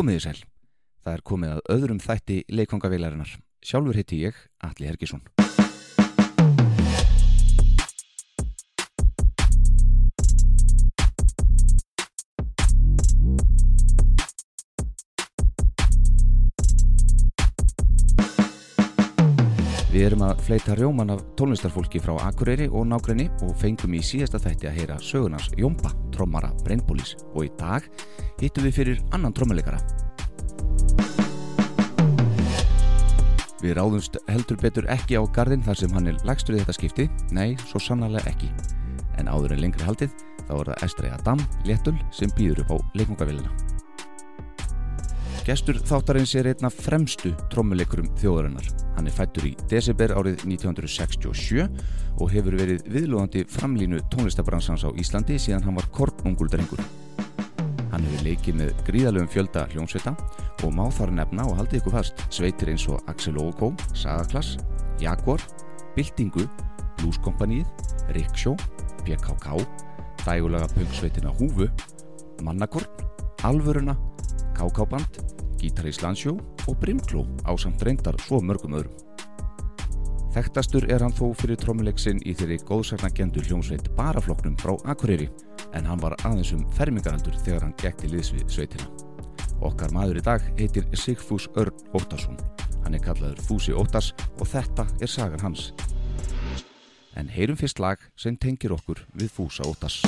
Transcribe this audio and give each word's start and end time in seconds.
Komiði 0.00 0.20
sæl. 0.24 0.38
Það 1.04 1.16
er 1.18 1.22
komið 1.28 1.50
að 1.52 1.66
öðrum 1.74 1.98
þætti 2.00 2.38
leikvangavélarinnar. 2.56 3.34
Sjálfur 3.60 4.00
heiti 4.00 4.22
ég, 4.24 4.40
Alli 4.64 4.88
Hergisson. 4.88 5.20
Við 20.00 20.06
erum 20.14 20.22
að 20.24 20.38
fleita 20.46 20.74
rjóman 20.78 21.12
af 21.12 21.18
tónlistarfólki 21.36 22.00
frá 22.00 22.14
Akureyri 22.24 22.70
og 22.72 22.86
nákrenni 22.88 23.26
og 23.44 23.50
fengum 23.60 23.92
í 23.92 23.98
síðasta 24.00 24.38
þætti 24.40 24.68
að 24.70 24.78
heyra 24.78 24.94
sögunars 25.04 25.50
Jómba, 25.60 25.90
trommara 26.08 26.48
Brainpolis 26.64 27.18
og 27.34 27.44
í 27.44 27.50
dag 27.60 27.84
hittum 28.40 28.64
við 28.64 28.78
fyrir 28.78 29.02
annan 29.12 29.34
trommuleikara. 29.36 29.76
Við 33.60 33.76
ráðumst 33.76 34.16
heldur 34.30 34.56
betur 34.62 34.88
ekki 34.88 35.20
á 35.20 35.22
gardin 35.36 35.66
þar 35.68 35.82
sem 35.82 35.92
hann 35.92 36.08
er 36.14 36.24
lagstur 36.24 36.56
í 36.56 36.62
þetta 36.62 36.78
skipti, 36.78 37.06
nei, 37.36 37.52
svo 37.68 37.76
sannarlega 37.76 38.32
ekki. 38.32 38.48
En 39.20 39.28
áður 39.28 39.52
en 39.58 39.66
lengri 39.66 39.84
haldið 39.84 40.16
þá 40.46 40.56
er 40.62 40.72
það 40.72 40.88
Estri 40.88 41.12
Adam 41.12 41.44
Léttul 41.68 41.98
sem 42.08 42.32
býður 42.40 42.64
upp 42.64 42.72
á 42.72 42.76
leikmungavillina. 42.96 43.52
Gestur 45.50 45.80
þáttarins 45.82 46.30
er 46.38 46.46
einna 46.46 46.68
fremstu 46.70 47.32
trommuleikurum 47.50 48.06
þjóðarinnar. 48.20 48.68
Hann 48.94 49.08
er 49.10 49.14
fættur 49.16 49.48
í 49.48 49.50
desember 49.66 50.12
árið 50.14 50.44
1967 50.46 51.64
og 52.22 52.30
hefur 52.30 52.54
verið 52.60 52.84
viðlóðandi 52.86 53.42
framlínu 53.50 53.98
tónlistabransans 54.12 54.84
á 54.86 54.94
Íslandi 54.94 55.40
síðan 55.42 55.64
hann 55.66 55.80
var 55.80 55.88
kornungul 55.96 56.46
drengur. 56.52 56.78
Hann 57.90 58.06
hefur 58.06 58.28
leikið 58.28 58.60
með 58.60 58.70
gríðalögum 58.86 59.32
fjölda 59.32 59.64
hljómsveita 59.72 60.12
og 60.62 60.70
má 60.76 60.84
þar 60.94 61.16
nefna 61.18 61.48
og 61.50 61.58
haldið 61.58 61.80
ykkur 61.80 61.96
fast 61.98 62.22
sveitir 62.30 62.70
eins 62.70 62.86
og 62.86 63.02
Axel 63.10 63.42
Ógó, 63.42 63.72
Sagaklass, 63.90 64.54
Jaguar, 65.02 65.42
Bildingu, 65.96 66.46
Blueskompaníð, 67.00 67.66
Riksjó, 68.14 68.54
PKK, 69.02 69.66
dægulega 70.22 70.70
pöngsveitina 70.76 71.34
Húfu, 71.42 71.66
Mannakorn, 72.46 72.86
Alvöruna, 73.42 73.98
KK-band, 74.60 75.20
Gítar 75.60 75.88
í 75.88 75.92
Slansjó 75.92 76.36
og 76.68 76.76
Brimkló 76.80 77.24
á 77.48 77.52
samt 77.56 77.82
reyndar 77.84 78.16
svo 78.20 78.40
mörgum 78.44 78.76
öðrum. 78.76 78.96
Þekktastur 80.30 80.86
er 80.92 81.02
hann 81.02 81.14
þó 81.16 81.32
fyrir 81.34 81.58
trommuleiksin 81.58 82.20
í 82.22 82.34
þeirri 82.38 82.60
góðsagnagendu 82.68 83.42
hljómsveit 83.48 83.88
barafloknum 83.96 84.54
frá 84.60 84.76
Akureyri 84.92 85.26
en 85.74 85.88
hann 85.88 86.02
var 86.02 86.14
aðeins 86.22 86.52
um 86.54 86.62
fermingaraldur 86.76 87.34
þegar 87.42 87.66
hann 87.66 87.76
gekti 87.80 88.10
liðsvið 88.12 88.46
sveitina. 88.52 88.86
Okkar 89.66 89.92
maður 89.92 90.20
í 90.20 90.24
dag 90.24 90.46
heitir 90.60 90.86
Sigfús 90.96 91.48
Örn 91.58 91.74
Óttarsson. 91.96 92.38
Hann 92.84 92.96
er 92.96 93.04
kallaður 93.04 93.42
Fúsi 93.44 93.74
Óttars 93.76 94.12
og 94.38 94.46
þetta 94.48 94.86
er 95.00 95.10
sagan 95.10 95.42
hans. 95.44 95.72
En 97.18 97.28
heyrum 97.28 97.58
fyrst 97.58 97.82
lag 97.82 98.00
sem 98.16 98.38
tengir 98.38 98.76
okkur 98.76 99.02
við 99.12 99.34
Fúsa 99.34 99.66
Óttars. 99.66 100.04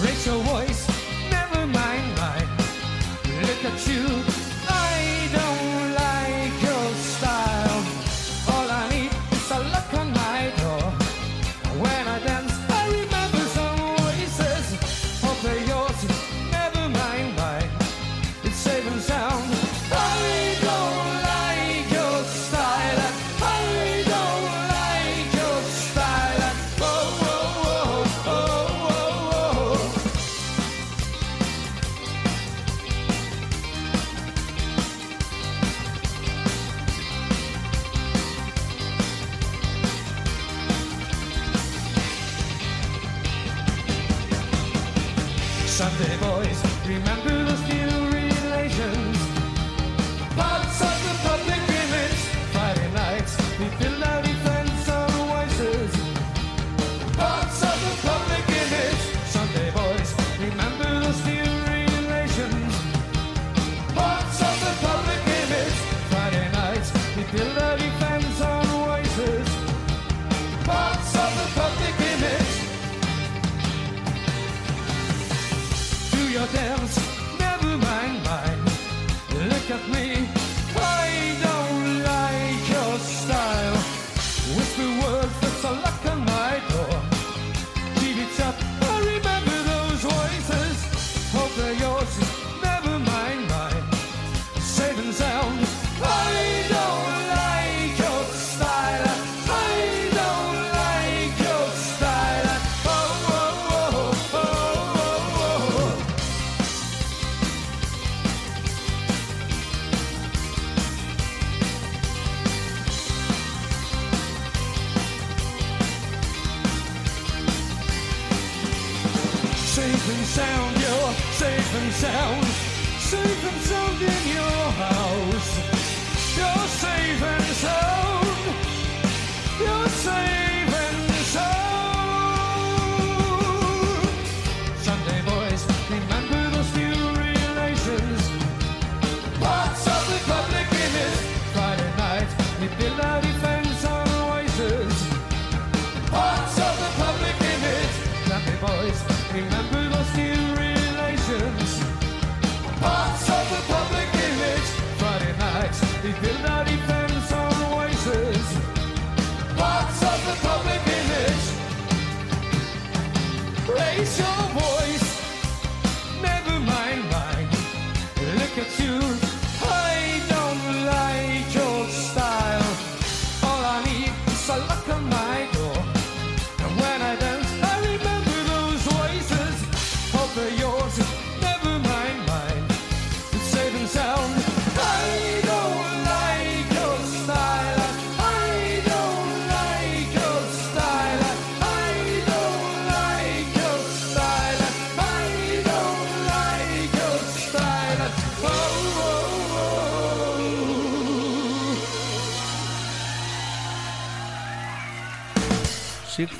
Raise 0.00 0.26
your 0.26 0.40
voice, 0.44 0.86
never 1.28 1.66
mind 1.66 2.16
mine. 2.16 2.48
Look 3.42 3.64
at 3.64 3.86
you, 3.88 4.06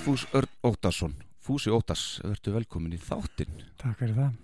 Sigfús 0.08 0.26
Örn 0.32 0.49
Óttarsson 0.64 1.12
Fúsi 1.44 1.69
Óttars, 1.72 2.20
verður 2.25 2.55
velkomin 2.58 2.94
í 2.96 2.99
þáttinn 3.00 3.58
Takk 3.81 3.99
fyrir 4.00 4.14
það. 4.16 4.37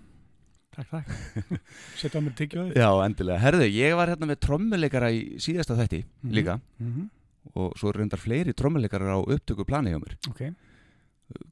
Takk, 0.75 0.91
takk. 0.91 1.55
Settu 1.99 2.19
á 2.19 2.21
mér 2.21 2.35
tyggjóði. 2.37 2.75
Já, 2.77 2.89
endilega, 3.05 3.39
herðu, 3.41 3.65
ég 3.73 3.95
var 3.97 4.11
hérna 4.11 4.27
með 4.29 4.39
trommuleikara 4.45 5.09
í 5.15 5.39
síðasta 5.41 5.77
þætti 5.79 6.03
Mhm. 6.21 6.33
líka 6.37 6.59
Mm 6.77 6.91
-hmm. 6.93 7.09
og 7.55 7.73
svo 7.79 7.91
reyndar 7.95 8.19
fleiri 8.21 8.53
trommuleikarar 8.53 9.15
á 9.17 9.19
upptöku 9.25 9.65
plani 9.65 9.89
hjá 9.89 9.97
mér 10.01 10.15
Ok. 10.29 10.53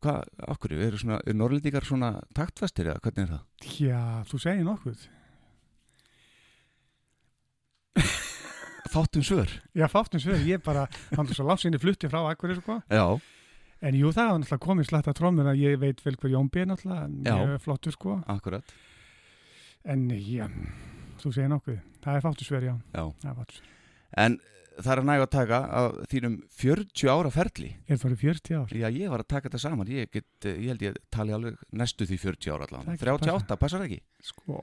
Hvað, 0.01 0.23
hverju, 0.61 0.77
eru, 0.85 0.97
eru 1.25 1.33
norrlendingar 1.33 1.83
svona 1.85 2.21
taktfastir 2.35 2.85
eða 2.93 2.99
hvernig 3.01 3.23
er 3.25 3.33
það? 3.33 3.43
Já, 3.79 4.23
þú 4.29 4.39
segir 4.39 4.63
nokkuð. 4.63 5.07
Þáttum 8.93 9.23
svör 9.25 9.49
Já, 9.73 9.87
fátum 9.89 10.19
svör, 10.21 10.37
ég 10.45 10.61
bara, 10.63 10.87
hann 11.17 11.25
er 11.27 11.33
svo 11.33 11.47
langt 11.47 11.61
sinni 11.61 11.79
flutti 11.79 12.07
frá 12.07 12.29
Akkurir, 12.29 12.61
sko. 12.61 12.81
Já, 12.91 13.19
En 13.83 13.97
jú, 13.99 14.13
það 14.15 14.29
var 14.29 14.39
náttúrulega 14.39 14.63
komið 14.63 14.87
slætta 14.87 15.13
trómur 15.17 15.49
að 15.51 15.59
ég 15.59 15.79
veit 15.81 16.01
vel 16.05 16.15
hver 16.15 16.31
Jón 16.31 16.49
B. 16.53 16.63
náttúrulega, 16.69 17.09
mjög 17.11 17.61
flottur, 17.65 17.95
sko. 17.95 18.21
akkurat 18.31 18.73
En 19.83 20.05
já, 20.15 20.47
þú 21.19 21.33
segir 21.35 21.49
nokkuð. 21.51 21.79
Það 22.03 22.15
er 22.15 22.23
fátum 22.23 22.47
svör, 22.47 22.63
já. 22.63 22.75
Já. 22.95 23.03
Það 23.19 23.29
er 23.31 23.35
fátum 23.41 23.57
svör. 23.57 23.71
En 24.23 24.37
það 24.77 24.91
er 24.93 25.01
að 25.01 25.07
næga 25.09 25.25
að 25.25 25.31
taka 25.33 25.59
af 25.79 25.97
þínum 26.13 26.37
40 26.63 27.11
ára 27.11 27.31
ferli 27.33 27.69
er 27.91 27.99
farið 28.01 28.23
40 28.23 28.57
ár. 28.61 28.73
Já, 28.73 28.87
ég 28.95 29.11
var 29.11 29.23
að 29.23 29.29
taka 29.33 29.49
þetta 29.49 29.61
saman 29.61 29.91
Ég, 29.91 30.09
get, 30.13 30.47
ég 30.47 30.71
held 30.71 30.85
ég 30.85 30.97
tali 31.13 31.35
alveg 31.35 31.59
næstu 31.75 32.07
því 32.09 32.19
40 32.23 32.55
ára 32.55 32.69
Það 32.71 32.93
ekki 32.95 33.09
38, 33.11 33.59
passar 33.61 33.85
ekki? 33.85 33.99
Sko, 34.23 34.61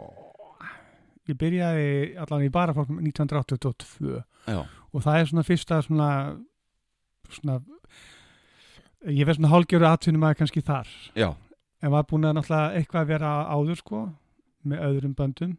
ég 1.31 1.39
byrjaði 1.39 1.91
allan 2.25 2.47
í 2.47 2.51
baraflokkum 2.55 3.03
1982 3.05 4.17
Já, 4.49 4.63
og 4.65 5.05
það 5.05 5.21
er 5.21 5.31
svona 5.31 5.47
fyrsta 5.47 5.83
svona, 5.87 6.11
svona 7.29 7.61
ég 9.09 9.27
veist 9.27 9.41
svona 9.41 9.53
hálgjöru 9.55 9.87
atvinnum 9.89 10.27
að 10.29 10.37
kannski 10.43 10.63
þar. 10.67 10.91
Já, 11.17 11.31
en 11.81 11.95
var 11.95 12.05
búin 12.11 12.29
að 12.29 12.37
náttúrulega 12.39 12.81
eitthvað 12.81 13.01
að 13.05 13.13
vera 13.15 13.31
áður 13.49 13.81
sko 13.81 14.03
með 14.69 14.85
öðrum 14.91 15.15
böndum. 15.17 15.57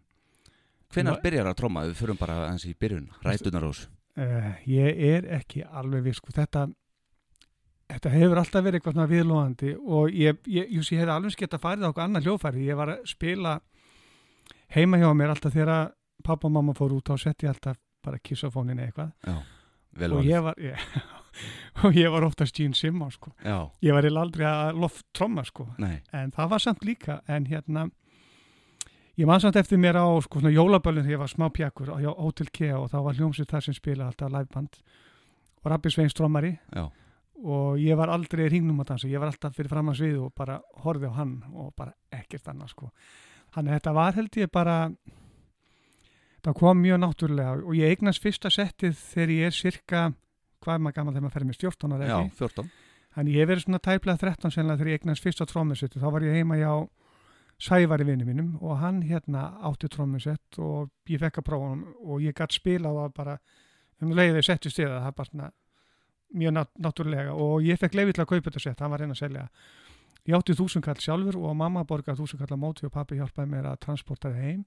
Hvenær 0.92 1.16
Nú- 1.16 1.24
byrjar 1.24 1.48
að 1.50 1.58
tromma? 1.58 1.86
Við 1.88 1.98
förum 2.04 2.20
bara 2.20 2.38
eins 2.52 2.66
í 2.68 2.76
byrjun, 2.78 3.10
rætunar 3.24 3.64
ós 3.70 3.88
uh, 4.20 4.52
ég 4.68 5.02
er 5.16 5.28
ekki 5.40 5.64
alveg 5.64 6.04
viss 6.10 6.20
sko. 6.22 6.34
Þetta 6.36 6.68
þetta 7.92 8.12
hefur 8.14 8.40
alltaf 8.42 8.64
verið 8.64 8.80
eitthvað 8.80 8.96
svona 8.96 9.12
viðlóðandi 9.12 9.72
og 9.80 10.14
ég, 10.16 10.38
ég, 10.48 10.70
ég, 10.72 10.92
ég 10.92 11.02
hef 11.02 11.10
alveg 11.12 11.34
skett 11.36 11.56
að 11.58 11.64
farið 11.66 11.88
á 11.88 11.90
okkur 11.92 12.04
annar 12.06 12.24
hljófæri 12.26 12.68
ég 12.68 12.78
var 12.80 12.94
að 12.94 13.08
spila 13.12 13.56
heima 14.76 15.00
hjá 15.02 15.10
mér 15.18 15.34
alltaf 15.34 15.56
þegar 15.56 15.90
pappa 16.24 16.48
og 16.48 16.54
mamma 16.56 16.76
fór 16.78 16.96
út 16.96 17.12
á 17.12 17.16
setti 17.20 17.50
alltaf 17.50 17.80
bara 18.02 18.18
kissafónin 18.24 18.80
eitthvað. 18.82 19.12
Já, 19.28 19.36
vel 19.98 20.14
og 20.18 20.28
ég 20.28 20.44
var 20.44 20.60
ég, 20.62 20.86
og 21.86 21.98
ég 21.98 22.12
var 22.14 22.28
oftast 22.28 22.56
Gene 22.58 22.78
Simmons 22.78 23.18
sko. 23.20 23.34
Ég 23.44 23.96
var 23.96 24.06
eiginlega 24.06 24.22
aldrei 24.26 24.48
að 24.50 24.80
loft 24.84 25.06
tromma 25.18 25.44
sko 25.48 25.68
en 25.80 26.32
það 26.36 26.54
var 26.54 26.64
samt 26.64 26.86
líka 26.88 27.22
en 27.28 27.46
hérna 27.50 27.90
ég 29.18 29.28
man 29.28 29.42
samt 29.44 29.60
eftir 29.60 29.78
mér 29.82 30.00
á 30.00 30.08
sko 30.24 30.40
jólaböllin 30.40 31.04
þegar 31.04 31.18
ég 31.18 31.24
var 31.24 31.32
smá 31.32 31.50
pjakkur 31.52 31.94
á 31.94 31.98
á 32.00 32.14
Hotel 32.22 32.50
Kea 32.52 32.80
og 32.80 32.90
það 32.92 33.06
var 33.08 33.20
hljómsveit 33.20 33.52
þar 33.52 33.68
sem 33.68 33.78
spilaði 33.78 34.08
alltaf 34.08 34.32
liveband. 34.32 34.82
Og 35.62 35.70
Rabbi 35.70 35.92
Sveins 35.94 36.16
trommari. 36.18 36.56
Já, 36.74 36.88
og 37.42 37.80
ég 37.82 37.98
var 37.98 38.12
aldrei 38.14 38.48
hringnum 38.50 38.82
að 38.84 38.92
dansa 38.92 39.10
ég 39.10 39.22
var 39.22 39.32
alltaf 39.32 39.56
fyrir 39.58 39.72
fram 39.72 39.90
að 39.92 40.02
svið 40.02 40.18
og 40.28 40.34
bara 40.38 40.60
horfði 40.84 41.10
á 41.10 41.14
hann 41.18 41.34
og 41.54 41.74
bara 41.78 41.94
ekkert 42.14 42.52
annað 42.52 42.74
sko. 42.76 42.92
Að 43.58 43.72
þetta 43.74 43.94
var 43.98 44.16
held 44.16 44.38
ég 44.38 44.52
bara 44.54 44.76
það 46.46 46.58
kom 46.62 46.82
mjög 46.82 47.02
náttúrulega 47.04 47.58
og 47.62 47.76
ég 47.78 47.96
eignast 47.96 48.24
fyrsta 48.24 48.52
settið 48.54 48.96
þegar 48.98 49.34
ég 49.36 49.52
er 49.52 49.58
cirka 49.58 50.06
hvað 50.62 50.74
er 50.74 50.86
maður 50.86 50.98
gaman 50.98 51.14
þegar 51.16 51.26
maður 51.26 51.38
fer 51.38 51.48
með 51.50 51.62
14 51.66 51.96
ára 51.96 52.10
já, 52.10 52.16
ekki? 52.18 52.40
14 52.42 52.72
Þannig 53.12 53.36
ég 53.36 53.48
verið 53.50 53.66
svona 53.66 53.82
tæplega 53.84 54.22
13 54.22 54.54
senlega 54.56 54.80
þegar 54.80 54.90
ég 54.92 55.02
eignast 55.02 55.26
fyrsta 55.26 55.48
trómmusett 55.50 55.98
þá 56.00 56.10
var 56.16 56.26
ég 56.26 56.38
heima 56.40 56.60
hjá 56.60 56.74
Sævari 57.62 58.06
vinnu 58.08 58.26
mínum 58.26 58.54
og 58.58 58.80
hann 58.82 59.04
hérna 59.06 59.52
átti 59.68 59.90
trómmusett 59.92 60.58
og 60.58 60.90
ég 61.12 61.20
fekk 61.22 61.42
að 61.42 61.46
prófa 61.46 61.74
hann 61.74 61.84
og 62.02 62.24
ég 62.24 62.34
gætt 62.34 62.56
spila 62.56 62.94
það 62.96 63.12
bara 63.20 63.36
um 64.02 64.16
leiðið 64.18 64.48
settu 64.48 64.72
stiða 64.72 65.04
það 65.04 65.10
er 65.12 65.18
bara 65.20 65.30
svona 65.30 65.50
mjög 66.34 66.56
nat 66.56 66.72
náttúrulega. 66.80 67.36
Og 67.36 67.66
ég 67.66 67.80
fekk 67.80 67.98
leiði 67.98 68.16
til 68.16 68.24
að 68.24 68.30
kaupa 68.32 68.50
þetta 68.50 68.64
sett, 68.64 68.82
hann 68.82 68.94
var 68.94 69.04
reyna 69.04 69.16
að 69.16 69.22
selja. 69.22 69.46
Ég 70.30 70.38
átti 70.38 70.56
þúsunkall 70.58 70.98
sjálfur 71.02 71.38
og 71.42 71.56
mamma 71.58 71.84
borgaði 71.88 72.22
þúsunkall 72.22 72.54
á 72.54 72.64
móti 72.64 72.86
og 72.86 72.94
pappi 72.94 73.18
hjálpaði 73.18 73.52
mér 73.52 73.72
að 73.72 73.80
transporta 73.86 74.30
það 74.30 74.44
heim 74.46 74.66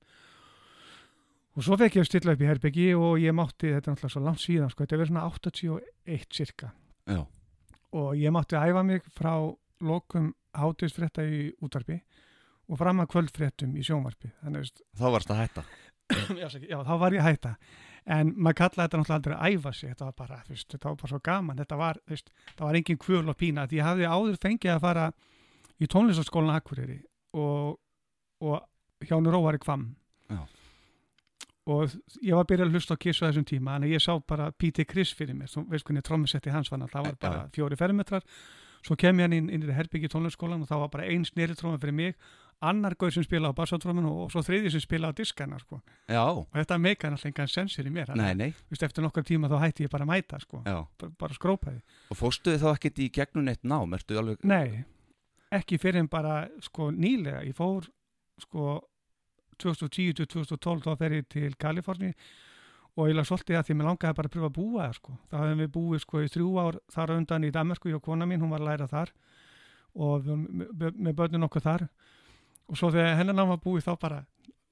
og 1.55 1.67
svo 1.67 1.79
fekk 1.79 1.99
ég 1.99 2.05
að 2.05 2.11
stilla 2.11 2.35
upp 2.35 2.43
í 2.43 2.49
herbyggi 2.51 2.89
og 2.99 3.19
ég 3.23 3.37
mátti, 3.37 3.71
þetta 3.71 3.91
er 3.91 3.95
náttúrulega 3.95 4.15
svo 4.17 4.25
langt 4.25 4.43
síðan 4.43 4.73
sko, 4.73 4.85
þetta 4.85 4.97
er 4.97 5.03
verið 5.03 5.12
svona 5.12 5.27
81 5.31 6.29
cirka 6.35 6.73
Já, 7.05 7.21
og 7.95 8.15
ég 8.19 8.35
mátti 8.35 8.59
æfa 8.59 8.83
mig 8.87 9.06
frá 9.15 9.35
lokum 9.85 10.33
hátisfrétta 10.55 11.25
í 11.27 11.49
útvarpi 11.62 11.99
og 12.71 12.79
fram 12.81 13.03
að 13.03 13.11
kvöldfréttum 13.12 13.75
í 13.77 13.83
sjónvarpi. 13.85 14.31
Þannig 14.43 14.65
að 14.65 14.85
þá 15.01 15.09
varst 15.17 15.33
að 15.33 15.43
hætta. 15.43 15.67
Já, 16.41 16.49
já, 16.61 16.77
þá 16.85 16.95
var 17.01 17.15
ég 17.17 17.23
að 17.23 17.31
hætta. 17.31 17.51
En 18.12 18.35
maður 18.37 18.56
kallaði 18.59 18.83
þetta 18.83 18.99
náttúrulega 19.01 19.17
aldrei 19.17 19.35
að 19.35 19.55
æfa 19.55 19.71
sig 19.73 19.93
þetta 19.95 20.05
var 20.05 20.17
bara, 20.19 20.41
veist, 20.51 20.67
þetta 20.75 20.91
var 20.91 20.97
bara 21.01 21.11
svo 21.15 21.21
gaman. 21.25 21.61
Þetta 21.62 21.79
var, 21.81 22.01
veist, 22.12 22.27
það 22.51 22.67
var 22.67 22.79
engin 22.81 22.99
kvöl 23.01 23.23
og 23.33 23.39
pína 23.41 23.65
því 23.71 23.79
ég 23.79 23.87
hafði 23.89 24.11
áður 24.12 24.37
fengið 24.43 24.73
að 24.75 24.83
fara 24.85 25.06
í 25.81 25.89
tónlistaskólan 25.95 26.59
Akureyri 26.59 26.99
og, 27.41 27.79
og 28.45 29.06
hjá 29.09 29.17
Róari 29.17 29.62
Kvam. 29.65 29.87
Og 31.66 31.94
ég 32.20 32.34
var 32.37 32.44
að 32.44 32.50
byrja 32.52 32.66
að 32.66 32.76
hlusta 32.76 32.96
á 32.96 33.02
Kiss 33.02 33.22
á 33.25 33.28
þessum 33.28 33.46
tíma 33.49 33.78
en 33.78 33.88
ég 33.88 34.02
sá 34.02 34.12
bara 34.20 34.50
P.T. 34.52 34.84
Chris 34.90 35.14
fyrir 35.16 35.37
mér. 35.38 35.49
Þú 35.52 35.66
veist 35.70 35.87
hvernig 35.88 36.05
trommusetti 36.05 36.52
hans 36.52 36.70
var 36.72 36.84
það 36.84 37.08
var 37.08 37.19
bara 37.20 37.44
fjóri 37.55 37.78
fermetrar. 37.81 38.25
Svo 38.84 38.96
kem 39.00 39.16
ég 39.16 39.25
hann 39.25 39.32
inn, 39.32 39.46
inn 39.49 39.64
í 39.64 39.72
herbyggi 39.72 40.11
tónlistaskólan 40.12 40.64
og 40.64 40.69
þá 40.69 40.76
var 40.82 40.90
bara 40.93 41.06
einn 41.08 41.25
sneri 41.25 41.56
tróma 41.56 41.81
fyrir 41.81 41.96
mig 41.96 42.19
annar 42.64 42.94
gauð 42.99 43.16
sem 43.16 43.25
spilaði 43.26 43.56
á 43.56 43.58
bassatróminu 43.58 44.12
og 44.25 44.32
svo 44.32 44.43
þriði 44.44 44.72
sem 44.75 44.82
spilaði 44.82 45.16
á 45.16 45.19
diskana 45.20 45.58
sko. 45.61 45.81
Og 46.12 46.55
þetta 46.55 46.78
meika 46.81 47.11
náttúrulega 47.11 47.32
engan 47.32 47.52
sensir 47.52 47.88
í 47.88 47.93
mér 47.93 48.12
nei, 48.17 48.32
nei, 48.38 48.50
Vist, 48.70 48.84
eftir 48.87 49.05
nokkur 49.05 49.26
tíma 49.26 49.50
þá 49.52 49.58
hætti 49.64 49.87
ég 49.87 49.93
bara 49.93 50.06
að 50.06 50.12
mæta 50.12 50.40
sko. 50.43 50.62
bara, 50.64 51.12
bara 51.20 51.37
skrópaði. 51.37 51.82
Og 52.12 52.20
fóstu 52.20 52.55
þið 52.55 52.64
þá 52.64 52.70
ekkert 52.75 53.02
í 53.05 53.10
gegnum 53.19 53.49
neitt 53.49 53.64
nám, 53.64 53.94
alveg 53.94 54.44
nei, 54.49 54.84
ekki 55.55 55.78
fyrir 55.81 56.05
en 56.05 56.10
bara 56.12 56.44
sko 56.64 56.90
nýlega, 56.94 57.44
ég 57.46 57.56
fór 57.56 57.89
sko 58.43 58.81
2010 59.63 60.19
til 60.19 60.27
2012 60.27 60.84
þá 60.84 60.99
fer 61.01 61.17
ég 61.19 61.29
til 61.32 61.55
Kaliforni 61.61 62.13
og 62.94 63.08
ég 63.11 63.17
laði 63.17 63.31
svolítið 63.31 63.58
að 63.58 63.69
því 63.69 63.77
mér 63.79 63.89
langaði 63.91 64.17
bara 64.19 64.31
að 64.31 64.34
pröfa 64.37 64.51
að 64.51 64.56
búa 64.58 64.84
það 64.84 64.96
sko. 64.99 65.17
þá 65.31 65.37
hefum 65.41 65.63
við 65.63 65.70
búið 65.75 66.03
sko 66.05 66.23
í 66.23 66.31
þrjú 66.31 66.51
ár 66.63 66.79
þar 66.94 67.11
á 67.11 67.15
undan 67.19 67.44
í 67.44 67.51
Danmarku, 67.55 67.91
ég 67.91 67.99
og 67.99 68.05
kona 68.05 68.29
mín, 68.31 68.44
hún 68.44 68.55
var 68.55 68.63
að 68.63 68.70
læra 68.70 68.89
þar 68.91 69.13
og 69.94 70.29
með, 70.31 71.13
börnin 71.15 71.46
okkur 71.46 71.63
þar. 71.63 71.87
Og 72.70 72.79
svo 72.79 72.91
þegar 72.94 73.19
hennar 73.19 73.37
nám 73.37 73.51
var 73.53 73.61
búið 73.63 73.87
þá 73.87 73.94
bara 74.01 74.23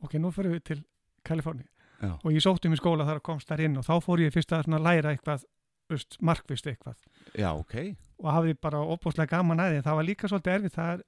ok, 0.03 0.17
nú 0.19 0.31
fyrir 0.35 0.57
við 0.57 0.65
til 0.71 0.81
Kaliforni 1.27 1.67
og 2.03 2.33
ég 2.35 2.43
sótti 2.43 2.67
um 2.67 2.75
í 2.75 2.79
skóla 2.81 3.07
þar 3.07 3.21
og 3.21 3.27
komst 3.27 3.51
þar 3.51 3.63
inn 3.67 3.79
og 3.79 3.87
þá 3.87 3.95
fór 4.03 4.23
ég 4.25 4.33
fyrst 4.35 4.55
að 4.57 4.71
læra 4.83 5.13
eitthvað 5.13 5.45
veist, 5.91 6.17
markvist 6.21 6.67
eitthvað 6.67 6.97
já, 7.35 7.51
ok 7.53 7.75
og 8.23 8.29
hafði 8.33 8.55
bara 8.63 8.79
opbúslega 8.87 9.27
gaman 9.37 9.59
að 9.61 9.73
því 9.75 9.83
það 9.83 9.97
var 9.99 10.05
líka 10.09 10.29
svolítið 10.31 10.55
erfið 10.59 10.77
það 10.79 10.93
er, 10.95 11.03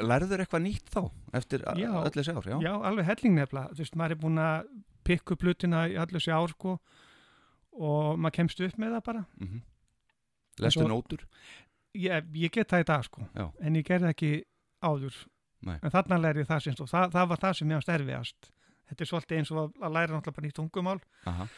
Lærður 0.00 0.40
eitthvað 0.40 0.62
nýtt 0.64 0.88
þá, 0.94 1.00
eftir 1.36 1.60
Já. 1.76 1.90
öll 2.00 2.10
þessi 2.16 2.32
ár, 2.32 2.46
já 2.48 2.56
já, 2.64 2.72
alveg 2.88 3.04
helling 3.04 3.34
nefnilega 3.36 3.68
þú 3.74 3.82
veist, 3.84 3.96
maður 4.00 4.10
er 4.16 4.20
búin 4.22 4.38
að 4.40 4.68
pikka 5.04 5.34
upp 5.36 5.42
hlutina 5.44 5.82
í 5.88 5.96
allir 6.00 6.16
þessi 6.20 6.32
ár 6.32 6.48
sko 6.54 6.78
og 7.78 8.18
maður 8.18 8.36
kemst 8.38 8.60
upp 8.64 8.78
með 8.80 8.94
það 8.96 9.04
bara 9.04 9.24
Mhm. 9.40 9.60
Lestu 10.58 10.80
svo- 10.80 10.88
nótur? 10.88 11.24
ég, 11.94 12.24
ég 12.34 12.50
get 12.50 12.68
það 12.68 12.80
í 12.80 12.86
dag 12.86 13.04
sko 13.04 13.28
Já. 13.36 13.52
en 13.60 13.74
ég 13.76 13.84
gerði 13.84 14.08
ekki 14.14 14.44
áður 14.82 15.14
Nei. 15.62 15.78
en 15.82 15.90
þarna 15.90 16.18
læri 16.20 16.40
ég 16.44 16.46
það 16.48 16.62
sem 16.62 16.74
og 16.80 16.88
það, 16.88 17.10
það 17.12 17.28
var 17.28 17.36
það 17.38 17.54
sem 17.58 17.68
ég 17.68 17.74
hans 17.74 17.88
erfiðast 17.88 18.50
þetta 18.88 19.00
er 19.04 19.06
svolítið 19.12 19.36
eins 19.38 19.50
og 19.52 19.72
að 19.82 19.92
læra 19.92 20.12
náttúrulega 20.16 20.34
bara 20.36 20.46
nýtt 20.48 20.58
tungumál 20.58 21.00
Aha, 21.26 21.48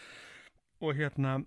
og 0.82 0.94
hérna 0.96 1.44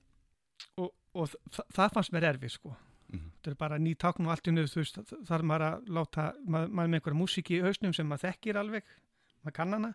og, 0.77 0.91
og 1.13 1.29
þa 1.53 1.65
það 1.77 1.93
fannst 1.97 2.11
mér 2.15 2.29
erfið 2.33 2.55
sko. 2.57 2.75
Mhm, 3.13 3.29
þetta 3.37 3.51
er 3.51 3.55
bara 3.59 3.77
ný 3.77 3.93
tákn 3.95 4.25
og 4.25 4.31
allt 4.33 4.47
í 4.49 4.51
nöðu 4.55 4.71
þú 4.73 4.81
veist, 4.81 4.97
þ- 4.97 5.21
þarf 5.29 5.43
maður 5.45 5.67
að 5.69 5.87
láta 5.99 6.33
maður, 6.47 6.69
maður 6.73 6.89
með 6.89 6.99
einhverja 6.99 7.21
músík 7.21 7.51
í 7.53 7.61
hausnum 7.61 7.93
sem 7.93 8.07
maður 8.09 8.27
þekkir 8.31 8.57
alveg, 8.63 8.83
maður 9.45 9.53
kann 9.59 9.73
hana 9.77 9.93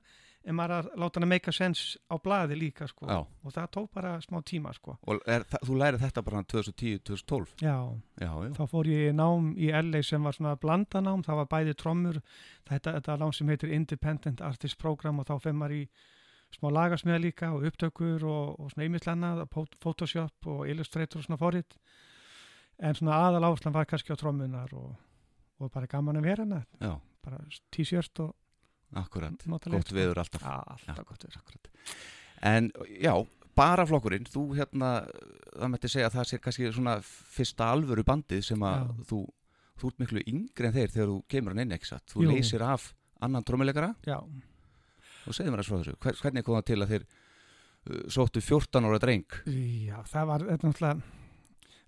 en 0.49 0.55
maður 0.55 0.75
að 0.79 0.91
láta 1.03 1.19
hana 1.19 1.27
make 1.27 1.49
a 1.49 1.53
sense 1.53 1.99
á 2.09 2.15
blaði 2.23 2.55
líka 2.57 2.87
sko. 2.89 3.07
Já. 3.11 3.19
Og 3.45 3.53
það 3.53 3.67
tók 3.75 3.89
bara 3.93 4.13
smá 4.23 4.39
tíma 4.47 4.71
sko. 4.73 4.95
Og 5.11 5.19
er, 5.27 5.43
þú 5.67 5.75
lærið 5.81 6.05
þetta 6.07 6.23
bara 6.25 6.43
2010-2012 6.45 7.47
já, 7.61 7.75
Já, 8.21 8.31
þá 8.55 8.63
fór 8.71 8.87
ég 8.87 9.15
nám 9.19 9.51
í 9.59 9.69
LA 9.75 10.03
sem 10.07 10.23
var 10.23 10.33
svona 10.37 10.55
blandanám, 10.61 11.25
það 11.27 11.41
var 11.43 11.47
bæði 11.53 11.75
trommur 11.77 12.21
þetta, 12.69 12.95
þetta 13.01 13.19
nám 13.19 13.35
sem 13.35 13.49
heitir 13.49 13.73
Independent 13.75 14.41
Artist 14.41 14.79
Program 14.79 15.19
og 15.19 15.27
þá 15.27 15.37
fyrir 15.43 15.59
maður 15.59 15.77
í 15.83 15.89
smá 16.55 16.71
lagasmiða 16.73 17.21
líka 17.23 17.51
og 17.55 17.67
upptökur 17.69 18.25
og, 18.25 18.59
og 18.61 18.73
svona 18.73 18.89
ýmislenna, 18.89 19.33
Photoshop 19.53 20.49
og 20.49 20.69
Illustrator 20.69 21.21
og 21.21 21.27
svona 21.27 21.41
forrið 21.41 21.77
en 22.79 22.99
svona 22.99 23.19
aðal 23.27 23.49
áherslan 23.49 23.75
var 23.75 23.89
kannski 23.91 24.15
á 24.15 24.17
trommunar 24.19 24.73
og, 24.79 24.93
og 25.59 25.73
bara 25.75 25.91
gaman 25.91 26.23
hana 26.25 26.65
já, 26.81 26.95
bara 27.25 27.41
t-shirt 27.75 28.21
og 28.21 28.35
akkurat 28.97 29.43
Gott 29.45 29.93
veður 29.93 30.23
alltaf. 30.23 30.43
Já, 30.43 30.63
alltaf 30.65 31.05
gott 31.05 31.25
veður 31.27 31.41
akkurat. 31.43 31.69
En 32.41 32.71
já, 33.03 33.13
bara 33.59 33.85
flokkurinn 33.87 34.29
þú 34.31 34.45
hérna, 34.57 34.93
það 35.53 35.73
mætti 35.75 35.91
segja 35.93 36.09
að 36.09 36.15
það 36.17 36.29
sé 36.31 36.39
kannski 36.41 36.71
svona 36.73 36.95
fyrsta 37.03 37.73
alvöru 37.75 38.05
bandið 38.07 38.47
sem 38.47 38.63
að 38.65 38.95
þú 39.11 39.25
þú 39.79 39.91
ert 39.93 40.01
miklu 40.03 40.23
yngri 40.27 40.69
en 40.69 40.75
þeir 40.75 40.95
þegar 40.95 41.11
þú 41.13 41.19
kemur 41.31 41.55
hann 41.55 41.65
inn 41.65 41.77
ekki 41.77 41.91
satt? 41.93 42.07
Þú 42.11 42.25
Jú. 42.25 42.31
leysir 42.33 42.65
af 42.67 42.93
annan 43.23 43.45
trommuleikara 43.47 43.93
já, 44.07 44.19
og 45.27 45.37
segðu 45.37 45.55
mér 45.55 45.63
að 45.63 45.71
frá 45.71 45.79
þessu 45.79 45.97
Hver, 46.05 46.21
hvernig 46.23 46.47
kom 46.47 46.59
það 46.59 46.69
til 46.71 46.81
að 46.83 46.93
þeir 46.95 47.07
uh, 47.09 48.03
sóttu 48.13 48.45
14 48.45 48.89
ára 48.89 49.01
dreng? 49.03 49.41
Já, 49.89 49.99
það 50.13 50.31
var 50.33 50.47
náttúrulega 50.53 51.17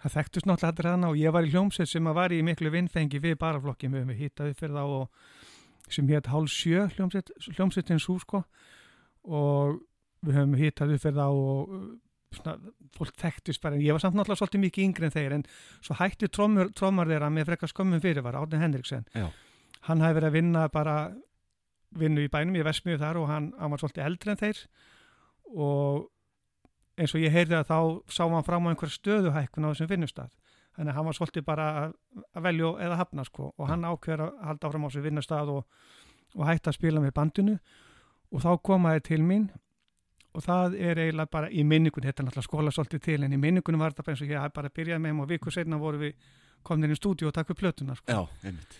það 0.01 0.17
þekktust 0.17 0.49
náttúrulega 0.49 0.73
allir 0.75 0.91
hana 0.91 1.13
og 1.13 1.21
ég 1.21 1.35
var 1.37 1.47
í 1.47 1.53
hljómsveit 1.53 1.91
sem 1.91 2.09
að 2.09 2.21
var 2.23 2.33
í 2.33 2.43
miklu 2.45 2.73
vinnfengi 2.73 3.21
við 3.21 3.39
baraflokki 3.41 3.91
við 3.91 4.05
höfum 4.05 4.21
hittaði 4.21 4.57
fyrir 4.57 4.79
þá 4.79 4.85
og 5.01 5.25
sem 5.91 6.09
hétt 6.11 6.31
Hálf 6.31 6.53
sjö 6.53 6.87
hljómsveit, 6.95 7.33
hljómsveitin 7.57 8.01
sú 8.03 8.19
sko. 8.23 8.45
Og 9.27 9.81
við 10.25 10.39
höfum 10.39 10.57
hittaði 10.61 10.99
fyrir 11.03 11.19
þá 11.19 11.27
og 11.27 11.75
uh, 11.75 11.85
svona, 12.37 12.73
fólk 12.97 13.17
þekktist 13.21 13.63
bara. 13.63 13.79
En 13.79 13.85
ég 13.85 13.97
var 13.97 14.03
samt 14.05 14.19
náttúrulega 14.19 14.43
svolítið 14.43 14.65
mikið 14.67 14.87
yngri 14.87 15.09
en 15.09 15.15
þeir 15.17 15.37
en 15.39 15.47
svo 15.81 15.97
hætti 15.99 16.31
trommar 16.33 17.11
þeirra 17.11 17.33
með 17.33 17.51
frekar 17.51 17.73
skömmum 17.73 18.03
fyrir 18.05 18.27
var 18.27 18.39
Árni 18.41 18.63
Henriksen. 18.63 19.07
Já. 19.15 19.31
hann 19.89 20.03
hafi 20.05 20.19
verið 20.19 20.29
að 20.29 20.35
vinna 20.37 20.63
bara 20.69 20.95
vinnu 21.99 22.25
í 22.25 22.31
bænum, 22.31 22.57
ég 22.59 22.67
vesmiðu 22.67 23.01
þar 23.03 23.21
og 23.21 23.29
hann, 23.31 23.51
hann 23.59 23.73
var 23.73 23.83
svolítið 23.83 24.07
eldri 24.07 24.33
en 24.33 24.41
þeir. 24.41 24.61
Og 25.51 26.09
eins 27.01 27.15
og 27.17 27.25
ég 27.25 27.35
heyrði 27.35 27.59
að 27.59 27.71
þá 27.71 27.79
sá 28.13 28.23
hann 28.27 28.47
fram 28.47 28.69
á 28.69 28.71
einhver 28.71 28.93
stöðuhækkun 28.93 29.67
á 29.67 29.71
þessum 29.73 29.91
vinnustad 29.91 30.37
þannig 30.77 30.93
að 30.93 30.99
hann 30.99 31.09
var 31.09 31.17
svolítið 31.19 31.47
bara 31.47 31.71
að, 31.81 31.97
velja 32.45 32.75
eða 32.87 33.01
hafna 33.01 33.25
sko. 33.27 33.51
Og 33.59 33.69
hann 33.69 33.87
ákveður 33.87 34.27
að 34.27 34.45
halda 34.49 34.69
áfram 34.69 34.87
á 34.87 34.89
þessum 34.89 35.07
vinnustad 35.09 35.51
og, 35.53 35.81
og 36.37 36.47
hætta 36.49 36.71
að 36.71 36.79
spila 36.79 37.03
með 37.03 37.17
bandinu. 37.17 37.57
Og 38.31 38.45
þá 38.45 38.51
komaði 38.65 39.03
til 39.11 39.21
mín 39.27 39.49
og 40.31 40.45
það 40.45 40.77
er 40.79 41.01
eiginlega 41.03 41.33
bara 41.33 41.51
í 41.51 41.65
minningun 41.67 42.05
þetta 42.07 42.23
er 42.23 42.29
náttúrulega 42.29 42.47
skóla 42.47 42.75
svolítið 42.75 43.03
til 43.09 43.25
en 43.27 43.35
í 43.35 43.41
minningunum 43.41 43.83
var 43.83 43.91
þetta 43.91 44.05
bara 44.07 44.15
eins 44.15 44.23
og 44.23 44.31
ég 44.31 44.53
bara 44.55 44.71
byrjað 44.77 45.03
með 45.03 45.11
þeim 45.11 45.25
og 45.25 45.33
viku 45.33 45.55
setna 45.55 45.81
voru 45.81 46.03
við 46.05 46.29
komin 46.63 46.87
inn 46.87 46.95
í 46.95 46.99
stúdíu 46.99 47.31
og 47.31 47.35
takk 47.35 47.51
við 47.51 47.59
plötuna 47.65 47.97
sko. 47.99 48.07
Já, 48.07 48.47
einmitt. 48.47 48.79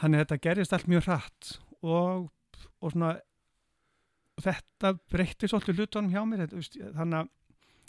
Þannig 0.00 0.18
að 0.18 0.24
þetta 0.24 0.40
gerist 0.48 0.74
allt 0.74 0.90
mjög 0.90 1.06
hratt 1.06 1.52
og, 1.84 2.28
og 2.80 2.94
svona 2.94 3.14
þetta 4.42 4.94
breytti 5.12 5.50
svolítið 5.50 5.82
hlutunum 5.82 6.12
hjá 6.12 6.22
mér 6.26 6.46
þetta, 6.46 6.90
þannig 6.96 7.20
að 7.20 7.32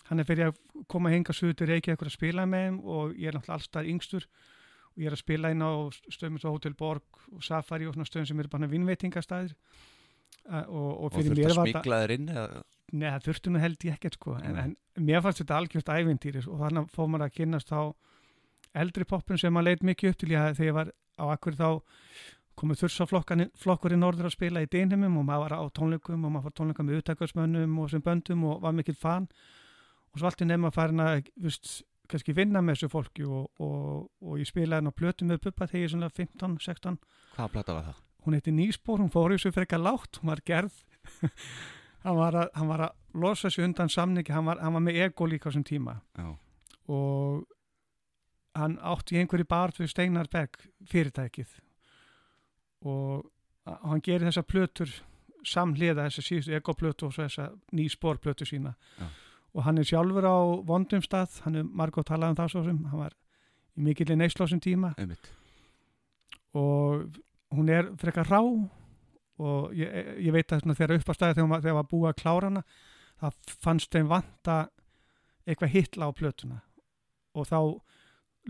hann 0.06 0.22
er 0.22 0.28
fyrir 0.28 0.52
að 0.52 0.60
koma 0.92 1.10
að 1.10 1.18
henga 1.18 1.34
suður 1.34 1.72
reykja 1.72 1.96
eitthvað 1.96 2.12
að 2.12 2.18
spila 2.20 2.46
með 2.50 2.68
þeim 2.68 2.78
og 2.84 3.16
ég 3.18 3.32
er 3.32 3.38
náttúrulega 3.38 3.58
allstað 3.58 3.90
yngstur 3.94 4.28
og 4.28 5.02
ég 5.02 5.10
er 5.10 5.16
að 5.18 5.24
spila 5.24 5.52
inn 5.52 5.66
á 5.66 5.72
stöðum 6.14 6.38
eins 6.38 6.46
og 6.46 6.56
Hotel 6.56 6.78
Borg 6.78 7.22
og 7.34 7.44
Safari 7.46 7.90
og 7.90 7.96
svona 7.96 8.10
stöðum 8.10 8.30
sem 8.30 8.44
eru 8.44 8.52
bara 8.54 8.70
vinnveitingastæðir 8.70 9.56
og, 10.46 10.70
og 10.70 11.08
Og 11.08 11.16
fyrir 11.16 11.34
þurft 11.34 11.42
mér 11.42 11.58
var 11.58 11.72
þetta 11.74 12.64
Nei, 12.94 13.08
það 13.10 13.24
þurfti 13.26 13.52
nú 13.52 13.60
held 13.64 13.84
ég 13.88 13.96
ekkert 13.98 14.16
sko 14.20 14.36
en, 14.38 14.58
en 14.62 14.76
mér 15.08 15.24
fannst 15.26 15.42
þetta 15.42 15.58
algjört 15.58 15.90
ævintýri 15.90 16.44
og 16.46 16.60
þannig 16.62 16.92
fór 16.94 17.10
maður 17.10 17.26
að 17.26 17.38
kynnast 17.40 17.72
þá 17.72 17.80
eldri 18.78 19.08
poppun 19.10 19.42
sem 19.42 19.56
maður 19.56 19.72
leit 19.72 19.86
mikið 19.90 20.12
upp 20.12 20.20
til 20.22 20.30
ég 20.36 20.58
þegar 20.60 20.70
ég 20.70 20.78
var 20.78 20.92
á 21.18 21.26
akkur 21.34 21.58
þá 21.58 21.70
komið 22.60 22.84
þursaflokkur 22.84 23.96
í 23.96 24.00
norður 24.00 24.30
að 24.30 24.36
spila 24.36 24.64
í 24.64 24.70
Deinheimum 24.72 25.20
og 25.20 25.28
maður 25.28 25.44
var 25.44 25.56
á 25.60 25.64
tónleikum 25.76 26.24
og 26.24 26.32
maður 26.34 26.48
var 26.48 26.56
tónleika 26.60 26.86
með 26.86 27.02
uttakarsmönnum 27.02 27.76
og 27.82 27.92
sem 27.92 28.04
böndum 28.06 28.46
og 28.50 28.64
var 28.64 28.76
mikill 28.76 28.98
fan. 29.00 29.28
Og 30.14 30.22
svo 30.22 30.30
allt 30.30 30.44
í 30.46 30.48
nefn 30.48 30.70
að 30.70 30.78
farin 30.78 31.04
að 31.04 31.30
vist, 31.44 31.84
kannski 32.12 32.36
vinna 32.38 32.62
með 32.64 32.80
þessu 32.80 32.92
fólki 32.94 33.28
og, 33.28 33.50
og, 33.60 34.08
og 34.24 34.40
ég 34.40 34.50
spilaði 34.50 34.82
hann 34.82 34.94
á 34.94 35.00
plötu 35.00 35.28
með 35.28 35.44
Bubba 35.48 35.68
þegar 35.68 35.82
ég 35.82 35.90
er 35.90 35.96
svona 35.96 36.12
15-16 36.16 37.00
hvaða 37.36 37.52
plata 37.52 37.76
var 37.76 37.90
það? 37.90 38.04
hún 38.26 38.38
heiti 38.38 38.54
Nýspór, 38.56 39.02
hún 39.04 39.12
fór 39.14 39.34
í 39.34 39.38
þessu 39.38 39.54
frekar 39.54 39.82
lágt, 39.82 40.22
hún 40.22 40.32
var 40.34 40.42
gerð. 40.46 40.78
Hann, 42.06 42.20
var 42.20 42.36
að, 42.38 42.50
hann 42.54 42.68
var 42.70 42.82
að 42.86 43.18
losa 43.18 43.50
sig 43.50 43.64
undan 43.66 43.90
samningi, 43.90 44.30
hann 44.30 44.46
var, 44.46 44.60
hann 44.62 44.76
var 44.76 44.84
með 44.86 45.00
ego 45.08 45.26
líka 45.26 45.48
á 45.48 45.50
þessum 45.50 45.64
tíma. 45.66 45.96
Já, 46.14 46.28
og 46.94 47.48
hann 48.54 48.76
átti 48.86 49.18
einhverju 49.18 49.48
barð 49.50 49.80
við 49.82 49.90
Steinar 49.90 50.30
Berg 50.30 50.60
fyrirtækið 50.92 51.56
og 52.84 53.26
hann 53.66 54.02
gerir 54.06 54.28
þessa 54.28 54.46
plötur 54.46 54.92
samhliða 55.46 56.08
þessa 56.08 56.24
síðustu 56.26 56.56
egoplötu 56.58 57.08
og 57.08 57.14
þessa 57.16 57.52
nýspórplötu 57.76 58.48
sína. 58.50 58.76
Já. 59.00 59.08
og 59.56 59.64
hann 59.64 59.78
er 59.80 59.88
sjálfur 59.88 60.26
á 60.28 60.38
vondum 60.68 61.00
stað, 61.00 61.38
hann 61.46 61.56
er 61.56 61.64
margótt 61.64 62.10
talað 62.10 62.34
um 62.34 62.36
það 62.36 62.50
svo 62.52 62.64
sem, 62.66 62.80
hann 62.92 63.00
var 63.00 63.14
í 63.76 63.86
mikilli 63.86 64.18
neyslásum 64.20 64.60
tíma. 64.60 64.90
Einmitt. 65.00 65.30
Og 66.60 67.06
hún 67.56 67.70
er 67.72 67.88
frekar 67.96 68.28
rá 68.28 68.42
og 68.44 69.72
ég, 69.76 69.88
ég 70.20 70.36
veit 70.36 70.52
að 70.52 70.68
þegar 70.74 70.98
upp 70.98 71.08
á 71.08 71.14
staði 71.16 71.38
þegar, 71.40 71.64
þegar 71.64 71.78
var 71.80 71.88
búið 71.88 72.10
að 72.10 72.20
klára 72.20 72.50
hana 72.52 72.66
það 73.22 73.56
fannst 73.64 73.96
þeim 73.96 74.12
vanta 74.12 74.58
eitthvað 75.46 75.74
hitla 75.76 76.10
á 76.10 76.18
plötuna. 76.18 76.62
Og 77.36 77.48
þá 77.48 77.60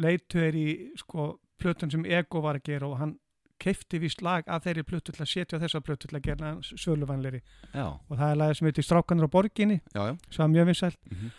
leitu 0.01 0.41
þeir 0.41 0.57
í 0.59 0.67
sko 0.99 1.35
plötun 1.61 1.91
sem 1.91 2.05
Ego 2.05 2.41
var 2.43 2.59
að 2.59 2.67
gera 2.71 2.89
og 2.89 2.99
hann 2.99 3.15
keifti 3.61 3.99
vist 4.03 4.21
lag 4.25 4.43
af 4.47 4.65
þeirri 4.65 4.83
plötu 4.83 5.13
til 5.15 5.23
að 5.23 5.31
setja 5.31 5.59
þessa 5.61 5.81
plötu 5.81 6.09
til 6.09 6.19
að 6.19 6.25
gera 6.29 6.51
Já, 7.73 7.87
og 7.87 8.13
það 8.17 8.29
er 8.31 8.39
lagið 8.41 8.59
sem 8.59 8.69
heitir 8.69 8.87
Strákanur 8.87 9.27
á 9.27 9.35
borginni 9.35 9.81
já, 9.93 10.01
já. 10.11 10.13
sem 10.29 10.43
var 10.43 10.53
mjög 10.55 10.71
vinsælt. 10.71 10.99
Mm 11.11 11.31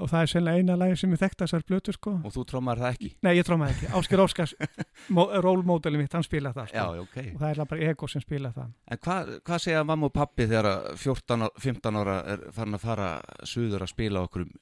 og 0.00 0.08
það 0.08 0.22
er 0.24 0.30
sennilega 0.32 0.60
eina 0.60 0.76
lagið 0.80 0.98
sem 1.02 1.14
ég 1.14 1.20
þekkti 1.20 1.44
þessar 1.44 1.64
plötu 1.68 1.94
sko. 1.94 2.12
Og 2.24 2.32
þú 2.34 2.44
trómar 2.48 2.80
það 2.80 2.94
ekki? 2.94 3.10
Nei, 3.26 3.30
ég 3.36 3.46
trómaði 3.46 3.74
ekki, 3.76 3.88
Ásker 3.98 4.22
Óskars 4.24 4.54
rólmódeli 5.44 6.00
mitt, 6.00 6.14
hann 6.16 6.24
spila 6.26 6.52
það 6.56 6.70
sko. 6.70 6.78
Já, 6.80 6.96
já, 6.96 7.04
ok. 7.04 7.18
Og 7.34 7.42
það 7.42 7.50
er 7.52 7.62
bara 7.72 7.88
Ego 7.90 8.10
sem 8.10 8.24
spila 8.24 8.52
það. 8.56 8.70
En 8.94 9.02
hvað 9.06 9.32
hva 9.50 9.58
segja 9.62 9.84
mamma 9.90 10.08
og 10.08 10.14
pappi 10.16 10.46
þegar 10.48 10.70
að 10.70 10.88
14, 11.04 11.44
á- 11.44 11.64
15 11.66 12.00
ára 12.00 12.18
er 12.34 12.46
farin 12.56 12.78
að 12.78 12.86
fara 12.86 13.10
suður 13.52 13.84
að 13.86 13.92
spila 13.92 14.24
okkur 14.28 14.46
um 14.46 14.54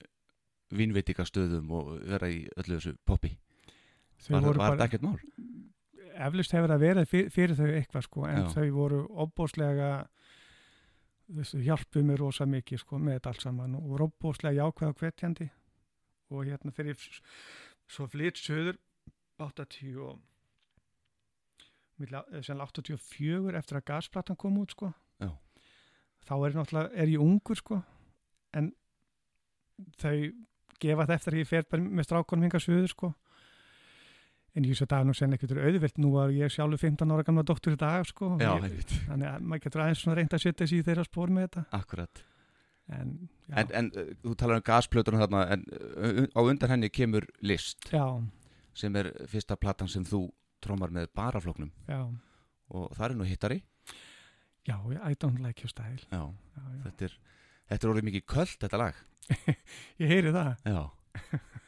vínveitikastöðum 0.78 1.70
og 1.78 1.92
vera 2.10 2.32
í 2.32 2.42
öllu 2.58 2.76
þessu 2.80 2.96
poppi? 3.08 3.36
Var, 4.28 4.42
var 4.42 4.58
bara, 4.58 4.88
ekkert 4.88 5.06
mál? 5.06 5.14
Eflust 6.26 6.52
hefur 6.54 6.72
það 6.72 6.82
verið 6.84 7.08
fyrir, 7.10 7.28
fyrir 7.34 7.56
þau 7.58 7.68
eitthvað 7.78 8.04
sko, 8.08 8.24
en 8.28 8.40
Já. 8.42 8.48
þau 8.56 8.66
voru 8.74 9.00
opbóslega 9.24 9.90
þessu 11.28 11.60
hjálpuð 11.66 12.06
mér 12.08 12.22
rosa 12.22 12.46
mikið 12.48 12.80
sko, 12.82 12.98
með 12.98 13.18
þetta 13.18 13.32
allt 13.34 13.44
saman 13.44 13.74
og 13.78 13.88
voru 13.92 14.06
opbóslega 14.08 14.58
jákvæð 14.62 14.88
og 14.94 15.02
hvetjandi 15.02 15.48
og 16.30 16.44
hérna 16.48 16.72
þegar 16.76 16.90
ég 16.94 17.04
svo 17.88 18.06
flytt 18.12 18.40
söður 18.40 18.78
80 19.38 19.98
og 20.04 20.18
eh, 22.00 22.42
sennilega 22.42 22.68
84 22.72 23.58
eftir 23.60 23.78
að 23.80 23.86
gasplatan 23.92 24.36
kom 24.40 24.58
út 24.62 24.74
sko 24.76 24.90
Já. 25.22 25.30
þá 26.28 26.34
er, 26.46 26.56
náttúrulega- 26.58 26.92
er 26.94 27.12
ég 27.14 27.22
ungur 27.22 27.56
sko 27.58 27.80
en 28.56 28.72
þau 29.98 30.16
gefa 30.80 31.06
það 31.06 31.14
eftir 31.16 31.32
að 31.34 31.42
ég 31.42 31.48
fer 31.50 31.80
með 31.82 32.06
strákonum 32.08 32.46
hinga 32.48 32.60
söður 32.62 32.88
sko 32.92 33.12
en 34.56 34.66
ég 34.66 34.78
svo 34.78 34.86
er 34.88 35.04
nú 35.06 35.14
sennilega 35.16 35.44
ekkert 35.46 35.60
auðvilt 35.64 36.00
nú 36.02 36.14
að 36.20 36.34
ég 36.38 36.48
er 36.48 36.54
sjálfur 36.54 36.80
15 36.80 37.12
ára 37.14 37.26
gamla 37.26 37.44
dóttur 37.46 37.76
í 37.76 37.80
dag 37.80 38.06
sko. 38.08 38.30
Já, 38.40 38.50
ég, 38.64 38.94
þannig 39.08 39.28
að 39.30 39.44
maður 39.44 39.64
getur 39.66 39.84
aðeins 39.84 40.02
svona 40.04 40.18
reynd 40.18 40.34
að 40.36 40.44
setja 40.44 40.68
sig 40.70 40.80
í 40.80 40.86
þeirra 40.86 41.06
spór 41.06 41.32
með 41.34 41.46
þetta. 41.48 41.64
Akkurat. 41.78 42.24
En 42.88 43.12
En, 43.48 43.70
en 43.72 43.86
uh, 43.96 44.10
þú 44.24 44.34
talar 44.36 44.60
um 44.60 44.64
gasplötunum 44.64 45.22
þarna 45.22 45.44
en 45.54 45.62
uh, 45.72 46.24
á 46.36 46.40
undan 46.44 46.72
henni 46.74 46.90
kemur 46.92 47.24
list 47.40 47.86
já, 47.88 48.04
sem 48.76 48.96
er 49.00 49.08
fyrsta 49.28 49.56
platan 49.56 49.88
sem 49.88 50.04
þú 50.04 50.26
trómar 50.60 50.92
með 50.92 51.08
barafloknum 51.16 51.70
já, 51.88 52.02
og 52.68 52.92
það 52.96 53.06
er 53.06 53.16
nú 53.16 53.28
hittari. 53.28 53.58
Já, 54.68 54.76
I 55.00 55.16
don't 55.16 55.40
like 55.40 55.64
your 55.64 55.72
style. 55.72 56.04
Já, 56.12 56.28
já, 56.28 56.64
þetta 56.84 57.08
er 57.08 57.16
Þetta 57.68 57.84
er 57.84 57.90
orðið 57.92 58.06
mikið 58.08 58.22
köld 58.32 58.52
þetta 58.62 58.78
lag. 58.80 59.00
Ég 60.00 60.08
heyri 60.08 60.32
það. 60.32 60.52
Já 60.64 60.80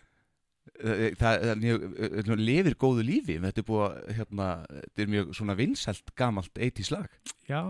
Það, 0.81 1.43
er 1.51 1.59
mjög, 1.61 1.83
það 2.29 2.41
lifir 2.41 2.77
góðu 2.81 3.03
lífi 3.05 3.35
þetta 3.43 3.61
er 3.61 3.67
búið 3.69 3.83
að, 3.87 3.97
hérna, 4.17 4.47
þetta 4.71 5.03
er 5.05 5.11
mjög 5.15 5.33
svona 5.37 5.57
vinsælt 5.59 6.13
gamalt 6.17 6.61
80s 6.69 6.91
lag 6.95 7.09
Já, 7.51 7.61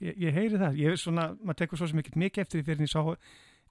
ég, 0.00 0.14
ég 0.22 0.32
heyri 0.38 0.60
það. 0.62 0.78
Ég 0.80 0.94
er 0.94 1.00
svona, 1.02 1.26
maður 1.42 1.58
tekur 1.64 1.80
svo 1.82 1.88
ekkert 1.90 2.16
mikið 2.22 2.44
eftir 2.44 2.60
því 2.62 2.66
fyrir 2.68 2.80
en 2.80 2.86
ég 2.86 2.92
sá 2.94 3.02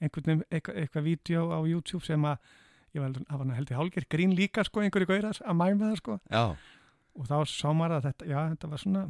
einhvern 0.03 0.27
veginn 0.27 0.43
eitthvað, 0.51 0.77
eitthvað 0.83 1.07
vídeo 1.07 1.45
á 1.55 1.59
YouTube 1.63 2.03
sem 2.05 2.27
að 2.27 2.53
ég 2.93 3.01
var, 3.01 3.45
nú 3.47 3.55
heldur 3.57 3.79
hálgir 3.79 4.05
grín 4.11 4.35
líka 4.37 4.65
sko, 4.67 4.83
einhverju 4.83 5.09
gauðar 5.09 5.39
að 5.41 5.57
mæma 5.57 5.87
það 5.87 5.97
sko 6.03 6.19
Já, 6.29 6.43
og 7.17 7.29
þá 7.31 7.35
sá 7.49 7.67
maður 7.73 7.95
að 7.97 8.07
þetta, 8.11 8.29
já, 8.29 8.39
þetta 8.53 8.71
var 8.75 8.83
svona 8.83 9.03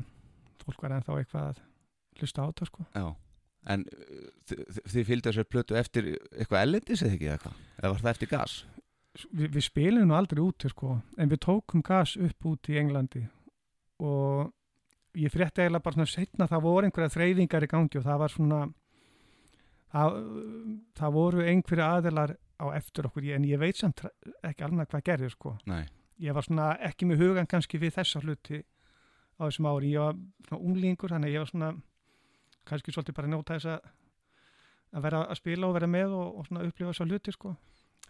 fólk 0.64 0.86
var 0.86 0.96
ennþá 1.00 1.18
eitthvað 1.20 1.50
að 1.50 1.62
hlusta 2.22 2.46
á 2.46 2.48
þetta 2.54 2.70
sko. 2.72 2.86
já 2.96 3.06
En 3.74 3.86
þi- 4.44 4.64
þið 4.92 5.06
fylgdu 5.08 5.30
þessar 5.32 5.46
plötu 5.48 5.76
eftir 5.80 6.08
eitthvað 6.36 6.64
ellendis 6.66 7.02
eða 7.06 7.14
ekki 7.16 7.28
eða 7.32 7.42
hvað? 7.46 7.60
Eða 7.80 7.92
var 7.94 8.02
það 8.04 8.10
eftir 8.12 8.30
gas? 8.34 8.56
Vi, 9.14 9.46
við 9.46 9.62
spilum 9.62 10.08
nú 10.10 10.16
aldrei 10.18 10.42
úti 10.42 10.72
sko, 10.72 10.96
en 11.22 11.30
við 11.30 11.44
tókum 11.46 11.84
gas 11.86 12.16
upp 12.18 12.48
út 12.50 12.70
í 12.72 12.80
Englandi 12.82 13.22
og 14.02 14.50
ég 15.14 15.30
frétti 15.30 15.62
eiginlega 15.62 15.86
bara 15.86 15.98
svona 16.00 16.10
setna 16.10 16.48
það 16.50 16.64
voru 16.66 16.88
einhverja 16.88 17.14
þreyfingar 17.14 17.68
í 17.68 17.70
gangi 17.70 18.00
og 18.00 18.08
það 18.08 18.22
var 18.24 18.34
svona 18.34 18.62
það, 19.94 20.18
það 20.98 21.18
voru 21.20 21.46
einhverja 21.46 21.90
aðilar 21.98 22.36
á 22.58 22.66
eftir 22.74 23.10
okkur 23.10 23.30
en 23.36 23.46
ég 23.46 23.62
veit 23.62 23.78
samt 23.78 24.02
ekki 24.42 24.66
alveg 24.66 24.90
hvað 24.90 25.06
gerði 25.10 25.30
sko. 25.34 25.56
Nei, 25.70 25.84
ég 26.18 26.34
var 26.34 26.48
svona 26.48 26.72
ekki 26.90 27.10
með 27.10 27.22
hugan 27.22 27.50
kannski 27.50 27.82
við 27.82 28.00
þessa 28.00 28.22
hluti 28.24 28.64
á 29.38 29.42
þessum 29.46 29.70
ári. 29.70 29.94
Ég 29.94 30.02
var 30.02 30.18
svona 30.48 30.64
unglingur 30.72 31.14
þannig 31.14 31.36
ég 31.36 31.44
var 31.44 31.52
svona 31.52 31.70
kannski 32.66 32.96
svolítið 32.96 33.20
bara 33.20 33.30
njóta 33.30 33.60
þess 33.60 33.76
að 33.76 33.92
að 34.94 35.06
vera 35.08 35.24
að 35.26 35.40
spila 35.40 35.70
og 35.70 35.78
vera 35.78 35.90
með 35.90 36.12
og, 36.14 36.28
og 36.38 36.48
svona 36.48 36.66
upplifa 36.68 36.92
þessa 36.94 37.08
hluti 37.10 37.34
sko 37.34 37.56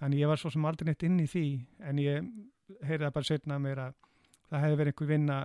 þannig 0.04 0.24
ég 0.24 0.32
var 0.32 0.42
svo 0.42 0.52
sem 0.52 0.66
aldrei 0.68 0.90
neitt 0.90 1.04
inn 1.08 1.20
í 1.24 1.28
því 1.32 1.48
en 1.90 2.00
ég 2.04 2.32
heyrði 2.84 3.06
það 3.08 3.18
bara 3.18 3.30
setna 3.30 3.60
mér 3.64 3.84
að 3.88 4.00
það 4.50 4.66
hefði 4.66 4.80
verið 4.82 4.94
einhver 4.94 5.12
vinna 5.14 5.38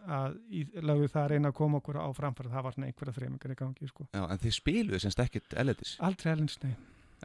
að 0.00 0.36
í, 0.48 0.64
lögðu 0.80 1.08
það 1.12 1.22
að 1.22 1.30
reyna 1.34 1.50
að 1.50 1.56
koma 1.60 1.80
okkur 1.80 2.00
á 2.00 2.08
framfæra 2.16 2.52
það 2.54 2.66
var 2.66 2.76
svona 2.76 2.88
einhverja 2.88 3.16
þreimingar 3.18 3.52
í 3.52 3.56
gangi 3.58 3.88
sko. 3.90 4.06
Já, 4.16 4.22
en 4.24 4.40
þið 4.40 4.54
spiluðu 4.56 5.00
semst 5.04 5.24
ekkert 5.24 5.56
elletis 5.60 5.96
aldrei 6.00 6.30
helins, 6.32 6.56
nei. 6.64 6.72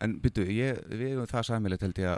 En 0.04 0.18
byrju, 0.20 0.72
við 0.92 1.06
hefum 1.14 1.30
það 1.32 1.46
sæmilegt 1.50 1.86
held 1.86 2.02
ég 2.04 2.18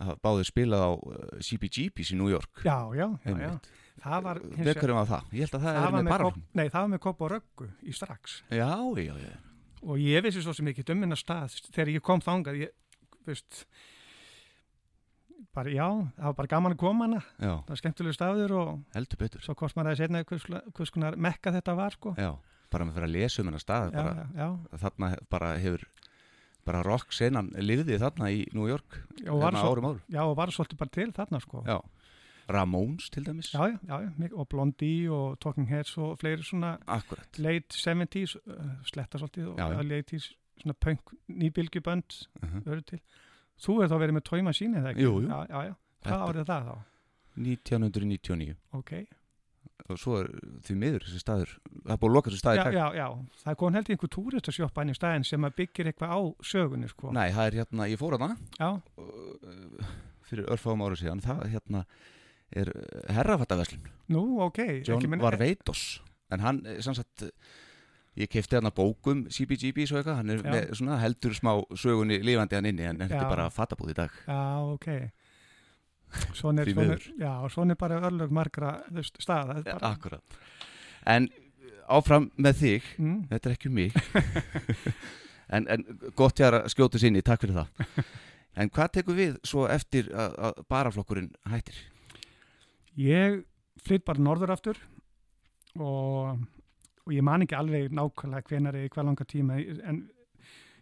að 0.00 0.14
báðir 0.24 0.48
spilað 0.48 0.84
á 0.84 0.92
uh, 0.96 1.26
CBGB's 1.44 2.12
í 2.12 2.16
New 2.20 2.30
York. 2.32 2.62
Já, 2.64 2.88
já, 2.96 3.06
já, 3.24 3.36
já. 3.40 3.52
það 4.04 4.24
var 4.26 4.40
hverjum 4.56 4.98
var 5.00 5.10
það? 5.12 5.28
Ég 5.32 5.44
held 5.44 5.58
að 5.58 5.66
það, 5.66 5.76
það 5.76 5.86
er 5.88 6.06
með 6.08 6.24
kopp, 6.24 6.40
nei, 6.52 6.64
það 6.64 6.80
var 6.80 6.90
með 6.92 7.02
kopp 7.06 7.22
og 7.24 7.32
röggu 7.32 7.68
í 7.84 7.96
strax. 7.96 8.40
Já, 8.48 8.72
já, 9.00 9.14
já. 9.24 9.34
Og 9.86 10.00
ég 10.02 10.24
vissi 10.24 10.42
svo 10.42 10.56
sem 10.56 10.68
ekki 10.72 10.84
dömminna 10.88 11.16
stað 11.20 11.60
þegar 11.68 11.92
ég 11.94 12.04
kom 12.04 12.24
þangað. 12.24 12.60
Ég, 12.64 12.72
veist 13.30 13.66
bara 15.56 15.72
já, 15.72 15.86
það 16.16 16.28
var 16.28 16.36
bara 16.40 16.52
gaman 16.52 16.74
að 16.76 16.80
koma 16.80 17.06
hana. 17.06 17.22
Já, 17.40 17.52
það 17.64 17.72
var 17.72 17.80
skemmtilegu 17.80 18.16
staður 18.16 18.56
og 18.60 18.72
heldur 18.96 19.20
betur. 19.20 19.44
svo 19.44 19.56
hvort 19.56 19.76
maður 19.76 19.92
að 19.92 20.02
setna 20.02 20.24
hvers, 20.28 20.92
konar 20.92 21.16
mekka 21.16 21.52
þetta 21.56 21.76
var 21.78 21.96
sko. 21.96 22.14
Já, 22.20 22.32
bara 22.72 22.88
með 22.88 22.98
fyrir 22.98 23.08
að 23.08 23.16
lesa 23.16 23.42
um 23.42 23.50
hennar 23.50 23.64
stað 23.64 23.96
þarna 24.82 25.12
bara 25.32 25.54
hefur 25.60 25.86
bara 26.66 26.82
rock 26.82 27.14
senan 27.14 27.52
lifði 27.62 27.98
þarna 28.02 28.30
í 28.34 28.40
New 28.56 28.66
York 28.66 28.98
Já, 29.20 29.30
og 29.30 29.44
var 29.44 29.54
hérna 29.54 29.62
svo, 29.62 29.92
já, 30.10 30.22
og 30.24 30.34
var 30.38 30.50
svolítið 30.50 30.80
bara 30.80 30.94
til 30.96 31.12
þarna 31.14 31.40
sko. 31.44 31.62
Já, 31.66 31.78
Ramones 32.50 33.10
til 33.10 33.26
dæmis. 33.26 33.52
Já, 33.54 33.78
og 34.32 34.48
Blondie 34.48 35.10
og 35.10 35.38
Talking 35.42 35.68
Heads 35.70 35.96
og 35.98 36.18
fleiri 36.20 36.42
svona 36.46 36.76
Akkurat. 36.86 37.38
late 37.38 37.74
70s, 37.74 38.36
uh, 38.46 38.66
sletta 38.86 39.18
svolítið 39.18 39.48
og 39.54 39.58
early 39.58 40.02
80s, 40.02 40.28
svona 40.62 40.76
punk 40.80 41.14
nýbylgjubönd 41.28 42.18
uh 42.42 42.48
-huh. 42.50 43.00
þú 43.56 43.76
hefur 43.80 43.90
þá 43.92 43.98
verið 44.02 44.16
með 44.16 44.24
Toy 44.24 44.42
Machine 44.42 44.78
eða 44.80 44.90
ekki? 44.92 45.02
Jú, 45.02 45.20
jú. 45.22 45.28
Já, 45.28 45.46
já, 45.48 45.64
já. 45.66 45.74
Hvað 46.06 46.26
árið 46.28 46.44
það 46.50 46.66
þá? 46.70 46.76
1999 47.36 48.56
Ok. 48.72 48.92
og 49.88 49.98
svo 49.98 50.20
er 50.20 50.30
því 50.66 50.74
miður 50.74 51.04
þessi 51.04 51.20
staður 51.20 51.50
það 51.84 51.92
er 51.92 52.00
búið 52.00 52.08
að 52.10 52.14
loka 52.16 52.30
þessu 52.30 52.38
staði 52.38 52.56
Já, 52.58 52.72
já, 52.72 52.86
já. 52.96 53.08
Það 53.44 53.56
kom 53.60 53.74
held 53.74 53.88
í 53.88 53.92
einhver 53.92 54.08
túristasjoppa 54.08 54.82
inn 54.82 54.90
í 54.90 54.96
staðin 54.96 55.24
sem 55.24 55.44
að 55.44 55.56
byggir 55.56 55.86
eitthvað 55.86 56.10
á 56.16 56.20
sögunni, 56.42 56.88
sko. 56.88 57.12
Nei, 57.12 57.30
það 57.30 57.46
er 57.46 57.58
hérna, 57.60 57.88
ég 57.92 57.98
fór 58.00 58.16
Já, 58.58 58.70
uh, 58.98 59.86
fyrir 60.26 60.48
örfáum 60.50 60.82
ára 60.82 60.96
síðan 60.96 61.22
það 61.22 61.44
hérna 61.52 61.84
er 62.54 62.70
herrafattaveslun 63.12 63.86
nú, 64.12 64.40
ok. 64.46 64.58
John 64.86 64.98
ekki 65.00 65.10
minna- 65.10 65.26
Varveitos 65.26 66.00
en 66.30 66.40
hann, 66.40 66.66
eh, 66.66 66.80
sem 66.80 66.94
sagt 66.94 67.22
eh, 67.22 67.30
ég 68.16 68.30
kefti 68.32 68.56
hérna 68.56 68.70
bókum 68.74 69.24
CBGB 69.32 69.84
svo 69.88 69.98
eitthvað, 70.00 70.16
hann 70.22 70.30
er 70.34 70.42
með 70.44 70.70
svona 70.78 70.98
heldur 71.02 71.34
smá 71.36 71.52
sögunni 71.76 72.18
lifandi 72.24 72.56
hann 72.58 72.68
inni 72.70 72.86
en, 72.88 72.98
þetta 73.02 73.20
er 73.22 73.30
bara 73.32 73.48
fattabúð 73.52 73.92
í 73.92 73.96
dag. 73.98 74.14
Já, 74.26 74.40
ok. 74.72 74.88
Svona 76.38 76.62
er, 76.62 76.70
svona 76.72 76.96
já, 77.20 77.32
svona 77.52 77.74
er 77.76 77.80
bara 77.80 77.98
örlög 78.08 78.30
margra 78.32 78.76
staða. 79.04 79.58
bara- 79.66 79.90
Akkurat. 79.92 80.38
En 81.06 81.28
áfram 81.88 82.30
með 82.38 82.60
þig. 82.62 82.82
Mm, 82.98 83.18
þetta 83.30 83.50
er 83.50 83.56
ekki 83.58 83.68
um 83.72 83.74
mig. 83.74 83.92
En, 85.46 85.62
en 85.70 85.84
gott 86.18 86.40
ég 86.42 86.50
að 86.50 86.64
skjóta 86.72 86.98
sinni, 86.98 87.20
takk 87.22 87.44
fyrir 87.44 87.54
það. 87.60 88.06
En 88.58 88.70
hvað 88.72 88.88
tekur 88.96 89.14
við 89.14 89.34
svo 89.46 89.66
eftir 89.70 90.08
að, 90.16 90.32
að 90.48 90.60
baraflokkurinn 90.72 91.28
hættir? 91.46 91.76
ég 92.96 93.42
flytt 93.84 94.06
bara 94.08 94.22
norður 94.24 94.54
aftur 94.54 94.78
og, 95.76 96.40
og 97.06 97.14
ég 97.14 97.22
man 97.22 97.44
ekki 97.44 97.56
alveg 97.58 97.94
nákvæmlega 97.94 98.50
hvenar 98.50 98.78
eða 98.78 98.92
hvað 98.94 99.08
langa 99.08 99.26
tíma 99.30 99.58
en 99.90 100.02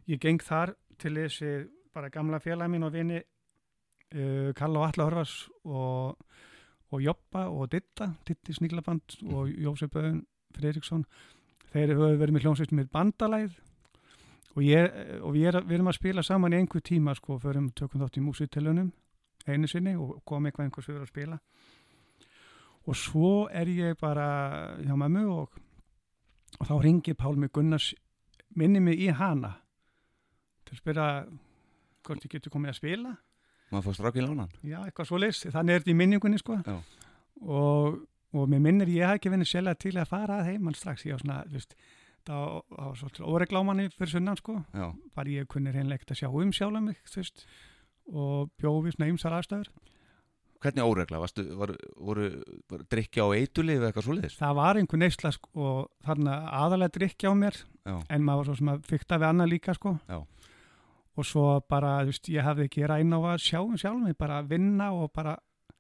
ég 0.09 0.20
geng 0.20 0.42
þar 0.42 0.75
til 0.98 1.14
þessi 1.18 1.53
bara 1.94 2.11
gamla 2.11 2.40
félag 2.42 2.70
mín 2.72 2.87
og 2.87 2.94
vini 2.94 3.20
uh, 3.20 4.51
Kalla 4.57 4.81
og 4.81 4.87
Alla 4.88 5.09
Hörfars 5.09 5.37
og, 5.64 6.16
og 6.90 7.03
Joppa 7.03 7.46
og 7.48 7.70
Ditta, 7.72 8.11
Ditti 8.27 8.57
Sníklaband 8.57 9.18
og 9.33 9.48
Jósef 9.48 9.92
Böðun 9.92 10.25
Fredriksson 10.55 11.05
þeir 11.75 11.94
hefur 11.94 12.18
verið 12.18 12.37
með 12.37 12.46
hljómsveit 12.46 12.75
með 12.75 12.90
bandalæð. 12.94 13.55
Og, 14.55 14.61
ég, 14.62 14.85
og 15.18 15.33
við, 15.35 15.48
er, 15.51 15.57
við 15.66 15.81
erum 15.81 15.90
að 15.90 15.96
spila 15.96 16.22
saman 16.22 16.55
í 16.55 16.61
einhver 16.61 16.83
tíma 16.87 17.16
sko, 17.18 17.40
förum 17.42 17.72
tökum 17.75 18.05
þátt 18.05 18.20
í 18.20 18.22
músitilunum 18.22 18.92
einu 19.51 19.68
sinni 19.68 19.96
og 19.98 20.20
kom 20.25 20.46
eitthvað 20.46 20.68
einhvers 20.68 20.88
við 20.88 21.01
að 21.01 21.11
spila. 21.11 21.38
Og 22.85 22.98
svo 23.01 23.33
er 23.51 23.70
ég 23.72 23.98
bara 24.01 24.29
hjá 24.79 24.94
mömmu 24.94 25.25
og, 25.33 25.59
og 26.61 26.69
þá 26.69 26.75
ringir 26.85 27.17
Pálmi 27.19 27.49
Gunnars 27.53 27.93
minni 28.55 28.81
mig 28.81 29.01
í 29.03 29.11
hana 29.14 29.55
til 30.64 30.77
að 30.77 30.81
spyrja 30.81 31.09
hvort 32.05 32.25
ég 32.27 32.35
getur 32.37 32.53
komið 32.55 32.75
að 32.75 32.79
spila. 32.79 33.14
Maður 33.73 33.87
fórst 33.88 34.05
rákið 34.05 34.27
lánan? 34.29 34.53
já, 34.62 34.79
eitthvað 34.85 35.09
svo 35.09 35.21
leys, 35.21 35.43
þannig 35.51 35.75
er 35.75 35.83
þetta 35.83 35.93
í 35.93 35.99
minningunni 35.99 36.40
sko. 36.40 36.59
Og, 37.43 38.01
og 38.37 38.49
mér 38.53 38.62
minnir 38.62 38.93
ég 38.93 39.09
hef 39.09 39.19
ekki 39.19 39.33
verið 39.33 39.51
sérlega 39.51 39.81
til 39.83 39.95
að 39.99 40.11
fara 40.12 40.40
að 40.40 40.51
heimann 40.53 40.77
strax. 40.79 41.07
Ég 41.09 41.17
á 41.17 41.23
svona, 41.23 41.40
þú 41.49 41.59
veist 41.59 41.77
það 42.25 42.45
var 42.71 42.99
svolítið 43.01 43.31
óreglámanni 43.33 43.88
fyrir 43.93 44.12
sunnan 44.14 44.40
sko. 44.40 44.59
Já, 44.77 44.87
bara 45.17 45.33
ég 45.33 45.49
kunni 45.51 45.73
reynlegt 45.75 46.12
að 46.12 46.23
sjá 46.23 46.29
um 46.31 46.53
sjálf 46.55 46.85
mig, 46.85 47.01
þú 47.11 47.21
veist 47.21 47.47
og 48.12 48.51
bjóði 48.61 48.93
svona 48.93 49.11
ymsar 49.12 49.37
aðstæður 49.38 49.71
hvernig 50.64 50.87
óregla? 50.88 51.20
Varstu, 51.22 51.44
var, 51.61 51.72
voru, 52.00 52.29
var 52.72 52.85
drikja 52.90 53.27
á 53.27 53.29
eituli 53.37 53.77
eða 53.79 53.90
eitthvað 53.90 54.07
svoleiðis? 54.09 54.37
það 54.40 54.55
var 54.59 54.81
einhver 54.81 55.03
neysla 55.05 55.33
sko, 55.37 55.50
og 55.55 55.81
þarna 56.07 56.37
aðalega 56.64 56.94
drikja 56.98 57.33
á 57.33 57.35
mér 57.38 57.59
Já, 57.85 57.96
en 58.09 58.24
maður 58.24 58.40
var 58.40 58.48
svo 58.50 58.57
sem 58.61 58.72
að 58.72 58.87
fykta 58.88 59.18
við 59.20 59.29
annað 59.29 59.53
líka 59.53 59.74
sko. 59.77 59.94
Já. 60.09 60.18
og 61.14 61.27
svo 61.29 61.44
bara 61.70 61.98
þú 62.03 62.11
veist, 62.14 62.29
ég 62.33 62.42
hafði 62.48 62.68
ekki 62.70 62.87
ræna 62.90 63.20
á 63.20 63.37
að 63.37 63.44
sjá 63.44 63.61
um 63.62 63.77
sjálf 63.79 64.00
mig 64.03 64.16
bara 64.18 64.40
vinna 64.42 64.90
og 64.96 65.12
bara 65.14 65.37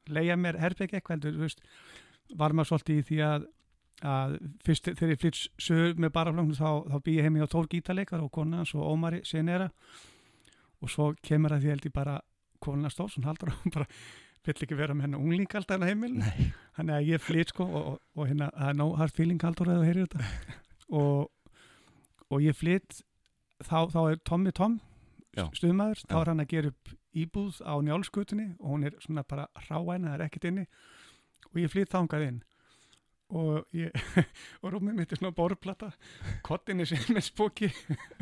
leia 0.06 0.36
mér 0.36 0.60
herbygg 0.60 0.94
eitthvað 0.98 1.24
þú 1.24 1.40
veist, 1.40 1.62
var 2.36 2.52
maður 2.54 2.74
svolítið 2.74 3.00
í 3.00 3.06
því 3.08 3.18
að, 3.26 3.46
að 4.14 4.36
fyrst 4.66 4.90
þegar 4.92 5.14
ég 5.14 5.22
flytt 5.24 5.40
sögur 5.64 5.96
með 6.04 6.12
baraflögnum 6.14 6.54
þá, 6.58 6.70
þá 6.92 6.98
bý 7.08 7.16
ég 7.16 7.26
heimi 7.26 7.42
á 7.42 7.48
Þór 7.50 7.70
gítarleikar 7.72 8.22
og 8.22 8.30
kona 8.36 8.60
hans 8.60 8.74
og 8.76 8.84
Ómari 8.84 9.22
Sinera 9.26 9.70
og 10.84 10.92
svo 10.92 11.10
kemur 11.24 11.54
að 11.56 11.64
því 11.64 11.72
held 11.74 11.88
ég 11.88 11.94
bara 11.96 12.18
kona 12.64 12.90
Stórsson 12.92 13.24
haldur 13.26 13.52
og 13.54 13.66
bara 13.76 13.88
vill 14.46 14.66
ekki 14.66 14.76
vera 14.78 14.94
með 14.96 15.08
hennar 15.08 15.22
ungling 15.24 15.56
alltaf 15.58 15.82
á 15.82 15.88
heimil 15.88 16.12
nei. 16.18 16.50
Þannig 16.76 16.96
að 16.96 17.08
ég 17.12 17.22
flytt 17.22 17.54
sko 17.54 17.66
og, 17.66 17.86
og, 17.92 17.98
og 18.18 18.28
hérna, 18.30 18.50
það 18.56 18.72
er 18.72 18.78
no 18.80 18.88
hard 18.98 19.14
feeling 19.16 19.44
haldur 19.44 19.70
að 19.70 19.80
þú 19.80 19.88
heyrir 19.88 20.08
þetta. 20.08 20.60
Og, 20.94 21.30
og 22.28 22.42
ég 22.44 22.54
flytt 22.54 22.98
þá, 23.64 23.88
þá 23.88 24.00
er 24.02 24.18
Tommy 24.28 24.50
Tom 24.52 24.74
stuðmaður, 25.56 26.02
þá 26.10 26.16
er 26.18 26.30
hann 26.30 26.42
að 26.44 26.50
gera 26.50 26.70
upp 26.70 26.90
íbúð 27.14 27.60
á 27.64 27.74
njálskutunni 27.82 28.48
og 28.58 28.74
hún 28.74 28.88
er 28.88 28.98
svona 29.02 29.24
bara 29.26 29.46
ráæn, 29.68 30.04
það 30.04 30.14
er 30.14 30.24
ekkert 30.26 30.48
inni. 30.50 30.66
Og 31.52 31.62
ég 31.62 31.72
flytt 31.72 31.94
þangað 31.94 32.26
inn. 32.28 32.42
Og 33.34 33.64
ég 33.74 33.94
og 34.62 34.74
rúmið 34.74 34.98
mitt 34.98 35.14
er 35.14 35.20
svona 35.20 35.34
borplata 35.34 35.88
kottinni 36.46 36.86
sem 36.86 37.00
með 37.14 37.30
spóki 37.30 37.70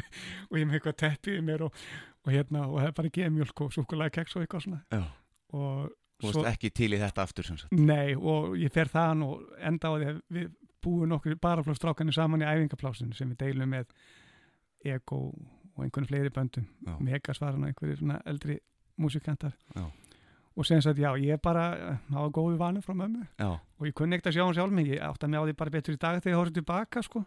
og 0.48 0.54
ég 0.54 0.62
er 0.62 0.68
með 0.68 0.78
eitthvað 0.78 1.00
teppi 1.02 1.36
í 1.40 1.42
mér 1.44 1.66
og, 1.66 1.82
og 2.22 2.32
hérna, 2.32 2.68
og 2.68 2.78
það 2.78 2.88
er 2.92 2.96
bara 3.00 3.14
gemjölk 3.18 3.64
og 3.66 3.74
súkulega 3.74 4.16
keks 4.20 4.38
og 4.38 4.46
eitthvað 4.46 4.68
svona. 4.68 4.84
Já. 4.94 5.02
og 5.58 5.90
Þú 6.22 6.30
varst 6.30 6.50
ekki 6.52 6.70
til 6.70 6.92
í 6.94 7.00
þetta 7.02 7.24
aftur 7.26 7.48
sem 7.48 7.58
sagt. 7.60 7.72
Nei, 7.76 8.14
og 8.16 8.54
ég 8.60 8.72
fer 8.74 8.90
þaðan 8.92 9.24
og 9.26 9.56
enda 9.58 9.90
á 9.90 9.94
því 9.98 10.10
að 10.12 10.20
við 10.36 10.52
búum 10.82 11.08
nokkur 11.10 11.38
baraflókstrákanir 11.42 12.14
saman 12.14 12.42
í 12.42 12.48
æfingaplásinu 12.48 13.14
sem 13.18 13.30
við 13.34 13.42
deilum 13.44 13.74
með 13.74 13.90
Ego 14.84 15.18
og 15.76 15.82
einhvern 15.84 16.08
fleiri 16.08 16.30
böndum. 16.34 16.66
Megasvaran 17.02 17.62
og 17.62 17.70
einhverjir 17.70 18.00
svona 18.00 18.20
eldri 18.26 18.58
músikantar. 19.00 19.54
Já. 19.76 19.86
og 20.56 20.66
sem 20.66 20.82
sagt, 20.84 20.98
já, 21.00 21.14
ég 21.16 21.40
bara 21.40 21.98
hafa 22.10 22.28
góðu 22.28 22.58
vanum 22.60 22.82
frá 22.84 22.92
mömmu. 22.92 23.24
Já, 23.40 23.54
og 23.56 23.86
ég 23.88 23.94
kunni 23.96 24.18
ekkert 24.18 24.32
að 24.32 24.34
sjá 24.36 24.44
hann 24.44 24.56
sjálf 24.58 24.74
mig, 24.76 24.90
ég 24.92 25.00
átti 25.00 25.24
að 25.24 25.30
mig 25.32 25.40
á 25.40 25.44
því 25.48 25.54
bara 25.62 25.72
betur 25.72 25.94
í 25.94 26.00
dag 26.02 26.18
þegar 26.18 26.32
ég 26.34 26.40
horfði 26.40 26.56
tilbaka, 26.58 27.02
sko. 27.06 27.22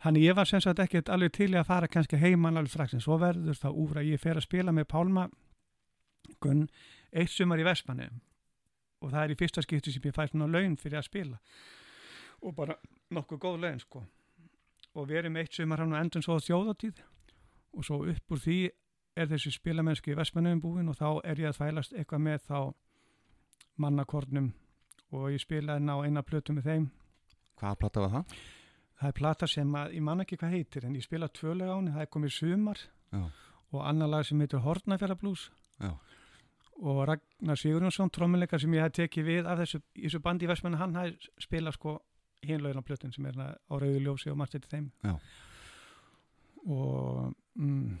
Þannig 0.00 0.24
ég 0.24 0.34
var 0.34 0.48
sem 0.48 0.62
sagt 0.64 0.80
ekkert 0.82 1.12
alveg 1.12 1.32
til 1.36 1.50
í 1.52 1.58
að 1.60 1.68
fara 1.68 1.88
kannski 1.92 2.18
heimann 2.18 2.56
alveg 2.56 2.72
strax 2.72 2.96
en 2.96 3.04
svo 3.04 3.18
verður 3.20 3.58
það 3.60 3.78
úr 3.84 4.00
að 4.00 4.08
ég 4.10 4.22
fer 4.22 4.40
að 4.40 4.46
spila 4.48 4.72
með 4.72 4.88
Pálma 4.90 5.26
Gunn 6.40 6.64
eitt 7.12 7.32
sumar 7.32 7.60
í 7.60 7.66
Vestmanni 7.66 8.08
og 9.00 9.12
það 9.12 9.22
er 9.22 9.32
í 9.32 9.38
fyrsta 9.40 9.64
skipti 9.64 9.92
sem 9.94 10.04
ég 10.04 10.16
fæ 10.16 10.26
svona 10.28 10.48
laun 10.50 10.76
fyrir 10.76 11.00
að 11.00 11.06
spila. 11.08 11.38
Og 12.44 12.54
bara 12.56 12.76
nokkuð 13.10 13.40
góð 13.40 13.58
laun 13.64 13.80
sko. 13.80 14.02
Og 14.94 15.08
við 15.08 15.22
erum 15.22 15.38
eitt 15.40 15.56
sumar 15.56 15.80
hann 15.80 15.94
og 15.94 16.00
endur 16.00 16.24
svo 16.24 16.36
á 16.36 16.44
þjóðatíð 16.44 17.00
og 17.78 17.86
svo 17.86 18.00
upp 18.10 18.34
úr 18.34 18.42
því 18.44 18.58
er 19.16 19.30
þessi 19.30 19.54
spilamennsku 19.54 20.12
í 20.12 20.18
Vestmannum 20.18 20.60
búin 20.60 20.90
og 20.90 20.98
þá 20.98 21.08
er 21.24 21.40
ég 21.40 21.50
að 21.50 21.60
þvælast 21.60 21.96
eitthvað 21.96 22.24
með 22.26 22.46
þá 22.50 22.58
mannakornum. 23.80 24.52
Og 25.10 25.30
ég 25.32 25.42
spilaði 25.42 25.86
ná 25.86 25.96
eina 26.04 26.22
plötu 26.22 26.54
með 26.54 26.68
þeim. 26.68 26.88
Hvaða 27.60 27.78
platta 27.80 28.04
var 28.04 28.16
það? 28.18 28.40
það 29.00 29.08
er 29.08 29.16
plata 29.16 29.48
sem 29.48 29.76
að, 29.80 29.94
ég 29.96 30.04
man 30.04 30.22
ekki 30.24 30.36
hvað 30.40 30.54
heitir 30.56 30.86
en 30.86 30.96
ég 30.98 31.04
spila 31.06 31.28
tvölega 31.32 31.72
á 31.72 31.78
henni, 31.78 31.94
það 31.94 32.04
er 32.04 32.10
komið 32.16 32.34
sumar. 32.36 32.82
Já. 33.10 33.22
og 33.74 33.80
annar 33.86 34.10
lag 34.10 34.26
sem 34.26 34.38
heitir 34.38 34.62
Hortnafjara 34.62 35.16
Blues 35.18 35.48
Já. 35.80 35.96
Og 36.80 37.02
Ragnar 37.08 37.58
Sigurjónsson 37.60 38.10
trommuleikar 38.10 38.60
sem 38.62 38.72
ég 38.74 38.82
hef 38.86 38.94
tekið 38.96 39.26
við 39.26 39.48
af 39.52 39.58
þessu, 39.60 39.80
í 40.00 40.06
þessu 40.06 40.20
bandi 40.24 40.46
í 40.46 40.48
Vestmann 40.48 40.78
hann 40.80 40.94
hafði 40.96 41.30
spilað 41.44 41.76
sko 41.76 41.96
hinlaugin 42.46 42.80
á 42.80 42.88
plötun 42.88 43.12
sem 43.12 43.26
er 43.28 43.34
hérna 43.36 43.48
á 43.68 43.74
Rauðu 43.76 44.00
Ljósi 44.00 44.30
og 44.32 44.38
margt 44.40 44.54
eftir 44.56 44.70
þeim 44.72 44.86
Já. 45.04 45.16
og 46.66 47.34
mm, 47.60 47.98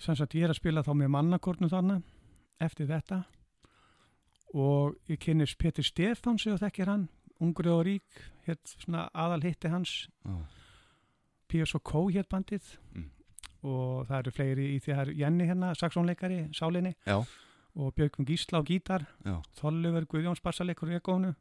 sem 0.00 0.16
sagt 0.18 0.34
ég 0.34 0.46
er 0.48 0.54
að 0.54 0.58
spila 0.60 0.82
þá 0.86 0.90
með 0.98 1.12
mannakornu 1.14 1.68
þarna 1.70 2.00
eftir 2.64 2.88
þetta 2.90 3.20
og 4.58 4.96
ég 5.10 5.20
kynnist 5.22 5.58
Petur 5.62 5.86
Stefáns 5.86 6.46
og 6.50 6.58
þekkir 6.58 6.90
hann, 6.90 7.06
ungur 7.38 7.68
og 7.76 7.84
rík 7.86 8.24
svona 8.66 9.06
aðal 9.14 9.44
hitti 9.46 9.70
hans 9.70 10.08
Já. 10.26 10.40
P.S. 11.50 11.74
og 11.78 11.82
Kó 11.86 12.04
hétt 12.10 12.28
bandið 12.30 12.76
Mm. 12.94 13.08
Og 13.66 14.08
það 14.08 14.18
eru 14.18 14.32
fleiri 14.34 14.66
í 14.74 14.80
því 14.80 14.94
það 14.94 15.02
er 15.04 15.12
Jenny 15.20 15.46
hérna, 15.48 15.74
saxónleikari, 15.76 16.40
sálinni. 16.56 16.94
Já. 17.06 17.20
og 17.74 17.94
Björgum 17.94 18.26
Gísla 18.26 18.58
á 18.58 18.62
gítar. 18.66 19.06
Já. 19.24 19.36
Þolluver 19.60 20.06
Guðjóns 20.10 20.42
bassalegur 20.42 20.90
í 20.90 20.98
ekónu 20.98 21.34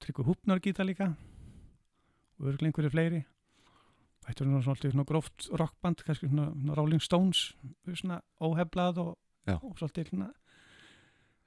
Tryggur 0.00 0.26
Húpnar 0.28 0.60
gítar 0.60 0.84
líka. 0.84 1.14
Og 2.36 2.50
örglega 2.50 2.68
einhverju 2.68 2.92
fleiri. 2.92 3.22
Þetta 4.26 4.44
er 4.44 4.90
svona, 4.90 5.04
gróft 5.06 5.48
rockband, 5.54 6.02
kannski 6.04 6.28
svona, 6.28 6.50
svona 6.52 6.74
Rolling 6.76 7.02
Stones 7.02 7.54
svona 7.94 8.20
óheflað 8.42 8.98
og, 9.04 9.12
og 9.54 9.76
svolítið 9.78 10.10
svona 10.10 10.32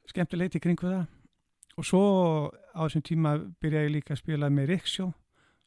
skemmtilegt 0.10 0.56
í 0.58 0.64
kringu 0.64 0.88
það. 0.88 1.08
Og 1.78 1.86
svo 1.88 2.04
á 2.74 2.82
þessum 2.88 3.06
tíma 3.06 3.36
byrjaði 3.62 3.90
ég 3.90 3.96
líka 4.00 4.16
að 4.16 4.22
spila 4.24 4.50
með 4.52 4.72
Riksjó 4.74 5.12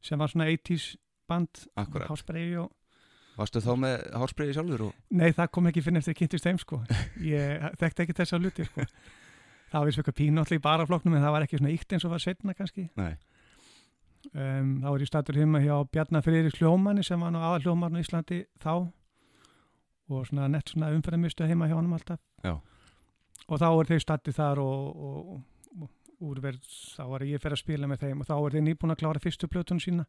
sem 0.02 0.18
var 0.18 0.32
svona 0.32 0.48
80s 0.50 0.96
band 1.30 1.66
Akkurat. 1.78 2.08
hásbreyfi 2.10 2.58
og 2.64 2.72
Varstu 3.38 3.62
þá 3.64 3.72
með 3.80 4.06
hárspreiði 4.20 4.54
sjálfur 4.58 4.86
og 4.88 5.18
Nei, 5.18 5.30
það 5.32 5.50
kom 5.56 5.68
ekki 5.70 5.82
fyrir 5.84 6.02
eftir 6.02 6.12
að 6.12 6.18
kynntist 6.20 6.46
þeim 6.46 6.58
sko. 6.60 6.80
Ég 7.24 7.66
þekkti 7.80 8.04
ekki 8.04 8.16
þessa 8.18 8.40
hluti 8.40 8.66
sko. 8.68 8.86
Það 9.72 9.78
var 9.78 9.90
eitthvað 9.92 10.16
pínóttlega 10.18 10.60
í 10.60 10.64
barafloknum 10.66 11.14
en 11.16 11.24
það 11.24 11.34
var 11.36 11.46
ekki 11.46 11.60
svona 11.60 11.72
íkt 11.72 11.94
eins 11.96 12.04
og 12.04 12.12
var 12.12 12.22
setna 12.22 12.54
kannski. 12.56 12.90
Nei. 13.00 13.14
Um, 14.36 14.74
þá 14.84 14.88
er 14.92 15.02
ég 15.02 15.08
statur 15.08 15.38
heima 15.40 15.62
hjá 15.64 15.72
Bjarnar 15.90 16.22
Friðriks 16.22 16.60
Hljómanni 16.60 17.02
sem 17.06 17.22
var 17.24 17.32
nú 17.34 17.40
aðal 17.40 17.64
hljómarn 17.64 17.96
á 17.98 18.02
Íslandi 18.04 18.44
þá 18.62 18.74
og 20.12 20.28
svona 20.28 20.50
nett 20.52 20.70
svona 20.70 20.92
umferðarmistu 20.94 21.48
heima 21.48 21.66
hjá 21.70 21.74
honum 21.78 21.96
alltaf. 21.96 22.20
Já. 22.44 22.54
Og 23.48 23.58
þá 23.58 23.66
er 23.70 23.90
þeir 23.90 24.04
statið 24.04 24.36
þar 24.36 24.60
og, 24.62 25.00
og, 25.08 25.32
og 25.80 26.28
úrverð, 26.28 26.68
þá 26.94 27.02
var 27.10 27.24
ég 27.26 27.42
fyrir 27.42 27.56
að 27.56 27.62
spila 27.64 27.90
með 27.90 28.04
þeim 28.04 28.22
og 28.22 28.28
þá 28.28 28.34
er 28.36 28.56
þeir 28.56 28.64
nýbúin 28.68 28.94
að 28.94 29.00
klára 29.02 29.22
fyrstu 29.24 29.48
plötun 29.50 29.82
sína 29.82 30.06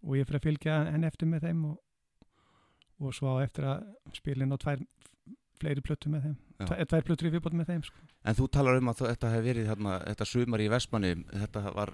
og 0.00 0.16
ég 0.18 0.26
fyrir 0.26 0.40
að 0.40 0.48
fylgja 0.48 0.80
henn 0.88 1.06
eftir 1.06 1.30
með 1.30 1.46
þeim 1.46 1.64
og, 1.70 1.78
og 3.00 3.14
svo 3.16 3.36
á 3.36 3.44
eftir 3.44 3.64
að 3.64 3.86
spila 4.16 4.44
inn 4.46 4.52
á 4.54 4.58
tvær 4.60 4.82
fleiri 5.60 5.82
plötu 5.84 6.08
með 6.08 6.22
þeim, 6.24 6.36
Já. 6.60 6.66
Tve- 6.70 6.84
tvær 6.88 7.02
plötur 7.04 7.26
í 7.28 7.30
viðbót 7.34 7.54
með 7.56 7.66
þeim 7.68 7.82
sko. 7.84 7.98
En 8.24 8.34
þú 8.36 8.46
talar 8.52 8.76
um 8.80 8.88
að 8.92 9.00
þetta 9.10 9.30
hef 9.32 9.42
verið 9.44 9.66
þarna, 9.68 9.92
þetta 10.08 10.26
sumar 10.28 10.60
í 10.64 10.68
Vestmanni, 10.72 11.10
þetta 11.32 11.62
var 11.76 11.92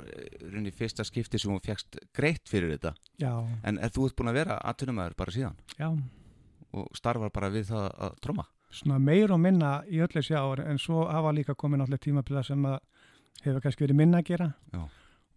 runni 0.52 0.70
fyrsta 0.74 1.04
skipti 1.06 1.38
sem 1.38 1.50
hún 1.50 1.62
fegst 1.62 1.98
greitt 2.14 2.46
fyrir 2.50 2.76
þetta. 2.76 2.92
Já, 3.22 3.32
En 3.64 3.78
er 3.78 3.90
þú 3.94 4.06
ert 4.06 4.16
búin 4.18 4.30
að 4.30 4.38
vera 4.38 4.58
atvinnumæður 4.62 5.16
bara 5.18 5.34
síðan 5.34 5.56
já, 5.78 5.88
og 6.72 6.88
starfar 6.98 7.30
bara 7.34 7.50
við 7.50 7.66
það 7.72 7.90
að 8.06 8.20
tróma? 8.22 8.46
svona 8.76 8.98
meir 9.00 9.30
og 9.32 9.38
minna 9.40 9.82
í 9.88 10.00
öll 10.02 10.10
þessi 10.10 10.34
ár 10.36 10.60
en 10.66 10.78
svo 10.78 11.04
hafa 11.08 11.30
líka 11.32 11.54
komið 11.54 11.78
náttúrulega 11.80 12.02
tímabila 12.06 12.42
sem 12.44 12.62
að 12.66 12.78
hefur 13.46 13.60
kannski 13.62 13.84
verið 13.86 13.96
minna 13.96 14.18
að 14.18 14.26
gera 14.26 14.48
Já. 14.74 14.82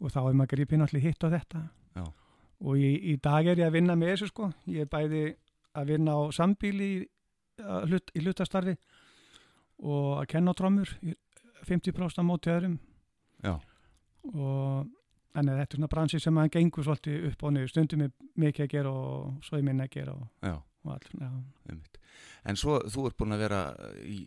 og 0.02 0.12
þá 0.12 0.18
er 0.30 0.34
maður 0.34 0.50
gripið 0.56 0.80
náttúrulega 0.82 1.06
hitt 1.08 1.24
á 1.24 1.30
þetta 1.38 1.62
Já. 1.96 2.04
og 2.66 2.74
í, 2.82 2.90
í 3.14 3.16
dag 3.22 3.46
er 3.48 3.62
ég 3.62 3.68
að 3.70 3.78
vinna 3.78 3.96
með 3.96 4.12
þessu 4.16 4.28
sko, 4.34 4.50
ég 4.68 4.82
er 4.82 4.90
bæði 4.92 5.22
að 5.78 5.92
vinna 5.94 6.16
á 6.18 6.22
sambíli 6.36 6.88
í, 6.96 7.02
að 7.62 7.90
hlut, 7.92 8.12
í 8.16 8.24
hlutastarfi 8.24 8.76
og 9.80 10.22
að 10.22 10.30
kenna 10.34 10.54
í 11.04 11.14
50% 11.68 12.20
á 12.20 12.24
móti 12.24 12.50
öðrum 12.54 12.80
Já. 13.44 13.58
og 14.34 14.88
þannig 15.36 15.54
að 15.54 15.60
þetta 15.62 15.74
er 15.76 15.78
svona 15.78 15.92
bransi 15.94 16.20
sem 16.20 16.34
maður 16.36 16.54
gengur 16.58 16.84
svolítið 16.88 17.28
upp 17.30 17.44
og 17.46 17.54
niður, 17.56 17.70
stundum 17.72 18.02
er 18.08 18.12
mikið 18.40 18.66
að 18.66 18.74
gera 18.74 18.92
og 18.92 19.46
svo 19.46 19.58
er 19.60 19.64
minna 19.68 19.86
að 19.88 19.94
gera 20.00 20.16
og, 20.16 20.28
og 20.50 20.60
einmitt. 21.70 21.96
En 22.50 22.56
svo 22.60 22.78
þú 22.88 23.04
ert 23.10 23.18
búin 23.20 23.36
að 23.36 23.42
vera 23.44 23.60
í, 24.08 24.18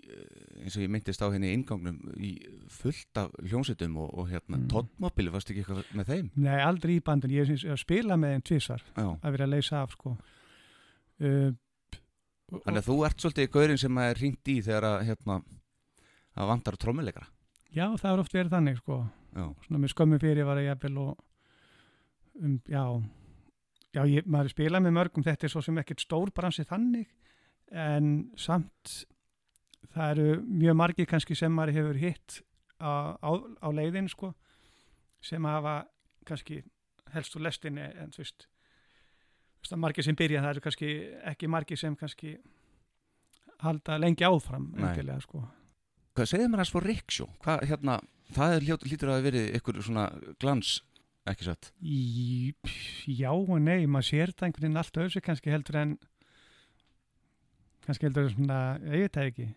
eins 0.63 0.77
og 0.77 0.85
ég 0.85 0.91
myndist 0.93 1.23
á 1.25 1.33
henni 1.33 1.49
í 1.51 1.57
ingangnum 1.57 1.99
í 2.21 2.31
fullt 2.73 3.19
af 3.21 3.33
hljómsveitum 3.41 3.97
og, 4.05 4.13
og 4.21 4.29
hérna 4.31 4.61
Mm. 4.61 4.69
tóttmobili, 4.71 5.33
varst 5.33 5.51
ekki 5.51 5.65
eitthvað 5.65 5.91
með 5.97 6.11
þeim? 6.13 6.31
Nei, 6.37 6.59
aldrei 6.63 6.95
í 6.99 7.03
bandin, 7.05 7.33
ég 7.33 7.49
er 7.49 7.73
að 7.75 7.81
spila 7.83 8.17
með 8.21 8.37
þeim 8.37 8.45
tvisvar 8.51 8.83
Já. 8.97 9.09
að 9.17 9.31
vera 9.35 9.45
að 9.49 9.55
leysa 9.57 9.81
af 9.83 9.97
sko 9.97 10.15
uh, 11.23 11.51
Þannig 12.53 12.83
að 12.83 12.89
þú 12.91 12.97
ert 13.07 13.23
svolítið 13.23 13.53
gaurinn 13.55 13.81
sem 13.81 13.99
er 14.03 14.19
hringt 14.21 14.49
í 14.53 14.59
þegar 14.61 14.85
að 14.85 14.99
hérna 15.09 15.39
að 16.37 16.51
vantar 16.51 16.77
trommuleikara. 16.81 17.31
Já, 17.73 17.87
það 17.97 18.11
er 18.11 18.21
oft 18.21 18.35
verið 18.37 18.53
þannig 18.53 18.79
sko 18.83 18.99
Já, 19.33 19.45
svona 19.65 19.81
með 19.81 19.93
skömmu 19.95 20.19
fyrir 20.21 20.45
var 20.45 20.61
að 20.61 20.67
jafnvel 20.67 20.97
og 21.01 21.13
um, 22.37 22.59
já 22.69 22.83
já, 23.93 24.03
ég, 24.09 24.27
maður 24.27 24.51
er 24.51 24.55
spilað 24.55 24.85
með 24.85 24.97
mörgum 24.99 25.25
þetta 25.25 25.49
er 25.49 25.53
svo 25.55 25.63
sem 25.65 25.81
ekkert 25.81 26.05
stór 26.05 26.33
bransi 26.37 26.67
þannig 26.69 27.09
en 27.73 28.13
samt 28.41 28.95
það 29.93 30.13
eru 30.15 30.29
mjög 30.45 30.79
margir 30.83 31.09
kannski 31.09 31.37
sem 31.39 31.53
maður 31.53 31.79
hefur 31.79 32.01
hitt 32.03 32.39
á, 32.77 33.17
á, 33.17 33.31
á 33.65 33.69
leiðin 33.73 34.11
sko 34.13 34.35
sem 35.25 35.45
hafa 35.49 35.83
kannski 36.29 36.61
helst 37.13 37.37
úr 37.37 37.47
lestinni 37.47 37.85
en 37.85 38.13
þú 38.13 38.25
veist 38.25 38.49
margir 39.79 40.07
sem 40.07 40.19
byrja 40.19 40.43
það 40.43 40.55
eru 40.55 40.65
kannski 40.67 40.93
ekki 41.33 41.51
margir 41.51 41.81
sem 41.81 41.97
kannski 41.99 42.37
halda 43.63 43.99
lengi 44.03 44.27
áfram 44.27 44.71
sko. 45.23 45.43
Hvað 46.13 46.29
segir 46.29 46.51
maður 46.51 46.65
að 46.65 46.71
svo 46.71 46.83
Riksjó? 46.85 47.27
Hvað, 47.45 47.63
hérna, 47.71 47.99
það 48.37 48.55
er 48.57 48.67
hljótt, 48.67 48.87
hlýtur 48.89 49.09
að 49.09 49.15
hafa 49.17 49.27
verið 49.31 49.47
ykkur 49.59 49.79
svona 49.87 50.07
glans, 50.43 50.73
ekki 51.31 51.47
satt? 51.47 51.71
Í, 51.81 52.53
já 53.09 53.31
og 53.33 53.55
nei, 53.63 53.87
maður 53.87 54.09
sér 54.11 54.35
það 54.35 54.49
einhvern 54.49 54.67
veginn 54.67 54.83
allt 54.83 55.01
öðru 55.01 55.15
sig 55.15 55.25
kannski 55.25 55.55
heldur 55.55 55.79
en 55.81 55.97
kannski 57.87 58.09
heldur 58.09 58.29
en 58.29 58.35
svona, 58.35 58.61
það 58.83 59.29
ekki. 59.31 59.49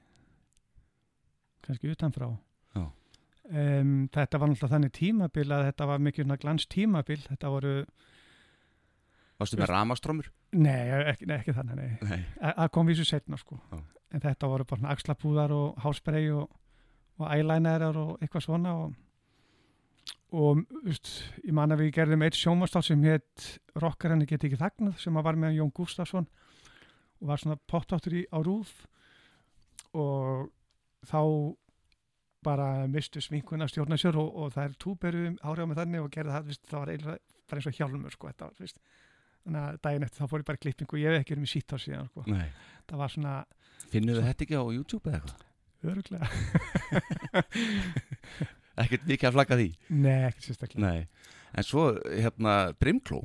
Kannski 1.66 1.92
utanfrá. 1.92 2.30
Um, 3.46 4.08
þetta 4.10 4.40
var 4.42 4.50
náttúrulega 4.50 4.74
þannig 4.74 4.94
tímabil 4.96 5.52
að 5.54 5.68
þetta 5.68 5.86
var 5.86 6.00
mikið 6.02 6.26
svona 6.26 6.38
glans 6.42 6.66
tímabil. 6.72 7.20
Þetta 7.28 7.52
voru, 7.54 7.74
Varstu 9.40 9.58
með 9.60 9.72
ramastrómur? 9.74 10.30
nei, 10.56 10.86
ekki, 11.12 11.26
nei, 11.28 11.38
ekki 11.42 11.56
þannig 11.58 11.76
nei. 11.80 11.90
Nei. 12.08 12.20
A- 12.40 12.54
það 12.62 12.70
kom 12.78 12.88
vísu 12.88 13.06
setna 13.08 13.38
sko 13.38 13.58
Já. 13.72 13.80
en 14.16 14.24
þetta 14.24 14.48
voru 14.52 14.68
bara 14.70 14.94
axlapúðar 14.94 15.52
og 15.56 15.82
hásbrey 15.84 16.30
og, 16.32 16.48
og 17.20 17.28
eyelinerar 17.34 17.98
og 18.00 18.16
eitthvað 18.22 18.46
svona 18.48 18.76
og 18.84 18.94
og 20.36 20.64
just, 20.84 21.08
ég 21.46 21.54
man 21.56 21.72
að 21.72 21.84
við 21.86 21.94
gerðum 21.96 22.24
eitt 22.26 22.36
sjónvastátt 22.36 22.88
sem 22.90 23.04
hétt 23.08 23.46
Rockarinn 23.80 24.26
get 24.28 24.44
ekki 24.44 24.58
þagnað 24.60 24.98
sem 25.00 25.14
var 25.24 25.38
með 25.40 25.60
Jón 25.60 25.72
Gustafsson 25.76 26.26
og 27.22 27.30
var 27.30 27.40
svona 27.40 27.56
pottáttur 27.72 28.18
í 28.20 28.24
á 28.28 28.40
rúf 28.44 28.74
og 29.96 30.50
þá 31.08 31.22
bara 32.46 32.68
mistu 32.92 33.22
sminkuna 33.24 33.68
stjórna 33.70 33.98
sér 33.98 34.18
og, 34.22 34.28
og 34.36 34.52
það 34.54 34.68
er 34.68 34.76
túberu 34.82 35.24
árið 35.40 35.66
á 35.66 35.70
með 35.72 35.80
þannig 35.82 36.04
og 36.04 36.12
gerði 36.14 36.36
það, 36.36 36.50
vist, 36.52 36.66
það 36.70 36.84
var 36.84 36.92
eins 37.56 37.70
og 37.72 37.78
hjálmur 37.80 38.14
sko, 38.14 38.30
þetta 38.30 38.50
var, 38.50 38.60
vist, 38.62 38.82
þannig 39.46 39.62
að 39.62 39.78
daginn 39.86 40.06
eftir 40.08 40.20
þá 40.26 40.30
fór 40.32 40.42
ég 40.44 40.48
bara 40.50 40.62
klippingu 40.66 40.94
og 40.98 41.02
ég 41.04 41.10
hef 41.14 41.20
ekki 41.24 41.34
verið 41.36 41.46
með 41.46 41.54
sítt 41.56 41.76
á 41.76 41.78
síðan 41.86 42.10
sko. 42.10 42.20
Það 42.90 42.98
var 43.04 43.10
svona 43.16 43.34
Finnur 43.94 44.18
þið 44.20 44.28
þetta 44.32 44.44
ekki 44.48 44.58
á 44.58 44.64
YouTube 44.76 45.06
eða 45.12 45.18
eitthvað? 45.22 45.42
öruglega 45.86 46.26
Ekkert 48.76 49.06
mikið 49.08 49.30
að 49.30 49.36
flagga 49.38 49.56
því? 49.60 49.66
Nei, 50.04 50.18
ekki 50.28 50.42
sérstaklega 50.50 50.84
Nei. 50.84 51.02
En 51.56 51.64
svo, 51.64 51.84
hérna, 52.12 52.54
Brimkló. 52.82 53.22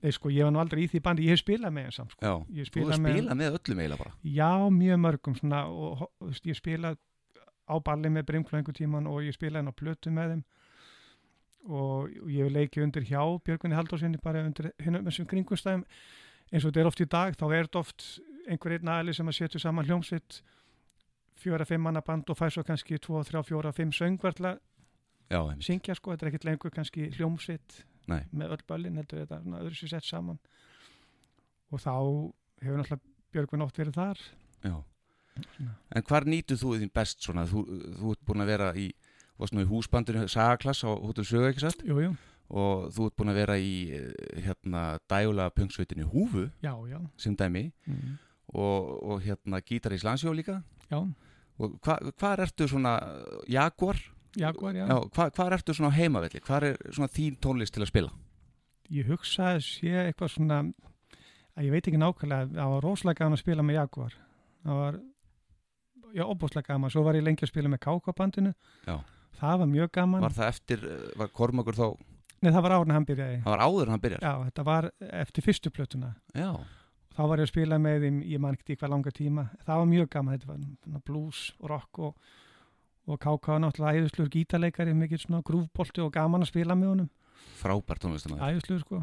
Nei, 0.00 0.10
sko, 0.12 0.28
ég 0.32 0.44
var 0.44 0.52
nú 0.52 0.60
aldrei 0.60 0.82
í 0.84 0.88
því 0.92 1.00
bandi, 1.04 1.24
ég 1.28 1.32
hef 1.36 1.40
spilað 1.42 1.72
með 1.76 1.82
þeim 1.86 1.94
samt 1.96 2.12
sko. 2.14 2.20
Já. 2.24 2.32
Þú 2.40 2.44
með- 2.56 2.68
spilað 2.98 3.36
með 3.40 3.48
öllum 3.56 3.80
eiginlega 3.80 4.00
bara. 4.02 4.12
Já, 4.36 4.50
mjög 4.76 4.98
mörgum 5.06 5.34
svona, 5.38 5.58
og 5.72 5.78
veist, 6.26 6.44
ég 6.48 6.56
spila 6.58 6.88
á 7.70 7.74
balli 7.86 8.08
með 8.12 8.26
Brimklo 8.28 8.54
einhver 8.60 8.76
tíman 8.76 9.06
og 9.08 9.16
ég 9.24 9.32
spila 9.36 9.56
henn 9.62 9.70
á 9.72 9.74
plötu 9.76 10.08
með 10.12 10.26
þeim 10.34 10.42
og, 11.68 12.08
og 12.08 12.30
ég 12.30 12.46
hef 12.46 12.54
leikið 12.54 12.86
undir 12.86 13.06
hjá 13.08 13.20
Björgunni 13.44 13.76
Haldósinni 13.76 14.20
bara 14.22 14.44
undir 14.46 14.70
hinnum 14.80 15.06
þessum 15.08 15.28
kringumstæðum 15.30 15.84
eins 16.50 16.64
og 16.64 16.70
þetta 16.70 16.82
er 16.82 16.90
oft 16.90 17.02
í 17.04 17.08
dag, 17.10 17.36
þá 17.38 17.44
er 17.50 17.68
þetta 17.68 17.82
oft 17.84 18.06
einhver 18.50 18.76
einn 18.76 18.90
aðli 18.90 19.14
sem 19.14 19.28
að 19.30 19.38
setja 19.38 19.62
saman 19.62 19.86
hljómsveit 19.86 20.40
fjóra, 21.40 21.66
fimm 21.68 21.84
manna 21.86 22.02
band 22.04 22.30
og 22.30 22.38
fær 22.38 22.52
svo 22.52 22.64
kannski 22.66 22.98
tvo, 23.00 23.22
þrjá, 23.24 23.44
fjóra, 23.46 23.72
fimm 23.76 23.92
söngverðla 23.96 24.56
syngja 25.62 25.94
sko, 25.94 26.14
þetta 26.14 26.26
er 26.26 26.32
ekkert 26.32 26.48
lengur 26.48 26.74
kannski 26.74 27.10
hljómsveit 27.14 27.84
Nei. 28.10 28.24
með 28.34 28.56
öll 28.56 28.88
heldur 28.96 29.22
þetta 29.22 29.42
svona 29.44 29.60
öðru 29.62 29.78
sér 29.78 29.92
sett 29.94 30.08
saman 30.08 30.40
og 31.70 31.78
þá 31.78 31.94
hefur 32.64 32.80
náttúrulega 32.80 33.06
Björgun 33.30 33.62
oft 33.62 33.78
verið 33.78 33.94
þar 33.94 34.24
Já. 34.66 34.74
En 35.94 36.04
hvar 36.04 36.26
nýtur 36.28 36.58
þú 36.58 36.74
þín 36.80 36.92
best 36.92 37.22
svona? 37.24 37.46
Þú, 37.48 37.62
þú 38.00 38.14
ert 38.14 38.24
búin 38.26 38.44
að 38.44 38.50
vera 38.50 38.70
í, 38.76 38.88
varst 39.40 39.56
nú 39.56 39.64
í 39.64 39.68
húsbandinu 39.68 40.26
Sagaklass 40.28 40.84
á 40.84 40.90
Hotel 40.92 41.26
Sögu, 41.26 41.48
ekki 41.50 41.64
satt? 41.64 41.84
Jú, 41.86 42.00
jú, 42.04 42.16
Og 42.50 42.88
þú 42.90 43.04
ert 43.06 43.16
búin 43.20 43.30
að 43.30 43.36
vera 43.38 43.56
í, 43.62 43.74
eh, 43.94 44.42
hérna, 44.42 44.98
dægulega 45.08 45.54
pungsveitinu 45.54 46.08
Húfu, 46.10 46.48
já, 46.62 46.74
já 46.90 46.98
sem 47.16 47.36
dæmi, 47.36 47.70
mm. 47.86 48.16
og, 48.54 48.88
og 49.06 49.22
hérna, 49.22 49.60
gítar 49.62 49.94
í 49.94 50.00
Slansjó 50.02 50.34
líka. 50.34 50.62
Já, 50.90 51.06
Og 51.60 51.76
hva, 51.84 51.98
hvar 52.16 52.40
ertu 52.40 52.66
svona, 52.68 52.94
Jaguar? 53.48 53.98
Jaguar, 54.38 54.74
já. 54.74 54.86
Já, 54.88 55.28
hva, 55.36 55.46
ertu 55.52 55.74
svona 55.76 55.92
heimavelli? 55.92 56.40
Hvar 56.46 56.64
er 56.70 56.78
svona 56.88 57.10
þín 57.12 57.36
tónlist 57.42 57.74
til 57.76 57.84
að 57.84 57.90
spila? 57.90 58.12
Ég 58.90 59.10
hugsa 59.10 59.54
að 59.54 59.60
sé 59.66 59.92
eitthvað 60.06 60.32
svona, 60.34 60.60
að 61.54 61.68
ég 61.68 61.74
veit 61.74 61.84
ekki 61.84 62.00
nákvæmlega, 62.00 62.48
það 62.56 62.74
var 62.74 62.86
rosalega 62.86 63.20
gaman 63.20 63.36
að 63.36 63.42
spila 63.42 63.66
með 63.66 63.76
Jaguar. 63.76 64.16
Það 64.64 64.80
var 64.80 65.00
já, 66.16 66.24
óbúslega 66.24 66.72
gaman, 66.72 66.92
svo 66.92 67.04
var 67.06 67.18
ég 67.18 67.26
lengi 67.26 67.46
að 67.46 67.52
spila 67.52 67.72
með 67.72 67.82
kákabandinu 67.86 68.54
Já. 68.86 68.96
Það 69.38 69.58
var 69.62 69.70
mjög 69.70 69.90
gaman 69.92 70.20
Var 70.26 70.34
það 70.40 70.48
eftir, 70.54 70.84
eh, 70.90 71.06
var 71.20 71.28
Kormakur 71.28 71.74
þá, 71.78 71.86
Nei, 72.40 72.50
það 72.52 72.62
var 72.64 72.72
árið 72.78 72.92
hann 72.96 73.04
byrjaði 73.06 73.38
það 73.44 73.52
var 73.54 73.62
áður 73.66 73.82
en 73.86 73.90
hann 73.94 74.00
byrjar? 74.04 74.20
Já, 74.24 74.34
þetta 74.48 74.64
var 74.64 74.90
eftir 75.22 75.44
fyrstu 75.44 75.70
plötuna 75.70 76.14
Já. 76.34 76.50
þá 77.16 77.22
var 77.28 77.38
ég 77.38 77.46
að 77.48 77.52
spila 77.52 77.78
með 77.78 78.04
þeim, 78.06 78.20
ég 78.32 78.40
man 78.40 78.56
ekki 78.56 78.76
hvað 78.80 78.90
langa 78.94 79.10
tíma 79.12 79.44
það 79.66 79.80
var 79.82 79.88
mjög 79.94 80.08
gaman, 80.10 80.38
þetta 80.38 80.92
var 80.94 81.02
blues 81.04 81.40
og 81.60 81.68
rock 81.74 81.98
og, 81.98 82.14
og 83.06 83.18
káká 83.20 83.58
náttúrulega 83.60 84.00
æðisluður 84.00 84.30
gítarleikari, 84.36 84.94
mikið 84.96 85.24
svona 85.26 85.42
grúfbolti 85.44 86.00
og 86.04 86.12
gaman 86.16 86.42
að 86.46 86.52
spila 86.54 86.74
með 86.78 86.94
honum 86.94 87.10
Frábært 87.60 88.00
tónlistamæður. 88.04 88.48
æðisluður 88.52 88.80
sko 88.84 89.02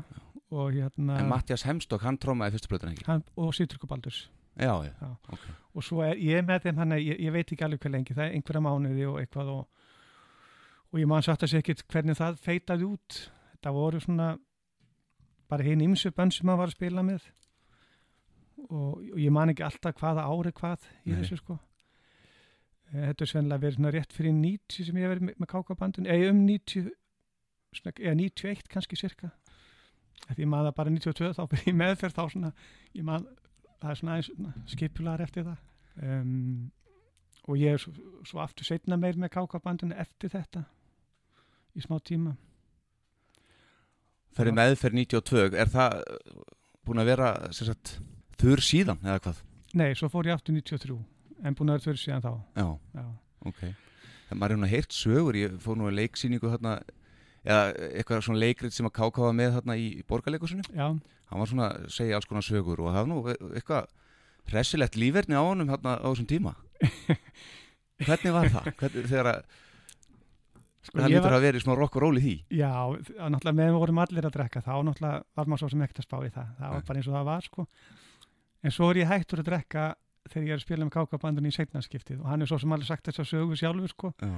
og 0.58 0.74
hérna 0.74 1.20
En 1.20 1.28
Mattias 1.30 1.64
Hemstokk, 1.68 2.02
hann 2.06 2.18
trómaði 2.18 2.56
fyrstu 2.58 2.70
plötun 2.72 2.94
ekki? 2.94 3.06
hann, 3.06 3.24
og 3.38 3.54
Sýtrykku 3.54 3.88
Baldurs 3.90 4.30
Já, 4.58 4.74
já. 4.82 4.94
Já. 4.98 5.10
ok. 5.30 5.46
og 5.78 5.84
svo 5.86 6.02
er 6.02 6.18
ég 6.18 6.42
með 6.46 6.64
þeim 6.66 6.78
hann 6.82 6.92
ég, 6.98 7.20
ég 7.22 7.34
og 10.92 11.00
ég 11.02 11.10
man 11.10 11.26
satt 11.26 11.44
að 11.44 11.52
segja 11.52 11.66
ekkert 11.66 11.86
hvernig 11.92 12.18
það 12.18 12.40
feitaði 12.44 12.88
út. 12.88 13.18
Þetta 13.54 13.74
voru 13.76 14.02
svona 14.04 14.28
bara 15.52 15.66
hinn 15.66 15.84
ymsu 15.84 16.12
bönn 16.16 16.32
sem 16.34 16.48
maður 16.48 16.64
var 16.64 16.72
að 16.72 16.78
spila 16.78 17.06
með. 17.08 17.26
Og, 18.68 18.94
og 19.14 19.18
ég 19.22 19.34
man 19.34 19.52
ekki 19.54 19.66
alltaf 19.68 19.98
hvaða 20.00 20.28
ári 20.28 20.54
hvað 20.56 20.86
í 21.06 21.12
Nei. 21.12 21.18
þessu 21.20 21.40
sko. 21.42 21.58
Eh, 22.92 23.04
þetta 23.10 23.26
er 23.26 23.32
svenlega 23.32 23.64
verið 23.64 23.80
svona 23.80 23.92
rétt 23.96 24.16
fyrir 24.16 24.34
90 24.38 24.88
sem 24.88 24.98
ég 24.98 25.06
hef 25.06 25.14
verið 25.16 25.28
með, 25.28 25.42
með 25.42 25.52
kákabandun 25.54 26.10
eða 26.10 26.32
um 26.32 26.40
90 26.48 26.88
svona, 27.78 27.94
eða 28.00 28.16
91 28.22 28.72
kannski 28.72 29.00
cirka 29.00 29.34
því 30.28 30.44
ég 30.44 30.50
það 30.52 30.72
bara 30.76 30.92
92 30.92 31.36
þá 31.38 31.44
byrja 31.52 31.70
ég 31.70 31.78
meðferð 31.78 32.16
þá 32.18 32.24
svona. 32.34 32.54
Ég 32.98 33.06
man 33.08 33.28
það 33.78 33.92
er 33.92 34.00
svona 34.02 34.18
svona 34.26 34.54
skipular 34.72 35.24
eftir 35.24 35.46
það. 35.48 35.62
Um, 35.98 36.72
og 37.48 37.62
ég 37.62 37.78
er 37.78 37.82
svo, 37.82 37.94
svo 38.28 38.42
aftur 38.44 38.68
setna 38.68 38.98
meir 39.00 39.18
með 39.20 39.36
kákabandunni 39.38 39.96
eftir 39.98 40.34
þetta 40.34 40.66
í 41.78 41.84
smá 41.86 41.98
tíma 42.04 42.36
Fyrir 44.38 44.54
meðferð 44.54 45.00
92, 45.02 45.56
er 45.58 45.70
það 45.74 45.96
uh, 46.04 46.42
búin 46.86 47.02
að 47.02 47.08
vera 47.10 47.30
sagt, 47.56 47.96
þurr 48.38 48.62
síðan 48.62 49.00
eða 49.06 49.20
hvað? 49.26 49.40
nei, 49.78 49.90
svo 49.98 50.10
fór 50.14 50.30
ég 50.30 50.38
aftur 50.38 50.54
93 50.58 50.98
en 51.46 51.58
búin 51.58 51.72
að 51.74 51.80
vera 51.80 51.86
fyrir 51.88 52.02
síðan 52.04 52.24
þá 52.26 52.32
Já, 52.58 52.68
já, 52.98 53.06
ok. 53.50 53.64
En 54.28 54.40
maður 54.42 54.58
er 54.58 54.62
nú 54.62 54.70
heyrt 54.70 54.92
sögur, 54.96 55.38
ég 55.40 55.58
fór 55.64 55.78
nú 55.80 55.88
að 55.88 55.98
leiksýningu 56.02 56.50
þarna, 56.52 56.74
eða 57.48 57.62
eitthvað 57.96 58.24
svona 58.26 58.42
leikrið 58.44 58.74
sem 58.76 58.90
að 58.90 58.96
káka 58.98 59.24
var 59.24 59.36
með 59.38 59.54
þarna 59.58 59.78
í 59.80 59.86
borgarleikusinu. 60.10 60.66
já, 60.76 60.88
Hann 61.28 61.42
var 61.44 61.50
svona 61.52 61.68
að 61.74 61.86
segja 61.96 62.18
alls 62.20 62.28
konar 62.28 62.44
sögur 62.46 62.82
og 62.84 62.90
það 62.92 62.98
var 63.02 63.08
nú 63.12 63.18
e- 63.32 63.38
eitthvað 63.60 63.88
hressilegt 64.52 64.96
líferni 65.00 65.36
á 65.36 65.44
honum 65.44 65.68
þarna 65.72 65.96
á 66.00 66.08
þessum 66.08 66.28
tíma. 66.30 66.54
Hvernig 68.08 68.36
var 68.36 68.52
það? 68.54 68.68
Hvernig, 68.80 69.08
þegar 69.12 69.30
að 69.32 69.58
sko, 70.88 70.98
það 70.98 71.12
lítur 71.14 71.28
var, 71.28 71.38
að 71.38 71.46
vera 71.48 71.60
í 71.60 71.64
smá 71.64 71.74
rokk 71.78 71.98
og 72.00 72.04
ról 72.04 72.18
í 72.20 72.24
því? 72.24 72.36
já, 72.58 72.74
náttúrulega 72.98 73.58
meðan 73.60 73.74
við 73.76 73.80
vorum 73.84 74.02
allir 74.04 74.28
að 74.28 74.36
drekka 74.38 74.64
þá 74.66 74.74
náttúrulega 74.88 75.24
var 75.40 75.50
maður 75.52 75.64
svo 75.64 75.72
sem 75.74 75.86
ekkert 75.86 76.04
að 76.04 76.08
spá 76.10 76.18
í 76.18 76.34
það 76.36 76.52
það 76.60 76.76
var 76.76 76.86
bara 76.90 77.02
eins 77.02 77.10
og 77.10 77.18
það 77.18 77.30
var 77.32 77.48
sko 77.48 77.66
en 78.64 78.76
svo 78.78 78.92
er 78.92 79.02
ég 79.02 79.12
hættur 79.12 79.44
að 79.44 79.50
drekka 79.52 79.88
þegar 80.28 80.48
ég 80.48 80.54
er 80.54 80.62
að 80.62 80.66
spila 80.66 80.88
með 80.88 80.96
kákabandunni 80.98 81.52
í 81.52 81.58
seinnaskiptið 81.58 82.22
og 82.22 82.30
hann 82.32 82.44
er 82.44 82.52
svo 82.52 82.60
sem 82.62 82.76
alveg 82.76 82.90
sagt 82.90 83.10
þess 83.10 83.24
að 83.24 83.30
sögu 83.32 83.60
sjálfur 83.60 83.94
sko 83.94 84.14
Já. 84.20 84.38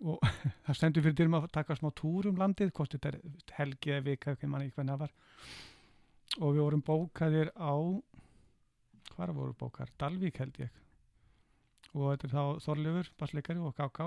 það 0.66 0.78
stendur 0.78 1.04
fyrir 1.04 1.18
dyrum 1.18 1.36
að 1.36 1.50
taka 1.52 1.76
smá 1.76 1.90
túr 1.92 2.30
um 2.30 2.38
landið, 2.40 2.72
hvort 2.72 2.94
þetta 2.96 3.18
helgi 3.58 3.92
eða 3.92 4.06
vika, 4.06 4.32
ekki 4.32 4.48
manni 4.48 4.72
hvernig 4.72 4.94
það 4.94 5.02
var 5.04 5.12
og 6.40 6.54
við 6.54 6.62
vorum 6.64 6.84
bókaðir 6.86 7.50
á 7.58 7.74
hvar 9.14 9.32
voru 9.36 9.54
bókar? 9.58 9.90
Dalvík 10.00 10.38
held 10.40 10.56
ég 10.62 10.70
og 11.90 12.12
þetta 12.12 12.28
er 12.28 12.34
þá 12.34 12.64
Þorlefur, 12.64 13.10
bassleikari 13.18 13.62
og 13.66 13.74
K.K. 13.76 14.06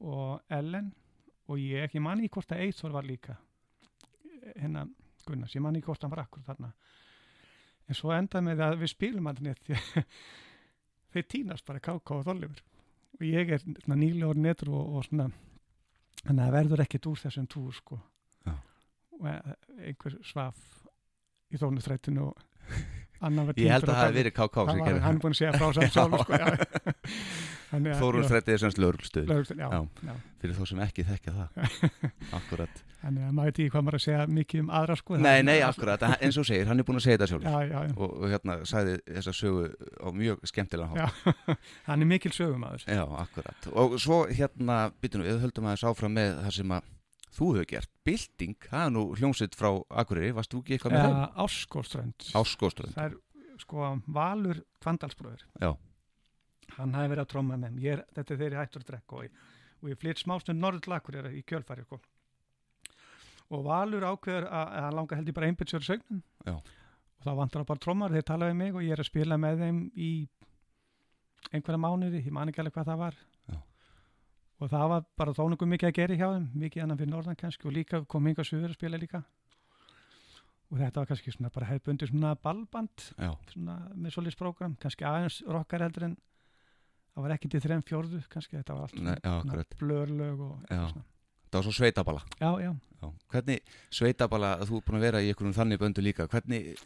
og 0.00 0.40
Ellen 0.52 0.92
og 1.48 1.60
ég, 1.60 1.88
ég 1.94 2.02
manni 2.04 2.28
hvort 2.32 2.52
að 2.52 2.66
Eithor 2.66 2.94
var 2.94 3.06
líka 3.06 3.38
hérna 4.54 4.86
Gunnars, 5.26 5.54
ég 5.56 5.64
manni 5.64 5.82
hvort 5.84 6.02
hann 6.02 6.12
var 6.12 6.24
akkur 6.24 6.44
þarna 6.46 6.72
en 7.88 7.96
svo 7.96 8.12
endaði 8.14 8.50
með 8.50 8.64
að 8.66 8.78
við 8.82 8.92
spilum 8.92 9.28
hann 9.28 9.42
neitt 9.44 9.72
þeir 11.12 11.28
týnast 11.28 11.66
bara 11.68 11.82
K.K. 11.82 12.18
og 12.18 12.26
Þorlefur 12.26 12.64
og 13.18 13.26
ég 13.26 13.54
er 13.56 13.62
svona 13.64 13.98
nýlegur 13.98 14.40
netur 14.40 14.72
og, 14.76 14.98
og 14.98 15.06
svona 15.08 15.28
þannig 16.24 16.42
að 16.42 16.44
það 16.44 16.56
verður 16.58 16.84
ekkert 16.84 17.10
úr 17.10 17.22
þessum 17.24 17.48
túr 17.50 17.76
sko 17.76 18.00
Já. 18.46 18.54
og 19.18 19.28
eh, 19.32 19.54
einhver 19.90 20.18
svaf 20.26 20.64
í 21.48 21.60
þónustrættinu 21.60 22.28
og 22.28 22.44
annar 23.24 23.48
var 23.48 23.58
Ég 23.58 23.72
held 23.72 23.86
týndur 23.86 23.94
að 23.94 23.98
það 23.98 24.04
hefði 24.06 24.20
verið 24.20 24.36
káká 24.36 24.66
Það 24.68 24.82
var, 24.82 25.00
hann 25.06 25.22
búin 25.22 25.34
að 25.34 25.40
segja 25.40 25.54
frá 25.56 25.68
samt 25.78 25.96
sjálf 25.96 26.24
sko, 26.24 26.38
já. 26.42 26.46
Strættið 28.28 28.54
er 28.54 28.60
semst 28.62 28.78
já. 30.08 30.12
fyrir 30.40 30.54
þá 30.56 30.62
sem 30.70 30.80
ekki 30.86 31.04
þekkja 31.08 31.32
það 31.36 31.48
Akkurat 32.38 32.84
Þannig 32.98 33.24
að 33.28 33.34
maður 33.36 33.48
veit 33.48 33.58
ekki 33.62 33.70
hvað 33.74 33.84
maður 33.86 33.96
að 33.98 34.02
segja 34.02 34.22
mikið 34.34 34.60
um 34.64 34.70
aðra 34.74 34.94
sko. 34.98 35.16
Nei, 35.18 35.26
það- 35.28 35.44
nei, 35.46 35.58
akkurat, 35.62 36.04
eins 36.18 36.38
og 36.40 36.46
segir, 36.48 36.66
hann 36.66 36.80
er 36.82 36.86
búin 36.88 36.98
að 36.98 37.04
segja 37.04 37.18
þetta 37.20 37.28
sjálf 37.30 37.44
Já, 37.46 37.58
já, 37.68 37.78
já. 37.86 37.92
og, 37.94 38.14
og 38.18 38.32
hérna 38.32 38.56
sagði 38.66 38.94
þessa 39.06 39.34
sögu 39.38 39.68
á 40.02 40.08
mjög 40.18 40.40
skemmtilega 40.50 40.98
Já. 40.98 41.06
Hann 41.88 42.02
er 42.02 42.10
mikil 42.10 42.32
sögumæður. 42.34 42.86
Já, 42.90 43.04
akkurat 43.22 43.68
og 43.70 43.94
svo 44.02 44.18
hérna, 44.32 44.78
býtum 44.98 45.22
við, 45.22 45.38
höldum 45.44 45.68
aðeins 45.70 45.86
áfram 45.92 46.16
með 46.18 46.40
það 46.42 46.56
sem 46.58 46.74
að 46.74 46.90
þú 47.38 47.50
hefur 47.54 47.70
gert 47.70 47.90
Bilding, 48.08 48.56
það 48.66 48.82
er 48.88 48.92
nú 48.96 49.04
hljómsitt 49.20 49.54
frá 49.60 49.70
Akureyri, 50.02 50.32
varst 50.34 50.50
þú 50.56 50.64
ekki 50.64 50.78
eitthvað 50.78 50.96
með? 50.96 51.10
Ja, 51.14 51.26
Áskóströnd. 51.44 52.28
Áskóströnd, 52.40 52.96
Það 52.98 53.18
sko 53.62 53.92
Valur 54.18 54.64
Kvandalsbróður. 54.82 55.46
já, 55.62 55.70
Hann 56.78 56.94
hafi 56.94 57.10
verið 57.12 57.24
að 57.24 57.30
tróma 57.32 57.56
með 57.58 57.74
mér. 57.76 57.98
Er, 57.98 58.04
þetta 58.14 58.34
er 58.34 58.40
þeirri 58.42 58.58
hættur 58.60 58.84
að 58.84 58.90
drekka 58.92 59.16
og, 59.18 59.24
ég- 59.26 59.90
ég 59.92 59.98
flytt 60.02 60.22
smástund 60.22 60.64
Akureyri 60.98 61.34
í 61.38 61.44
kjölfæri 61.44 61.84
sko. 61.84 62.00
Og 63.50 63.62
Valur 63.64 64.04
ákveður 64.04 64.46
að, 64.52 64.72
hann 64.84 64.94
langar 64.98 65.16
held 65.16 65.28
ég 65.30 65.34
bara 65.34 65.46
einbyrtsjöru 65.48 65.86
sögnum. 65.86 66.22
Já. 66.44 66.54
Og 67.18 67.24
þá 67.24 67.30
vantar 67.38 67.62
það 67.62 67.66
bara 67.70 67.82
trómar, 67.84 68.12
þeir 68.12 68.26
talaði 68.28 68.52
við 68.52 68.58
mig 68.60 68.74
og 68.76 68.82
ég 68.84 68.92
er 68.92 69.00
að 69.02 69.08
spila 69.08 69.38
með 69.40 69.62
þeim 69.64 69.78
í 69.96 70.10
einhverja 71.54 71.80
mánuði, 71.80 72.20
ég 72.26 72.34
man 72.34 72.48
ekki 72.52 72.60
alveg 72.62 72.74
hvað 72.76 72.90
það 72.92 73.00
var. 73.02 73.16
Já. 73.48 73.58
Og 74.60 74.70
það 74.74 74.86
var 74.92 75.04
bara 75.16 75.34
þónungum 75.38 75.72
mikið 75.72 75.88
að 75.88 75.96
gera 75.98 76.18
hjá 76.20 76.28
þeim, 76.34 76.46
mikið 76.62 76.82
annan 76.84 76.98
fyrir 77.00 77.12
norðan 77.14 77.38
kannski 77.40 77.68
og 77.70 77.74
líka 77.78 78.02
kom 78.06 78.26
hinga 78.28 78.44
suður 78.44 78.70
að 78.74 78.78
spila 78.78 79.00
líka. 79.00 79.22
Og 80.68 80.76
þetta 80.82 81.00
var 81.00 81.08
kannski 81.08 81.32
svona 81.32 81.50
bara 81.54 81.70
hefðbundi 81.70 82.08
svona 82.10 82.34
ballband 82.44 83.06
svona 83.54 83.78
með 83.96 84.12
svolítið 84.18 84.36
program, 84.42 84.74
kannski 84.82 85.06
aðeins 85.08 85.38
rockar 85.48 85.80
heldur 85.86 86.04
en 86.10 86.16
það 87.18 87.24
var 87.26 87.34
ekki 87.34 87.50
til 87.50 87.60
þreim 87.64 87.82
fjórðu 87.82 88.22
kannski, 88.30 88.60
þetta 88.60 88.78
var 88.78 89.56
allt 89.58 89.78
blörlög 89.80 90.42
það 91.48 91.58
var 91.58 91.66
svo 91.66 91.74
sveitabala. 91.74 92.22
Já, 92.38 92.50
já, 92.62 92.70
já. 93.02 93.10
Hvernig 93.32 93.76
sveitabala, 93.98 94.54
þú 94.68 94.78
er 94.78 94.86
búin 94.86 94.98
að 94.98 95.06
vera 95.08 95.22
í 95.24 95.30
einhverjum 95.32 95.56
þannig 95.56 95.80
böndu 95.82 96.04
líka, 96.04 96.28
hvernig 96.30 96.78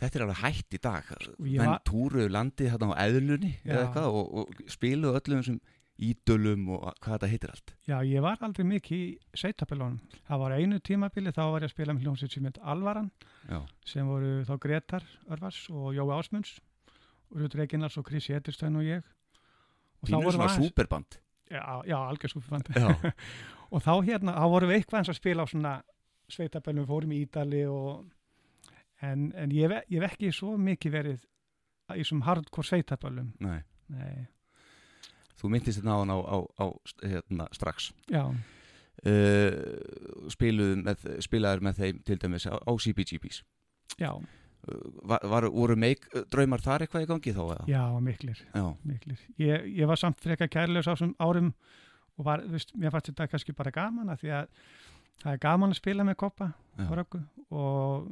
þetta 0.00 0.18
er 0.18 0.24
alveg 0.26 0.42
hætt 0.42 0.76
í 0.76 0.82
dag. 0.82 1.14
Ég 1.44 1.62
menn 1.62 1.86
túruðu 1.86 2.32
landið 2.32 2.72
hérna 2.72 2.90
á 2.94 3.02
eðlunni 3.04 3.52
Já. 3.56 3.72
eða 3.72 3.80
eitthvað 3.84 4.18
og, 4.20 4.34
og 4.40 4.68
spiluðu 4.72 5.20
öllum 5.20 5.42
þessum 5.42 5.60
ídölum 6.04 6.64
og 6.74 6.86
hvað 6.98 7.12
þetta 7.14 7.30
heitir 7.30 7.52
allt. 7.52 7.74
Já, 7.86 7.96
ég 8.02 8.24
var 8.24 8.40
aldrei 8.42 8.66
mikið 8.66 9.02
í 9.02 9.10
sveitabillunum, 9.38 10.00
það 10.26 10.40
var 10.42 10.54
einu 10.58 10.80
tímabili 10.82 11.34
þá 11.34 11.42
var 11.44 11.66
ég 11.66 11.70
að 11.70 11.74
spila 11.76 11.94
með 11.94 12.06
hljómsveit 12.08 12.34
sem 12.34 12.48
heit 12.48 12.62
Alvaran 12.74 13.10
Já, 13.46 13.60
sem 13.86 14.10
voru 14.10 14.32
þá 14.48 14.54
Gretar 14.64 15.06
Örvars 15.30 15.60
og 15.70 15.92
Jói 15.94 16.08
Ásmunds 16.16 16.56
og 17.30 17.38
Rútur 17.44 17.62
Eginars 17.62 17.98
og 18.00 18.08
Chris 18.08 18.26
Edistöðin 18.26 18.80
og 18.80 18.88
ég 18.88 19.13
pínur 20.08 20.32
svona 20.36 20.48
aðeins 20.50 20.68
súperband 20.70 21.18
já, 21.50 21.64
já, 21.88 21.96
algjör 22.08 22.32
súfiband 22.34 22.70
Já, 22.74 22.88
og 23.74 23.82
þá 23.84 23.92
hérna, 24.06 24.34
þá 24.38 24.46
vorum 24.54 24.70
við 24.72 24.78
eitthvað 24.80 25.00
eins 25.00 25.12
að 25.12 25.18
spila 25.20 25.44
á 25.44 25.46
svona 25.50 25.74
sveitabellum, 26.34 26.86
fórum 26.88 27.12
í 27.12 27.20
Ídali 27.26 27.64
og 27.68 28.06
en, 29.04 29.28
en 29.36 29.52
ég, 29.52 29.68
hef- 29.68 29.90
ekki 30.08 30.30
svo 30.32 30.54
mikið 30.60 30.94
verið 30.94 31.24
í 31.94 32.00
þessum 32.00 32.22
hardcore 32.24 32.70
sveitabellum 32.70 33.32
nei. 33.44 33.58
Nei, 33.92 34.24
Þú 35.36 35.50
myndist 35.52 35.76
þetta 35.82 35.92
á 35.92 35.98
hann 36.00 36.12
á, 36.14 36.18
á, 36.24 36.38
á 36.56 36.66
hérna, 37.04 37.46
strax. 37.52 37.90
Já, 38.08 38.22
uh, 39.04 40.30
með, 40.86 41.04
spilaður 41.26 41.64
með 41.66 41.80
þeim 41.82 41.98
til 42.08 42.16
dæmis 42.22 42.46
á, 42.48 42.56
á 42.56 42.72
CBGBs 42.80 43.42
já, 44.00 44.10
var, 45.02 45.24
var, 45.28 45.46
voru 45.52 45.76
meik 45.76 46.06
draumar 46.32 46.62
þar 46.64 46.84
eitthvað 46.86 47.06
í 47.06 47.08
gangi 47.10 47.34
þá 47.36 47.42
eða? 47.44 47.64
já, 47.68 47.82
miklir 48.00 48.42
Já, 48.54 48.64
miklir, 48.84 49.22
ég, 49.40 49.68
ég 49.80 49.90
var 49.90 50.00
samt 50.00 50.20
frekar 50.24 50.48
kærleus 50.52 50.88
á 50.88 50.92
þessum 50.94 51.14
árum 51.18 51.52
og 52.18 52.24
var, 52.28 52.44
veist, 52.48 52.74
mér 52.78 52.94
fannst 52.94 53.10
þetta 53.10 53.28
kannski 53.32 53.54
bara 53.56 53.72
gaman 53.74 54.12
að 54.12 54.20
því 54.24 54.34
að 54.38 54.52
það 55.22 55.32
er 55.32 55.42
gaman 55.42 55.74
að 55.74 55.80
spila 55.80 56.06
með 56.06 56.16
koppa 56.24 56.50
og 57.54 58.08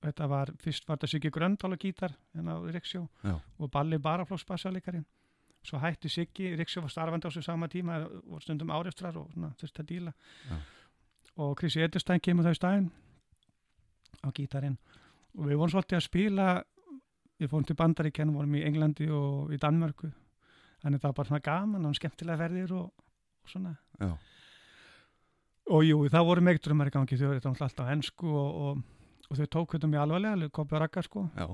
þetta 0.00 0.28
var, 0.30 0.52
fyrst 0.62 0.86
var 0.88 0.98
þetta 0.98 1.10
Siggi 1.12 1.30
Gröndal 1.34 1.72
og 1.74 1.80
gítar 1.82 2.14
hérna 2.34 2.56
á 2.56 2.58
Riksjó 2.72 3.06
Já. 3.24 3.34
og 3.58 3.70
Balli 3.70 3.98
Baraflóks 3.98 4.46
bassalegari 4.48 5.02
svo 5.62 5.78
hætti 5.82 6.08
Siggi, 6.08 6.54
Riksjó 6.56 6.80
var 6.86 6.92
starfandi 6.94 7.28
á 7.28 7.30
þessu 7.30 7.44
sama 7.44 7.68
tíma 7.68 8.00
og 8.08 8.40
stundum 8.42 8.72
árefstrar 8.72 9.18
og 9.20 9.28
svona, 9.34 9.52
þurfti 9.60 9.82
að 9.84 9.90
díla 9.92 10.14
Já. 10.48 10.56
og 11.44 11.56
Krissi 11.60 11.82
Edistæn 11.84 12.22
kemur 12.24 12.48
þau 12.48 12.56
stæðin 12.56 12.90
á 14.24 14.28
gítarinn 14.32 14.78
og 15.38 15.46
við 15.46 15.60
vorum 15.60 15.72
svolítið 15.74 16.00
að 16.00 16.06
spila 16.06 16.48
við 17.40 17.52
fórum 17.52 17.68
til 17.68 17.76
Bandaríkjan, 17.78 18.34
vorum 18.34 18.56
í 18.58 18.64
Englandi 18.66 19.06
og 19.14 19.52
í 19.54 19.58
Danmörku. 19.60 20.10
Þannig 20.82 21.00
það 21.00 21.08
var 21.08 21.16
bara 21.18 21.30
svona 21.30 21.44
gaman 21.44 21.88
og 21.88 21.96
skemmtilega 21.96 22.40
verðir 22.40 22.74
og, 22.76 22.90
og 23.44 23.52
svona. 23.52 23.74
Já, 24.00 24.12
og 25.70 25.84
jú, 25.86 26.00
það 26.10 26.26
voru 26.26 26.44
meigdrömmar 26.44 26.90
í 26.90 26.94
gangi 26.94 27.18
þau 27.20 27.28
þetta 27.30 27.52
alltaf 27.52 27.86
á 27.86 27.92
ensku 27.94 28.30
og, 28.30 28.60
og, 28.64 29.10
og 29.28 29.38
þau 29.38 29.50
tók 29.54 29.76
þetta 29.76 29.90
mjög 29.90 30.04
alvarlega, 30.06 30.50
kopið 30.56 30.78
og 30.78 30.82
rakka 30.84 31.04
sko. 31.06 31.26
Já, 31.36 31.46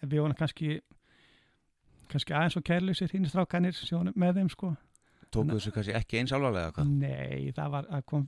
en 0.00 0.12
við 0.12 0.22
vorum 0.24 0.38
kannski 0.38 0.78
kannski 2.12 2.36
aðeins 2.36 2.58
og 2.60 2.64
kærleysir 2.66 3.12
hinn 3.14 3.26
strákanir 3.28 3.76
sem 3.76 3.98
vorum 3.98 4.16
með 4.20 4.40
þeim 4.40 4.50
sko. 4.52 4.72
Tóku 5.34 5.56
þessu 5.56 5.74
kannski 5.74 5.96
ekki 5.98 6.20
eins 6.20 6.32
alvarlega? 6.36 6.84
Nei, 6.86 7.50
það 7.56 7.76
var 7.76 7.90
að 7.90 8.06
kom 8.12 8.26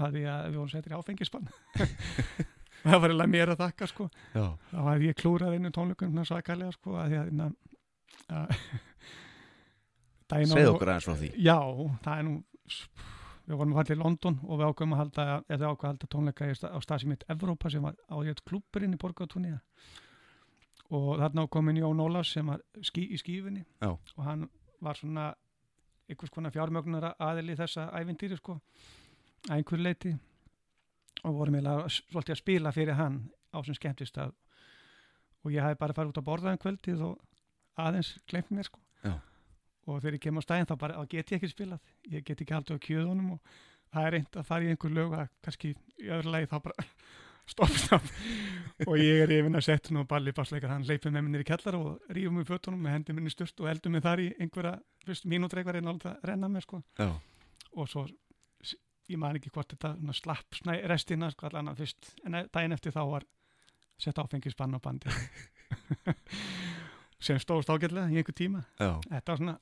að 0.00 0.16
því 0.16 0.26
að 0.32 0.44
við 0.48 0.58
vorum 0.58 0.72
settir 0.72 0.94
í 0.94 0.98
áfengisbann 0.98 1.48
það 2.82 2.98
var 3.02 3.08
eiginlega 3.12 3.32
mér 3.34 3.52
að 3.54 3.60
þakka 3.64 3.88
sko. 3.90 4.08
Já, 4.34 4.44
þá 4.72 4.76
hafði 4.88 5.08
ég 5.10 5.18
klúrað 5.22 5.56
einu 5.58 5.70
tónleikum 5.76 6.22
svakalega 6.28 6.72
sko 6.76 6.96
að 7.02 7.12
því 7.12 7.20
að, 7.22 7.56
að, 8.32 8.52
að 10.32 10.46
á- 10.46 10.54
segð 10.54 10.70
okkur 10.74 10.92
aðeins 10.92 11.08
frá 11.08 11.16
því. 11.20 11.30
Já, 11.44 11.58
það 12.04 12.14
er 12.18 12.26
nú 12.28 12.36
við 13.42 13.58
vorum 13.58 13.72
að 13.74 13.78
falla 13.82 13.96
í 13.96 14.00
London 14.02 14.36
og 14.46 14.58
við 14.60 14.68
ákveðum 14.70 14.92
að 14.96 15.00
halda 15.02 15.24
eða 15.50 15.70
ákveðum 15.72 15.82
að 15.82 15.90
halda 15.90 16.10
tónleika 16.14 16.46
í 16.48 16.54
á 16.54 16.78
stað 16.86 17.02
sem 17.02 17.12
heit 17.14 17.24
Evrópa 17.34 17.70
sem 17.74 17.82
var 17.84 17.96
á 18.06 18.16
hétt 18.22 18.42
klúpurinn 18.48 18.94
í 18.94 19.00
Borgatúnía 19.02 19.58
og 20.92 21.08
þarna 21.20 21.46
komin 21.52 21.80
Jón 21.80 22.00
Ólafs 22.04 22.32
sem 22.36 22.46
var 22.46 22.60
skí, 22.84 23.02
í 23.12 23.18
skífunni 23.18 23.64
Já. 23.82 23.90
og 23.96 24.22
hann 24.26 24.46
var 24.82 24.94
svona 24.98 25.32
einhvers 26.08 26.30
konar 26.34 26.52
fjármögnunar 26.54 27.14
aðili 27.18 27.56
þessa 27.58 27.88
ævintýri 27.98 28.36
sko 28.38 28.58
að 29.50 29.56
einhver 29.58 29.82
leiti 29.82 30.14
og 31.22 31.36
vorum 31.38 31.58
eiginlega 31.58 31.90
svolítið 31.92 32.34
að 32.34 32.40
spila 32.40 32.72
fyrir 32.74 32.98
hann 32.98 33.18
á 33.52 33.58
sem 33.62 33.76
skemmtist 33.78 34.18
að 34.18 34.32
og 35.42 35.50
ég 35.54 35.64
hafði 35.64 35.80
bara 35.80 35.96
farið 35.96 36.12
út 36.12 36.20
að 36.22 36.28
borða 36.28 36.54
um 36.54 36.62
kvöldið 36.62 37.02
og 37.06 37.82
aðeins 37.82 38.14
glemt 38.30 38.52
mér 38.54 38.68
sko. 38.68 38.78
Já. 39.02 39.16
og 39.90 39.98
þegar 39.98 40.14
ég 40.14 40.22
kem 40.22 40.38
á 40.38 40.42
stæðin 40.44 40.68
þá 40.70 40.76
bara 40.78 41.04
get 41.10 41.32
ég 41.32 41.40
ekki 41.40 41.50
spilað, 41.50 41.80
ég 42.06 42.24
get 42.26 42.42
ekki 42.44 42.54
haldið 42.54 42.78
á 42.78 42.84
kjöðunum 42.86 43.32
og 43.34 43.56
það 43.92 44.06
er 44.06 44.14
reynd 44.16 44.38
að 44.38 44.46
fara 44.46 44.64
í 44.64 44.70
einhver 44.70 44.94
lög 44.94 45.16
að 45.18 45.32
kannski 45.42 45.72
í 45.72 46.06
öðru 46.06 46.34
lagi 46.36 46.50
þá 46.52 46.56
bara 46.68 46.86
stopp, 47.52 47.74
stopp. 47.74 48.12
Og 48.86 48.94
ég 49.00 49.24
er 49.24 49.34
yfir 49.34 49.58
að 49.58 49.66
setja 49.66 49.96
nú 49.96 50.04
balli 50.08 50.34
bassleikar, 50.36 50.70
hann 50.70 50.86
leipið 50.86 51.16
með 51.16 51.26
minnir 51.26 51.42
í 51.42 51.48
kellar 51.48 51.78
og 51.80 52.14
rífum 52.14 52.38
í 52.38 52.46
fötunum 52.46 52.86
með 52.86 52.96
hendi 52.96 53.16
minni 53.16 53.34
sturt 53.34 53.58
og 53.58 53.72
heldum 53.72 53.96
mig 53.96 54.06
þar 54.06 54.22
í 54.22 54.28
einhverja 54.38 54.76
fyrst 55.02 55.26
mínútur 55.26 55.60
eitthvað 55.60 55.80
reyna 55.80 55.96
að 55.98 56.28
renna 56.30 56.52
með 56.52 56.68
sko. 56.68 56.82
Já, 57.02 57.10
og 57.74 57.90
svo 57.90 58.06
ég 59.10 59.20
man 59.20 59.38
ekki 59.38 59.52
hvort 59.54 59.74
þetta 59.74 60.16
slapp 60.16 60.58
snæ, 60.58 60.76
restina 60.90 61.30
sko 61.32 61.48
allan 61.48 61.72
að 61.72 61.82
fyrst 61.82 62.12
en 62.26 62.38
daginn 62.52 62.76
eftir 62.76 62.94
þá 62.94 63.02
var 63.10 63.26
sett 64.02 64.18
áfengisbann 64.18 64.76
á 64.76 64.80
bandi 64.82 65.12
sem 67.22 67.38
stóðst 67.42 67.70
ágætlega 67.70 68.10
í 68.10 68.20
einhver 68.20 68.36
tíma. 68.36 68.64
Já. 68.80 68.96
Þetta 69.08 69.32
var 69.32 69.40
svona 69.40 69.56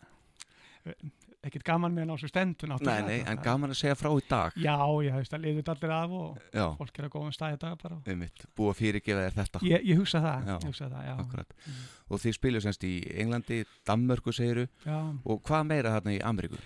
eh, 0.88 1.11
ekkert 1.44 1.64
gaman 1.64 1.94
með 1.94 2.05
að 2.05 2.11
ná 2.11 2.20
svo 2.20 2.31
stendur 2.31 2.72
Nei, 2.85 2.98
nei, 3.07 3.18
en 3.29 3.40
gaman 3.44 3.72
að 3.72 3.79
segja 3.81 3.96
frá 3.98 4.11
í 4.12 4.24
dag. 4.29 4.57
Já, 4.61 4.76
ég 5.05 5.16
hefist 5.16 5.37
að 5.37 5.46
liðið 5.46 5.70
allir 5.74 5.94
af 5.96 6.16
og 6.18 6.57
Já, 6.57 6.64
fólk 6.81 7.00
er 7.00 7.09
að 7.09 7.14
góða 7.14 7.33
stæði 7.37 7.61
dag 7.62 7.79
bara. 7.81 8.00
Einmitt, 8.12 8.44
búa 8.57 8.74
fyrirgefa 8.76 9.24
þér 9.26 9.38
þetta. 9.38 9.62
Ég, 9.68 9.87
ég 9.90 10.00
hugsa 10.00 10.22
það, 10.24 10.50
Já, 10.50 10.57
hugsa 10.66 10.90
það. 10.92 11.55
Mm. 11.64 11.81
Og 12.11 12.22
þið 12.24 12.37
spilu 12.37 12.62
semst 12.64 12.87
í 12.88 12.92
Englandi, 13.22 13.62
Danmörku 13.88 14.35
segiru 14.37 14.66
og 14.88 15.42
hvað 15.48 15.66
meira 15.72 15.96
þarna 15.96 16.16
í 16.16 16.20
Ameríku? 16.33 16.61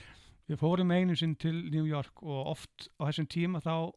Við 0.51 0.61
fórum 0.61 0.93
einu 0.93 1.17
sinn 1.17 1.37
til 1.41 1.57
New 1.73 1.87
York 1.89 2.23
og 2.23 2.51
oft 2.53 2.89
á 3.01 3.09
þessum 3.09 3.29
tíma 3.33 3.63
þá 3.65 3.93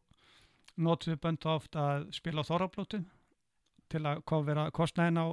notum 0.77 1.13
við 1.13 1.21
bönd 1.25 1.47
oft 1.51 1.75
að 1.75 2.07
spila 2.15 2.43
á 2.45 2.49
þorrablótum 2.49 3.05
til 3.91 4.03
að 4.07 4.21
kofvera 4.27 4.67
kostnæðin 4.75 5.19
á 5.19 5.25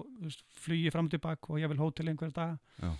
flugi 0.64 0.90
fram 0.94 1.08
og 1.08 1.14
tilbak 1.14 1.50
og 1.50 1.60
ég 1.62 1.70
vil 1.70 1.80
hótel 1.82 2.10
einhverja 2.10 2.34
dag. 2.34 2.58
Já. 2.82 2.92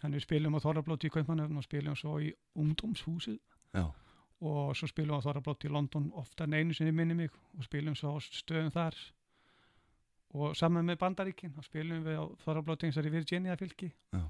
Þannig 0.00 0.20
við 0.20 0.24
spilum 0.24 0.56
á 0.56 0.64
þorrablóti 0.64 1.08
í 1.10 1.12
Kaupmannöfn 1.12 1.60
og 1.60 1.66
spilum 1.66 1.96
svo 1.98 2.16
í 2.24 2.30
ungdómshúsið 2.56 3.36
Já, 3.76 3.84
og 4.40 4.76
svo 4.76 4.88
spilum 4.88 5.18
við 5.18 5.20
á 5.20 5.26
þorrablóti 5.28 5.68
í 5.68 5.72
London 5.74 6.10
ofta 6.16 6.46
en 6.46 6.56
einu 6.56 6.76
sinni 6.76 6.94
minni 6.96 7.16
mig 7.18 7.34
og 7.58 7.66
spilum 7.66 7.96
svo 7.98 8.14
stöðum 8.24 8.72
þar 8.72 8.96
og 10.40 10.56
saman 10.56 10.88
með 10.88 11.00
Bandaríkin 11.02 11.52
og 11.58 11.66
spilum 11.66 12.06
við 12.06 12.16
á 12.16 12.24
þorrablóti 12.46 12.88
eins 12.88 12.96
og 12.96 13.10
í 13.10 13.12
Virginia 13.12 13.58
fylki 13.60 13.90
Já. 13.90 14.24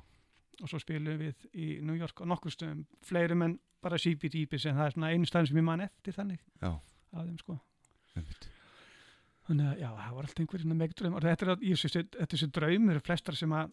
Og 0.62 0.68
svo 0.70 0.78
spilum 0.82 1.18
við 1.20 1.46
í 1.54 1.66
New 1.82 1.96
York 1.98 2.20
og 2.20 2.28
nokkur 2.30 2.52
stöðum. 2.54 2.84
Fleiri 3.06 3.34
menn 3.38 3.58
bara 3.82 3.98
CBDB 3.98 4.58
sem 4.60 4.76
það 4.76 4.86
er 4.86 4.94
svona 4.96 5.10
einu 5.14 5.26
staðin 5.28 5.48
sem 5.50 5.60
ég 5.60 5.64
man 5.64 5.80
eftir 5.86 6.12
þannig. 6.16 6.40
Já. 6.62 6.72
af 7.12 7.26
þeim 7.26 7.38
sko. 7.40 7.58
Þannig 9.48 9.66
að 9.70 9.80
já, 9.80 9.88
það 9.96 10.10
var 10.14 10.26
alltaf 10.26 10.42
einhverjum 10.44 10.74
megin 10.78 10.98
draum 11.00 11.14
og 11.18 11.24
þetta 11.24 11.46
er, 11.46 11.50
að- 11.54 11.64
þetta 12.20 12.26
þessi 12.36 12.48
draumur 12.54 13.00
flestar 13.02 13.34
sem 13.38 13.54
að 13.56 13.72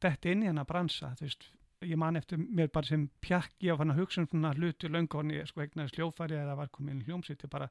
detti 0.00 0.30
inn 0.32 0.42
í 0.42 0.46
hennar 0.48 0.64
bransa 0.68 1.10
þú 1.18 1.26
veist, 1.26 1.44
ég 1.82 1.98
man 2.00 2.16
eftir 2.16 2.38
mér 2.38 2.70
bara 2.72 2.86
sem 2.86 3.08
pjakk, 3.20 3.52
ég 3.60 3.72
var 3.74 3.82
fann 3.82 3.92
að 3.92 4.00
hugsa 4.00 4.22
um 4.22 4.28
svona 4.30 4.54
hluti 4.56 4.88
löngu 4.88 5.18
ég 5.34 5.46
sko 5.50 5.60
eignaði 5.60 5.92
sljófæri 5.92 6.38
eða 6.38 6.56
var 6.56 6.68
komin 6.72 7.02
hljómsýtti 7.04 7.50
bara, 7.50 7.68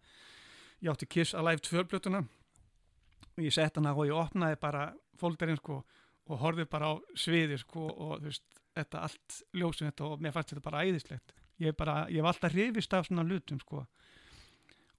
ég 0.84 0.92
átti 0.92 1.08
Kiss 1.10 1.34
Alive 1.34 1.64
2 1.66 1.84
blötuna 1.90 2.22
og 2.22 3.42
ég 3.44 3.54
sett 3.54 3.76
hana 3.80 3.96
og 3.96 4.06
ég 4.06 4.14
opnaði 4.14 4.60
bara 4.62 4.94
fólderinn 5.18 5.58
sko 5.58 5.82
og 6.32 6.40
horfði 6.42 6.66
bara 6.72 6.92
á 6.92 6.94
sviði 7.18 7.58
sko 7.60 7.88
og 7.92 8.20
þú 8.22 8.30
veist, 8.30 8.60
þetta 8.78 9.04
allt 9.08 9.38
ljósum 9.58 9.90
þetta 9.90 10.08
og 10.08 10.22
mér 10.24 10.36
fannst 10.36 10.54
þetta 10.54 10.66
bara 10.68 10.84
æðislegt. 10.88 11.34
Ég, 11.62 11.76
bara, 11.78 11.96
ég 12.10 12.24
var 12.24 12.34
alltaf 12.34 12.56
hrifist 12.56 12.94
af 12.98 13.08
svona 13.08 13.26
hlutum 13.28 13.60
sko. 13.62 13.84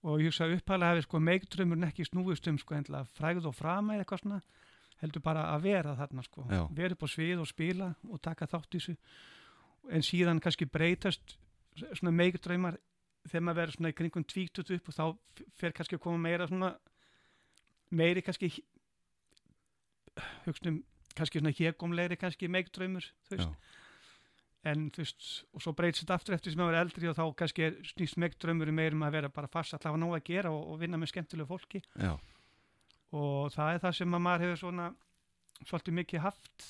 Og 0.03 0.21
ég 0.21 0.31
hugsa 0.31 0.49
upphæðlega 0.51 0.93
hefði 0.93 1.07
sko 1.07 1.21
meigdrömmurinn 1.23 1.89
ekki 1.89 2.07
snúist 2.07 2.49
um 2.51 2.59
sko 2.61 2.79
frægð 3.17 3.49
og 3.49 3.57
frama 3.57 3.95
eða 3.95 4.05
eitthvað 4.05 4.25
svona 4.25 4.41
heldur 5.03 5.23
bara 5.23 5.49
að 5.55 5.65
vera 5.67 5.97
þarna 5.99 6.25
sko. 6.27 6.47
Vera 6.75 6.95
upp 6.95 7.07
á 7.07 7.09
svið 7.11 7.43
og 7.43 7.51
spila 7.51 7.93
og 8.09 8.23
taka 8.23 8.47
þátt 8.51 8.77
í 8.77 8.81
þessu. 8.81 8.97
En 9.91 10.05
síðan 10.07 10.43
kannski 10.43 10.69
breytast 10.71 11.37
svona 11.79 12.13
meigdrömmar 12.15 12.79
þegar 13.27 13.45
maður 13.47 13.61
verður 13.61 13.77
svona 13.79 13.93
í 13.93 13.97
kringum 13.99 14.27
tvíktut 14.27 14.71
upp 14.77 14.91
og 14.91 14.97
þá 14.97 15.05
fer 15.59 15.75
kannski 15.75 15.99
að 15.99 16.05
koma 16.05 16.23
meira 16.23 16.49
svona 16.51 16.73
meiri 17.95 18.23
kannski 18.25 18.51
hugsunum 20.47 20.83
kannski 21.19 21.41
svona 21.41 21.55
hégumleiri 21.57 22.19
kannski 22.21 22.51
Já, 23.33 23.49
en 24.73 24.91
þú 24.95 25.03
veist, 25.03 25.29
og 25.51 25.63
svo 25.65 25.73
breytist 25.75 26.05
þetta 26.05 26.19
aftur 26.21 26.37
eftir 26.37 26.55
sem 26.55 26.61
maður 26.63 26.77
er 26.77 26.85
eldri 26.87 27.09
og 27.11 27.17
þá 27.19 27.25
kannski 27.41 27.65
er 27.67 27.79
snýst 27.87 28.19
megdraumur 28.23 28.71
meir 28.75 28.95
um 28.95 29.03
að 29.03 29.17
vera 29.17 29.33
bara 29.35 29.51
fast 29.51 29.75
að 29.75 29.89
hafa 29.91 29.99
nóg 29.99 30.15
að 30.19 30.29
gera 30.29 30.53
og, 30.55 30.63
og 30.71 30.79
vinna 30.83 31.01
með 31.01 31.11
skemmtilegu 31.11 31.51
fólki. 31.51 31.83
Já, 31.99 32.15
og 33.19 33.53
það 33.53 33.75
er 33.75 33.83
það 33.83 33.99
sem 33.99 34.17
að 34.17 34.25
maður 34.25 34.47
hefur 34.47 34.63
svona 34.63 34.89
svolítið 35.67 35.99
mikið 35.99 36.25
haft 36.25 36.67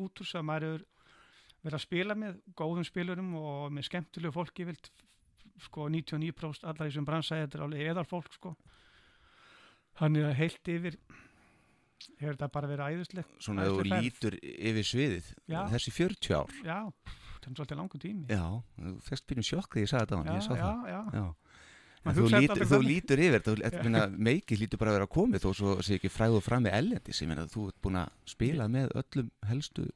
út 0.00 0.20
úr 0.20 0.26
þess 0.26 0.40
að 0.40 0.46
maður 0.48 0.68
hefur 0.68 0.86
verið 1.64 1.78
að 1.78 1.84
spila 1.84 2.16
með 2.18 2.40
góðum 2.58 2.86
spilurum 2.88 3.34
og 3.40 3.60
með 3.72 3.88
skemmtilegu 3.88 4.34
fólki 4.34 4.66
vilt 4.68 4.90
sko 5.64 5.86
99% 5.92 6.66
allar 6.68 6.90
í 6.90 6.94
sem 6.94 7.06
bransa 7.06 7.38
þetta 7.38 7.60
er 7.60 7.66
alveg 7.68 7.92
eðal 7.92 8.06
fólk 8.08 8.32
sko. 8.34 8.54
Þannig 10.00 10.26
að 10.26 10.36
heilt 10.40 10.72
yfir 10.74 10.98
hefur 12.20 12.34
þetta 12.36 12.48
bara 12.54 12.70
verið 12.70 12.94
æðislegt? 12.94 13.36
Svona 13.44 13.66
þú 13.68 13.84
lítur 13.90 14.36
yfir 14.42 14.88
sviðið 14.90 15.30
Já. 15.50 15.60
þessi 15.72 15.94
40 15.98 16.36
ár. 16.38 16.58
Já, 16.64 16.78
þetta 17.04 17.50
er 17.50 17.56
svolítið 17.58 17.80
langur 17.80 18.02
tími. 18.04 18.26
Já, 18.28 18.44
þú 18.80 18.94
fyrst 19.08 19.26
byrjum 19.30 19.48
sjokk 19.50 19.70
þegar 19.76 19.84
ég 19.86 19.92
sagði 19.92 20.04
þetta 20.04 20.14
á 20.14 20.18
hann, 20.18 20.30
já, 20.30 20.34
ég 20.34 20.46
sá 20.46 20.52
já, 20.54 20.64
það. 20.64 20.92
já. 20.94 21.00
Já. 21.14 21.26
Maður 22.04 22.18
þú, 22.20 22.24
lít, 22.36 22.62
þú 22.68 22.78
lítur 22.84 23.20
yfir 23.24 24.16
meikið 24.20 24.60
lítur 24.60 24.80
bara 24.80 24.92
að 24.92 24.98
vera 24.98 25.12
komið 25.14 25.44
þó 25.46 25.50
svo 25.56 25.76
sé 25.80 25.96
ekki 25.96 26.10
fræðu 26.12 26.42
fram 26.44 26.66
með 26.66 26.74
ellendis 26.76 27.22
ég 27.22 27.30
meina 27.30 27.46
þú 27.48 27.70
ert 27.70 27.78
búin 27.80 27.96
að 27.96 28.10
spila 28.28 28.66
með 28.68 28.92
öllum 29.00 29.30
helstu 29.48 29.86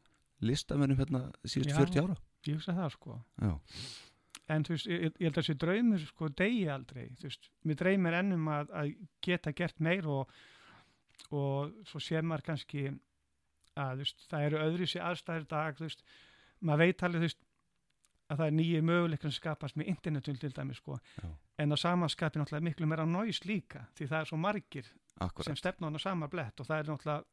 listamennum 0.41 0.97
hérna 0.97 1.21
síðust 1.45 1.75
Já. 1.75 1.81
40 1.83 2.05
ára. 2.07 2.17
ég 2.49 2.57
hugsa 2.57 2.75
það 2.79 2.93
sko. 2.95 3.17
Já, 3.43 3.53
en 4.55 4.65
þú 4.65 4.75
veist, 4.75 4.89
ég, 4.89 5.03
ég 5.05 5.27
held 5.27 5.35
að 5.35 5.41
þessi 5.43 5.57
draumur 5.65 6.05
sko 6.07 6.31
degi 6.41 6.63
aldrei, 6.73 7.09
þú 7.19 7.29
veist, 7.29 7.51
mér 7.69 7.81
dreymir 7.83 8.19
ennum 8.23 8.49
að, 8.55 8.73
að 8.81 8.93
geta 9.29 9.53
gert 9.59 9.83
meir 9.85 10.09
og, 10.09 10.33
og 11.31 11.75
svo 11.89 12.01
sér 12.03 12.27
maður 12.27 12.47
kannski 12.53 12.87
að 13.79 14.03
veist, 14.03 14.25
það 14.31 14.47
eru 14.49 14.63
öðru 14.65 14.89
sér 14.91 15.07
aðstæður 15.09 15.45
í 15.45 15.51
dag, 15.53 15.83
veist, 15.83 16.05
maður 16.61 16.85
veit 16.85 17.05
alveg 17.07 17.27
veist, 17.27 17.45
að 18.29 18.41
það 18.41 18.47
er 18.47 18.57
nýju 18.59 18.81
möguleikar 18.85 19.31
sem 19.31 19.39
skapast 19.39 19.79
með 19.81 19.91
internetum 19.95 20.37
til 20.37 20.53
dæmis 20.53 20.81
sko, 20.83 20.99
Já. 21.17 21.29
en 21.65 21.73
á 21.73 21.77
samaskapi 21.81 22.41
náttúrulega 22.41 22.67
miklu 22.67 22.89
meira 22.91 23.07
næs 23.09 23.45
líka, 23.49 23.87
því 23.97 24.09
það 24.11 24.21
er 24.21 24.31
svo 24.31 24.41
margir 24.43 24.91
akkurat 25.19 25.49
sem 25.49 25.57
stefna 25.57 25.87
á 25.87 25.89
hana 25.89 26.03
sama 26.03 26.29
blett 26.29 26.61
og 26.61 26.69
það 26.69 26.83
er 26.83 26.91
náttúrulega 26.91 27.25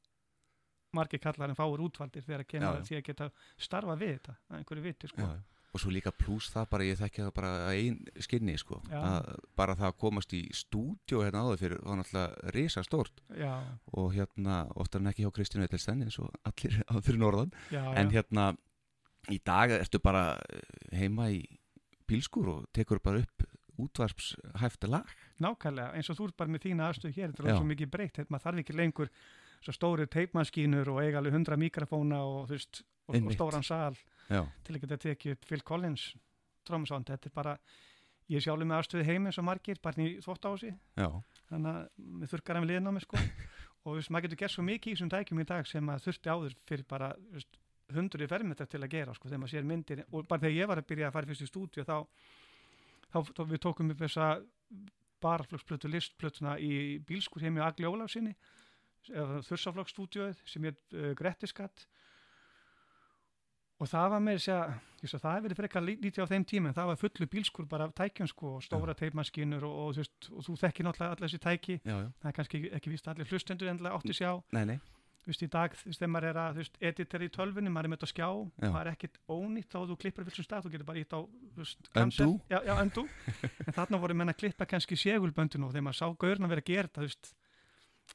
margir 0.96 1.20
kallar 1.20 1.52
en 1.52 1.58
fáur 1.58 1.84
útvaldir 1.84 2.24
þegar 2.24 2.46
að 2.46 2.52
kemur 2.54 2.80
Já, 2.80 2.88
já. 2.88 3.00
að 3.02 3.08
geta 3.10 3.30
starfa 3.58 3.98
við 4.00 4.14
þetta, 4.16 4.38
að 4.50 4.58
einhverju 4.62 4.86
viti 4.86 5.12
sko. 5.12 5.22
Já, 5.28 5.42
og 5.76 5.82
svo 5.82 5.92
líka 5.92 6.14
pluss 6.16 6.54
það 6.54 6.68
bara, 6.72 6.86
ég 6.88 7.00
þekki 7.00 7.24
það 7.26 7.34
bara 7.36 7.50
að 7.66 7.80
ein 7.82 7.98
skinni 8.24 8.56
sko, 8.60 8.78
að 8.96 9.26
bara 9.60 9.76
það 9.76 9.90
að 9.90 9.98
komast 10.06 10.36
í 10.38 10.42
stúdjó 10.56 11.24
hérna 11.26 11.42
áður 11.44 11.62
fyrir 11.64 11.82
var 11.84 12.00
náttúrulega 12.00 12.54
risa 12.56 12.84
stórt 12.86 13.20
Já, 13.36 13.52
og 13.92 14.14
hérna 14.16 14.62
oftar 14.80 15.04
en 15.04 15.12
ekki 15.12 15.26
hjá 15.26 15.34
Kristínu 15.36 15.68
Eitelsten 15.68 16.06
eins 16.06 16.20
og 16.24 16.32
allir 16.48 16.80
á 16.92 16.96
fyrir 17.04 17.20
norðan. 17.20 17.52
Já, 17.74 17.84
en 17.92 18.08
já. 18.08 18.16
hérna 18.16 18.48
í 19.34 19.42
dag 19.44 19.76
ertu 19.76 20.00
bara 20.00 20.24
eh, 20.48 20.96
heima 21.02 21.28
í 21.34 21.44
bílskur 22.08 22.52
og 22.54 22.66
tekur 22.76 23.04
bara 23.04 23.26
upp 23.26 23.48
útvarpshæfta 23.82 24.88
lag. 24.88 25.10
Nákvæmlega, 25.44 25.92
eins 25.98 26.10
og 26.14 26.22
þú 26.22 26.30
ert 26.30 26.40
bara 26.40 26.54
með 26.56 26.70
þína 26.70 26.88
aðstöð 26.88 27.18
hér, 27.18 27.34
þetta 27.34 27.50
er 27.52 27.58
svo 27.60 27.68
mikið 27.68 27.92
breytt, 27.92 28.22
maður 28.30 28.46
þarf 28.46 28.62
ekki 28.64 28.76
lengur 28.80 29.12
svo 29.66 29.74
stóri 29.76 30.06
teipmaskínur 30.08 30.94
og 30.94 31.02
eiga 31.04 31.20
alveg 31.20 31.36
100 31.36 31.60
mikrofóna 31.60 32.22
og, 32.24 32.54
og, 32.54 33.18
og 33.18 33.34
stóran 33.36 33.66
sal 33.66 33.98
já, 34.30 34.42
til 34.66 34.76
að 34.76 34.82
geta 34.84 35.02
tekið 35.08 35.36
upp 35.36 35.50
Phil 35.50 35.62
Collins 35.66 36.08
trómsánd, 36.66 37.10
þetta 37.12 37.30
er 37.30 37.36
bara 37.36 37.58
ég 38.32 38.40
er 38.40 38.46
sjálfur 38.46 38.68
með 38.68 38.80
aðstöði 38.80 39.06
heim 39.10 39.30
eins 39.30 39.38
og 39.42 39.46
margir 39.46 39.82
bara 39.84 40.02
í 40.02 40.16
þvótt 40.24 40.48
ási, 40.50 40.72
þannig 41.52 41.70
að 41.72 41.84
við 42.22 42.34
þurrkar 42.34 42.58
hann 42.58 42.66
við 42.66 42.74
liðin 42.74 42.90
á 42.90 42.96
mig 42.96 43.06
sko. 43.06 43.22
Og 43.86 44.00
veist, 44.00 44.10
maður 44.10 44.26
getur 44.26 44.40
gert 44.40 44.54
svo 44.56 44.64
mikið 44.66 44.90
í 44.90 44.96
þessum 44.96 45.10
tækjum 45.14 45.40
í 45.44 45.46
dag 45.46 45.68
sem 45.70 45.90
að 45.94 46.06
þurfti 46.08 46.32
áður 46.34 46.54
fyrir 46.66 46.88
bara 46.90 47.12
hundruði 47.94 48.28
fermetrar 48.32 48.70
til 48.72 48.80
að 48.82 48.94
gera 48.96 49.14
sko, 49.14 49.30
þegar 49.30 49.42
maður 49.44 49.52
sér 49.52 49.68
myndir. 49.70 50.02
Og 50.10 50.26
bara 50.26 50.42
þegar 50.42 50.56
ég 50.56 50.70
var 50.72 50.82
að 50.82 50.88
byrja 50.90 51.12
að 51.12 51.14
fara 51.14 51.30
fyrst 51.30 51.46
í 51.46 51.50
stúdíu 51.52 51.86
þá, 51.86 51.98
þá, 53.14 53.20
þá 53.30 53.42
við 53.52 53.62
tókum 53.62 53.94
upp 53.94 54.02
þessa 54.02 54.30
baraflöksplötu 55.22 55.92
listplötuna 55.94 56.56
í 56.58 56.72
bílskur 57.06 57.46
heim 57.46 57.60
í 57.60 57.64
Agli 57.66 57.86
Ólafsinni 57.86 58.34
þursaflöksstúdíuð 59.06 60.42
sem 60.50 60.66
er 60.66 60.78
uh, 60.96 61.12
Grettiskatt 61.18 61.86
og 63.80 63.90
það 63.92 64.10
var 64.14 64.22
með 64.24 64.38
þess 64.40 64.50
að 65.18 65.22
það 65.22 65.34
hefur 65.36 65.46
verið 65.46 65.60
frekar 65.60 65.84
lí- 65.86 65.98
lítið 66.02 66.24
á 66.24 66.32
þeim 66.32 66.46
tíma 66.48 66.70
en 66.72 66.76
það 66.78 66.90
var 66.92 67.00
fullu 67.02 67.28
bílskur 67.34 67.66
bara 67.70 67.86
af 67.90 67.94
tækjum 68.00 68.30
sko 68.32 68.52
og 68.58 68.64
stóra 68.64 68.96
teipmaskinur 68.96 69.66
og, 69.68 69.76
og, 69.90 69.96
veist, 70.00 70.30
og 70.32 70.46
þú 70.48 70.56
þekkir 70.64 70.88
náttúrulega 70.88 71.16
allir 71.18 71.28
þessi 71.28 71.42
tæki. 71.44 71.76
Já, 71.84 71.96
já, 72.00 72.08
það 72.24 72.30
er 72.32 72.36
kannski 72.40 72.58
ekki, 72.62 72.72
ekki 72.80 72.94
víst 72.94 73.08
að 73.10 73.14
allir 73.18 73.32
hlustendur 73.34 73.72
endilega 73.74 74.00
átti 74.00 74.16
sjá 74.16 74.32
nei, 74.56 74.64
nei, 74.72 74.78
þú 75.26 75.32
veist, 75.34 75.44
í 75.46 75.50
dag, 75.58 75.76
þú 75.76 75.90
veist, 75.92 76.00
þegar 76.00 76.14
maður 76.16 76.30
er 76.32 76.40
að, 76.46 76.58
veist, 76.62 76.80
editor 76.90 77.26
í 77.26 77.30
tölvunni, 77.36 77.74
maður 77.76 77.86
er 77.90 77.92
með 77.94 78.00
þetta 78.00 78.10
á 78.10 78.14
skjá, 78.16 78.30
Já. 78.64 78.70
maður 78.72 78.88
er 78.88 78.92
ekkit 78.96 79.20
ónýtt 79.36 79.70
þá 79.76 79.80
þú 79.92 79.98
klippar 80.06 80.28
vissum 80.32 80.48
stað, 80.48 80.66
þú 80.66 80.74
getur 80.76 80.90
bara 80.90 81.02
ítt 81.04 81.16
á, 81.18 81.20
undo. 82.86 83.06
en 83.68 83.74
þarna 83.76 84.02
voru 84.06 84.16
menn 84.22 84.32
að 84.34 84.40
klippa 84.44 84.66
kannski 84.70 84.96
segulböndinu 85.02 85.68
og 85.68 85.74
þegar 85.76 85.88
maður 85.90 86.00
sá 86.00 86.08
gaurna 86.26 86.48
vera 86.52 86.62
að 86.64 86.70
gera 86.72 86.94
þetta, 86.96 87.34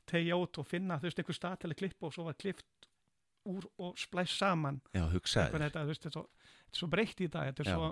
tegja 0.07 0.39
út 0.39 0.59
og 0.63 0.67
finna, 0.71 0.99
þú 1.03 1.09
veist, 1.11 1.19
einhver 1.23 1.37
stað 1.39 1.59
til 1.65 1.71
að 1.75 1.79
klippa 1.83 2.07
og 2.09 2.15
svo 2.15 2.25
var 2.31 2.39
klippt 2.39 2.90
úr 3.49 3.67
og 3.79 3.99
splæst 3.99 4.39
saman. 4.39 4.81
já, 4.95 5.05
hugsaður 5.13 5.59
Þetta, 5.65 5.85
er 5.89 6.13
svo, 6.13 6.27
svo 6.73 6.89
breytt 6.93 7.21
í 7.21 7.29
dag, 7.31 7.51
þetta 7.51 7.65
er 7.65 7.71
svo, 7.73 7.91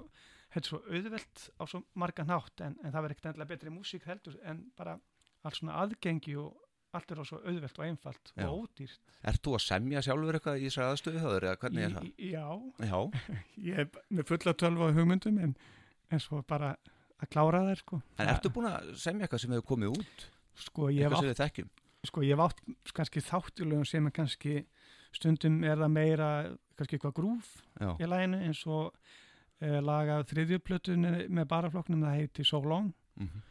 þetta 0.53 0.65
er 0.65 0.69
svo 0.71 0.81
auðvelt 0.89 1.45
á 1.61 1.63
svo 1.67 1.83
margan 1.95 2.29
hátt, 2.33 2.61
en, 2.61 2.77
en 2.85 2.93
það 2.93 3.03
verður 3.05 3.17
ekkert 3.17 3.31
endilega 3.33 3.53
betri 3.55 3.71
músík 3.75 4.05
heldur, 4.09 4.39
en 4.45 4.65
bara 4.77 4.99
allt 5.45 5.57
svona 5.61 5.79
aðgengi 5.85 6.37
og 6.41 6.57
allt 6.97 7.11
er 7.13 7.21
á 7.21 7.25
svo 7.29 7.39
auðvelt 7.45 7.79
og 7.79 7.85
einfalt 7.85 8.31
Já. 8.35 8.47
og 8.49 8.63
ódýrt. 8.69 9.01
Ert 9.29 9.43
þú 9.45 9.57
að 9.59 9.65
semja 9.67 10.01
sjálfur 10.05 10.39
eitthvað 10.39 10.61
í 10.63 10.69
þessari 10.71 10.93
aðstöðu 10.93 11.21
þá 11.25 11.29
eða 11.39 11.57
hvernig 11.63 11.85
er 11.85 11.97
það? 11.99 12.07
Í- 12.09 12.31
Já, 12.33 12.47
Já, 12.89 12.99
ég 13.69 13.83
er 13.85 13.91
með 14.09 14.31
fulla 14.31 14.55
tölva 14.57 14.89
hugmyndum 14.97 15.39
en, 15.45 15.53
en 16.11 16.23
svo 16.25 16.41
bara 16.49 16.71
að 17.19 17.29
klára 17.35 17.61
þær 17.69 17.83
sko. 17.83 18.01
en 18.19 18.31
ertu 18.33 18.51
búin 18.55 18.71
að 18.71 18.93
semja 18.97 19.27
eitthvað 19.27 19.43
sem 19.45 19.53
hefur 19.53 19.69
komið 19.75 19.99
út? 20.01 20.25
Sko 20.59 20.89
ég 20.91 21.05
hef 21.07 21.19
átt, 21.19 21.61
sko, 22.09 22.23
ég 22.25 22.35
hef 22.35 22.43
átt 22.47 22.93
kannski 22.97 23.21
þáttilögum 23.27 23.85
sem 23.87 24.07
er 24.09 24.15
kannski 24.17 24.55
stundum 25.17 25.63
er 25.65 25.79
það 25.81 25.93
meira 25.95 26.29
kannski 26.79 26.99
eitthvað 26.99 27.17
grúf 27.17 27.51
Já, 27.81 27.93
í 27.99 28.09
læginu 28.09 28.41
eins 28.47 28.63
og 28.69 28.95
e, 29.61 29.81
laga 29.83 30.21
þriðjuplötun 30.29 31.07
með 31.29 31.49
baraflokknum 31.51 32.05
það 32.07 32.19
heiti 32.21 32.47
So 32.47 32.61
Long. 32.63 32.93
Mhm, 33.19 33.45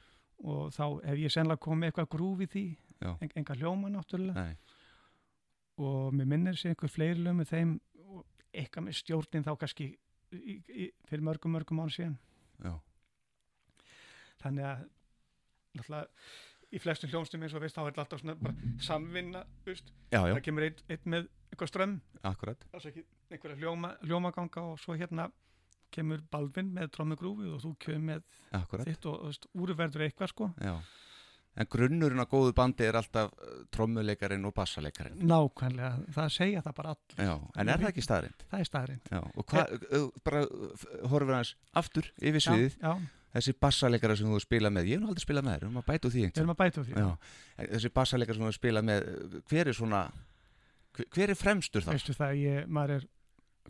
og 0.48 0.74
þá 0.76 0.84
hef 1.08 1.22
ég 1.24 1.34
sennilega 1.34 1.64
komið 1.66 1.90
eitthvað 1.90 2.10
grúf 2.14 2.44
í 2.46 2.50
því 2.52 2.66
en, 3.02 3.32
enga 3.36 3.56
hljóma 3.58 3.90
náttúrulega. 3.90 4.44
Nei, 4.44 4.76
og 5.82 6.14
mér 6.14 6.30
minnir 6.30 6.58
sér 6.58 6.74
einhver 6.74 6.94
fleiri 6.94 7.22
lög 7.22 7.40
með 7.40 7.54
þeim 7.54 7.74
og 8.06 8.26
eitthvað 8.54 8.86
með 8.88 9.00
stjórnin 9.00 9.46
þá 9.46 9.56
kannski 9.62 9.88
í, 10.34 10.60
í, 10.70 10.92
fyrir 11.10 11.26
mörgum 11.26 11.58
mörgum 11.58 11.82
án 11.82 11.94
síðan. 11.94 12.20
Já, 12.62 12.78
þannig 14.44 14.70
að 14.70 14.86
náttúrulega 15.78 16.06
í 16.74 16.82
flestum 16.84 17.12
hljónstum 17.12 17.44
eins 17.46 17.56
og 17.56 17.64
veist 17.64 17.78
þá 17.78 17.84
er 17.86 18.00
alltaf 18.02 18.22
svona 18.22 18.36
bara 18.40 18.72
samvinna 18.84 19.44
veist, 19.66 19.92
já, 20.12 20.20
já, 20.20 20.34
það 20.34 20.42
kemur 20.48 20.66
einn 20.68 20.82
ein 20.92 21.12
með 21.14 21.30
eitthvað 21.52 21.72
strömm? 21.72 21.98
Akkurat. 22.28 22.64
Alls 22.74 22.88
ekki 22.90 23.04
einhverja 23.32 23.60
hljóma, 23.62 23.96
hljómaganga 24.06 24.64
og 24.74 24.80
svo 24.82 24.98
hérna 24.98 25.30
kemur 25.94 26.24
Balvin 26.32 26.72
með 26.76 26.92
trommugrúfið 26.98 27.54
og 27.56 27.62
þú 27.64 27.74
kemur 27.84 28.08
með 28.12 28.24
Akkurat, 28.60 28.88
þitt 28.90 29.06
og, 29.10 29.30
og 29.30 29.62
úrverður 29.64 30.08
eitthvað 30.08 30.34
sko. 30.34 30.50
Já. 30.60 30.76
En 31.58 31.66
grunnurinn 31.74 32.22
á 32.22 32.30
góðu 32.30 32.54
bandi 32.54 32.86
er 32.86 33.00
alltaf 33.00 33.32
uh, 33.34 33.54
trommuleikarin 33.74 34.44
og 34.46 34.54
bassaleikarin 34.54 35.24
nákvæmlega, 35.26 36.04
það 36.14 36.34
segja 36.36 36.62
það 36.62 36.76
bara 36.78 36.92
all 36.94 37.16
Já, 37.18 37.32
en 37.34 37.72
er 37.74 37.82
það 37.82 37.90
ekki 37.90 38.04
staðrind? 38.06 38.44
það 38.52 38.60
er 38.62 38.70
staðrind 38.70 39.10
Já, 39.10 39.22
og 39.26 39.48
hvað, 39.50 39.74
uh, 39.88 40.06
bara 40.28 40.44
uh, 40.46 40.84
horfum 41.10 41.32
við 41.32 41.38
hans 41.40 41.56
aftur 41.82 42.12
yfir 42.22 42.46
sviðið. 42.46 42.78
Þessi 43.38 43.54
bassaleikara 43.62 44.16
sem 44.18 44.30
þú 44.30 44.38
spila 44.42 44.70
með, 44.74 44.92
ég 44.92 44.98
hef 44.98 45.02
nú 45.02 45.10
aldrei 45.12 45.26
spilað 45.26 45.48
með 45.48 45.58
þér, 45.58 45.74
að 45.82 45.90
bæta 45.90 46.08
úr 46.08 46.14
því 46.14 46.22
við 46.28 46.40
erum 46.42 46.54
að 46.54 46.62
bæta 46.62 46.80
úr 46.82 46.88
því. 46.88 47.02
Já, 47.02 47.10
þessi 47.74 47.92
bassaleikara 47.98 48.38
sem 48.38 48.46
þú 48.48 48.54
spilað 48.56 48.88
með, 48.88 49.10
uh, 49.10 49.42
hver 49.50 49.72
er 49.74 49.78
svona, 49.78 50.04
hver, 51.06 51.30
er 51.34 51.38
fremstur 51.38 51.86
þar? 51.86 51.98
veistu 51.98 52.16
það, 52.18 52.40
ég, 52.42 52.68
maður 52.68 52.96
er 52.98 53.08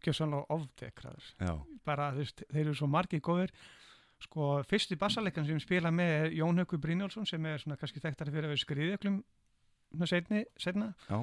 gjössanlega 0.05 0.45
ofdekraður 0.57 1.28
Já, 1.41 1.53
bara, 1.88 2.11
veist, 2.15 2.43
þeir 2.51 2.63
eru 2.65 2.75
svo 2.78 2.89
margir 2.91 3.23
góðir 3.25 3.53
sko, 4.23 4.51
fyrsti 4.69 4.97
bassalekan 4.99 5.45
sem 5.47 5.59
spila 5.61 5.91
með 5.93 6.13
er 6.19 6.38
Jón 6.39 6.61
Haukur 6.61 6.82
Brynjálsson 6.82 7.28
sem 7.30 7.43
er 7.49 7.61
svona 7.61 7.78
kannski 7.78 8.01
þekktari 8.03 8.34
fyrir 8.34 8.49
að 8.49 8.55
við 8.55 8.63
skriðjöklum 8.63 9.19
setni, 10.09 10.45
setna 10.59 10.91
Já. 11.07 11.21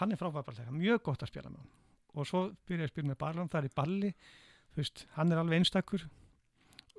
hann 0.00 0.12
er 0.12 0.20
frábærbarlega, 0.20 0.74
mjög 0.74 1.02
gott 1.08 1.24
að 1.24 1.32
spila 1.32 1.52
með 1.52 1.62
hann 1.62 1.72
og 2.14 2.28
svo 2.30 2.44
byrja 2.68 2.84
ég 2.84 2.90
að 2.90 2.92
spila 2.92 3.10
með 3.10 3.20
Barlón 3.24 3.48
það 3.50 3.62
er 3.64 3.70
í 3.70 3.74
balli, 3.74 4.10
þú 4.74 4.82
veist, 4.82 5.06
hann 5.16 5.32
er 5.32 5.40
alveg 5.40 5.62
einstakur 5.62 6.04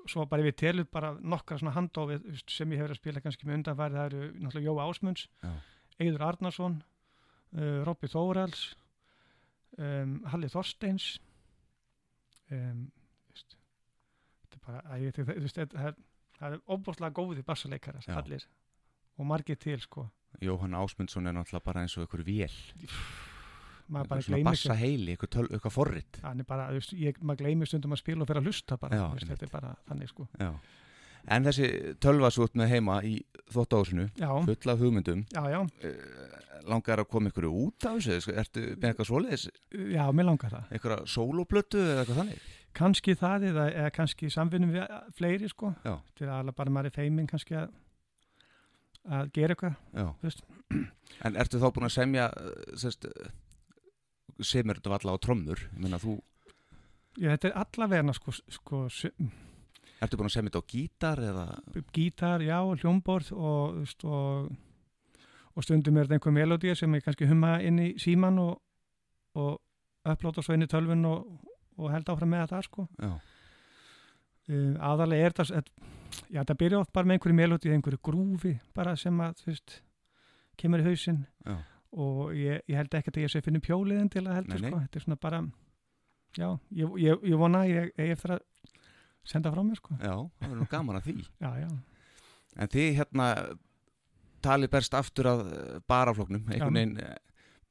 svo 0.10 0.26
bara 0.30 0.46
við 0.46 0.58
telum 0.62 0.90
bara 0.92 1.14
nokkra 1.18 1.58
svona 1.62 1.74
handófið 1.78 2.26
sem 2.52 2.74
ég 2.74 2.82
hefur 2.82 2.94
að 2.94 3.00
spila 3.00 3.24
kannski 3.24 3.48
með 3.48 3.60
undanfæri 3.62 3.98
það 3.98 4.10
eru 4.10 4.28
náttúrulega 4.42 4.68
Jóa 4.68 4.90
Ásmunds 4.90 5.24
Já. 5.42 5.54
Eidur 6.04 6.26
Arnarsson 6.28 6.76
uh, 7.54 7.84
Robby 7.88 8.10
Þórals 8.12 8.66
um, 9.78 10.20
Halli 10.32 10.50
Þorsteins 10.52 11.16
um, 12.52 12.88
þetta 13.36 14.58
er 14.58 14.66
bara 14.68 15.00
ég, 15.02 15.22
veist, 15.30 15.60
þetta 15.60 15.90
er, 15.90 15.98
það 16.40 16.58
er 16.58 16.64
óbúrslega 16.68 17.16
góði 17.16 17.46
bassaleikarar 17.46 18.06
Já. 18.06 18.18
allir. 18.20 18.46
Og 19.16 19.28
margir 19.30 19.60
til 19.60 19.80
sko. 19.80 20.10
Jóhann 20.44 20.76
Ásmundsson 20.76 21.28
er 21.30 21.36
náttúrulega 21.36 21.64
bara 21.64 21.86
eins 21.86 21.96
og 21.96 22.04
einhver 22.04 22.26
vél. 22.28 22.56
Maður 23.86 24.10
bara 24.10 24.26
gleymir 24.26 24.48
bassa 24.50 24.76
heili, 24.76 25.14
töl, 25.30 25.46
eitthvað 25.46 25.72
forrit. 25.76 26.18
Bara, 26.50 26.66
ég, 26.98 27.20
maður 27.22 27.46
gleymir 27.46 27.70
stundum 27.70 27.94
að 27.96 28.02
spila 28.02 28.26
og 28.26 28.30
fyrir 28.32 28.42
að 28.42 28.50
hlusta 28.50 28.78
bara, 28.82 28.98
Já, 28.98 29.06
veist, 29.14 29.30
þetta 29.30 29.46
er 29.46 29.54
bara 29.54 29.76
þannig 29.88 30.12
sko. 30.12 30.26
Já. 30.42 30.50
En 31.32 31.48
þessi 31.48 31.70
tölvasút 32.04 32.58
með 32.58 32.74
heima 32.76 33.00
í 33.06 33.16
þvóttahúsinu, 33.54 34.10
já, 34.18 34.30
full 34.46 34.72
af 34.74 34.82
hugmyndum 34.82 35.24
já, 35.34 35.42
já, 35.54 35.60
eh, 35.86 36.60
langar 36.66 37.02
að 37.02 37.10
koma 37.14 37.30
ykkur 37.30 37.48
út 37.50 37.86
af 37.86 38.02
þessu? 38.02 38.34
Ertu 38.34 38.66
með 38.74 38.92
eitthvað 38.92 39.10
svoleiðis, 39.10 39.48
já, 39.94 40.04
mér 40.12 40.30
langar 40.32 40.54
það. 40.54 40.68
Eitthvað 40.74 41.08
sóloplötu 41.14 41.82
eða 41.82 42.04
eitthvað 42.04 42.22
þannig? 42.22 42.46
Kannski 42.76 43.16
það 43.16 43.48
eða, 43.52 43.66
eða 43.72 43.96
kannski 43.96 44.30
samvinnum 44.34 44.74
við 44.76 44.84
uh, 44.84 45.02
fleiri 45.16 45.50
sko. 45.50 45.72
Já. 45.86 45.96
til 46.18 46.28
að 46.28 46.52
bara 46.58 46.74
maður 46.74 46.92
er 46.92 46.98
feimin 46.98 47.30
kannski 47.30 47.56
að 47.62 47.74
að 49.06 49.32
gera 49.36 49.54
eitthvað 49.54 49.76
Já. 49.94 50.06
Þú 50.20 50.28
veist. 50.28 50.46
En 51.26 51.36
ertu 51.38 51.62
þá 51.62 51.68
búin 51.76 51.88
að 51.88 51.94
semja 51.94 52.30
eh, 52.42 52.78
sest, 52.82 53.06
semur 54.42 54.80
þetta 54.80 54.94
valla 54.96 55.14
á 55.14 55.22
trommur? 55.22 55.62
Ég 55.76 55.84
meina 55.84 56.02
þú, 56.02 56.18
Já, 57.16 57.30
þetta 57.32 57.48
er 57.48 57.60
allavegna 57.62 58.16
sko, 58.16 58.34
sko 58.52 58.80
ertu 60.06 60.20
búin 60.20 60.30
að 60.30 60.36
semja 60.38 60.52
þetta 60.52 60.62
á 60.64 60.72
gítar 60.72 61.22
eða, 61.30 61.46
gítar, 61.96 62.44
já, 62.46 62.58
hljómborð 62.82 63.32
og, 63.36 63.82
og, 64.08 64.50
og 65.56 65.66
stundum 65.66 65.98
er 65.98 66.08
þetta 66.08 66.20
einhver 66.20 66.36
melodía 66.36 66.76
sem 66.78 66.98
ég 66.98 67.06
kannski 67.06 67.30
humma 67.30 67.58
inn 67.66 67.82
í 67.84 67.90
síman 68.02 68.40
og, 68.42 68.58
og 69.36 69.60
upplóta 70.06 70.44
svo 70.46 70.56
inn 70.56 70.66
í 70.66 70.70
tölvun 70.72 71.06
og, 71.10 71.26
og 71.80 71.92
held 71.94 72.12
áfram 72.14 72.36
með 72.36 72.60
sko. 72.68 72.90
já, 73.00 73.16
Uh, 74.46 74.76
aðalega 74.78 75.26
er 75.26 75.34
þetta, 75.34 75.62
já, 76.30 76.36
þetta 76.44 76.56
byrja 76.60 76.80
oft 76.84 76.92
bara 76.94 77.10
með 77.10 77.16
einhverju 77.16 77.36
melodí, 77.40 77.70
einhverju 77.74 77.98
grúfi 78.06 78.52
bara 78.78 78.92
sem 78.94 79.18
að, 79.26 79.40
veist, 79.48 79.80
kemur 80.62 80.84
í 80.84 80.86
hausinn. 80.86 81.24
Já, 81.42 81.56
og 81.96 82.20
ég, 82.38 82.62
ég 82.70 82.78
held 82.78 82.98
ekki 83.00 83.14
að 83.14 83.24
ég 83.24 83.32
sé 83.34 83.42
finna 83.42 83.62
pjóliðin 83.64 84.12
til 84.14 84.26
að 84.28 84.38
heldur 84.38 84.60
Nei, 84.60 84.62
nei. 84.62 84.70
sko, 84.70 84.82
þetta 84.84 85.00
er 85.00 85.06
svona 85.06 85.18
bara 85.26 85.40
já, 86.36 86.50
ég, 86.76 86.98
ég, 87.08 87.26
ég 87.32 87.40
vona 87.40 87.64
að 87.64 87.72
ég 87.74 88.14
eftir 88.14 88.36
að 88.36 88.44
senda 89.28 89.52
frá 89.54 89.62
mér 89.66 89.80
sko. 89.82 89.98
Já, 90.00 90.16
það 90.16 90.48
verður 90.48 90.64
nú 90.64 90.72
gaman 90.72 91.00
að 91.00 91.08
því. 91.10 91.16
Já, 91.46 91.52
já, 91.66 91.70
En 92.56 92.72
þið 92.72 92.90
hérna 93.02 93.30
talið 94.46 94.72
berst 94.72 94.94
aftur 94.96 95.28
að 95.28 95.42
eh, 95.52 95.80
barafloknum, 95.90 96.46
einhvern 96.54 96.78
veginn 96.78 97.00
eh, 97.04 97.18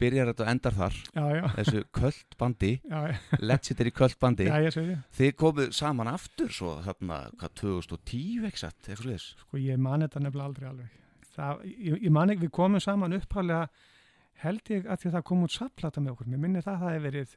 byrjar 0.02 0.28
þetta 0.32 0.44
og 0.44 0.50
endar 0.50 0.74
þar, 0.76 0.98
já, 1.14 1.22
já, 1.38 1.44
þessu 1.55 1.82
kvöldbandi, 1.94 2.72
já, 2.92 2.98
legendary 3.40 3.92
kvöldbandi, 3.94 4.48
já, 4.50 4.57
ég 4.66 4.74
segi 4.74 4.96
þið 5.16 5.32
komuð 5.40 5.70
saman 5.78 6.11
aftur 6.11 6.52
svo 6.52 6.74
þarna, 6.84 7.20
hvað, 7.40 7.55
2010 7.62 8.48
ekki 8.50 8.62
satt, 8.64 8.80
eitthvað 8.82 9.05
slúðis? 9.05 9.28
sko 9.44 9.62
ég 9.62 9.80
man 9.86 10.05
þetta 10.05 10.24
nefnilega 10.26 10.50
aldrei 10.50 10.68
alveg. 10.72 11.00
Það, 11.34 11.64
ég, 11.70 12.00
ég 12.09 12.14
man 12.18 12.34
ekki, 12.34 12.44
við 12.44 12.55
komum 12.59 12.82
saman 12.82 13.16
upphálega 13.16 13.68
held 14.42 14.74
ég 14.74 14.88
að 14.90 15.00
því 15.00 15.11
að 15.11 15.16
það 15.16 15.26
kom 15.30 15.46
út 15.46 15.55
sapplata 15.55 16.02
með 16.02 16.16
okkur, 16.16 16.30
mér 16.32 16.42
minni 16.42 16.64
það 16.64 16.82
það 16.82 16.94
hefur 16.96 17.07
verið 17.09 17.36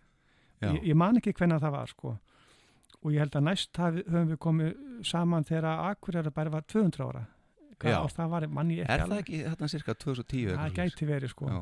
ég, 0.66 0.82
ég 0.90 0.98
man 0.98 1.20
ekki 1.22 1.34
hvenna 1.38 1.60
það 1.62 1.76
var 1.78 1.94
sko 1.94 2.18
og 3.02 3.14
ég 3.14 3.22
held 3.24 3.38
að 3.38 3.48
næst 3.48 3.80
hafi, 3.80 4.04
höfum 4.08 4.32
við 4.34 4.40
komið 4.44 4.72
saman 5.08 5.46
þegar 5.48 5.84
Akureyra 5.92 6.34
bara 6.34 6.54
var 6.58 6.66
200 6.68 7.08
ára. 7.08 7.26
Og 8.02 8.10
það 8.10 8.32
var 8.34 8.48
manni 8.50 8.80
ekki 8.82 8.94
er 8.96 9.04
það 9.06 9.20
ekki 9.22 9.42
þarna 9.46 9.68
cirka 9.70 9.94
2010 10.02 10.56
það 10.58 10.78
gæti 10.80 11.08
verið 11.08 11.34
sko. 11.34 11.52
Já, 11.52 11.60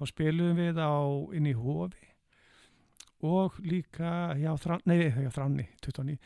og 0.00 0.10
spilum 0.10 0.56
við 0.56 0.80
á 0.80 0.94
inn 1.36 1.50
í 1.50 1.52
hofi 1.58 2.08
og 3.24 3.60
líka 3.64 4.34
hjá 4.38 4.52
Þrán, 4.60 4.82
nei, 4.88 5.10
hjá 5.12 5.30
Þráni 5.32 5.68
29, 5.84 6.16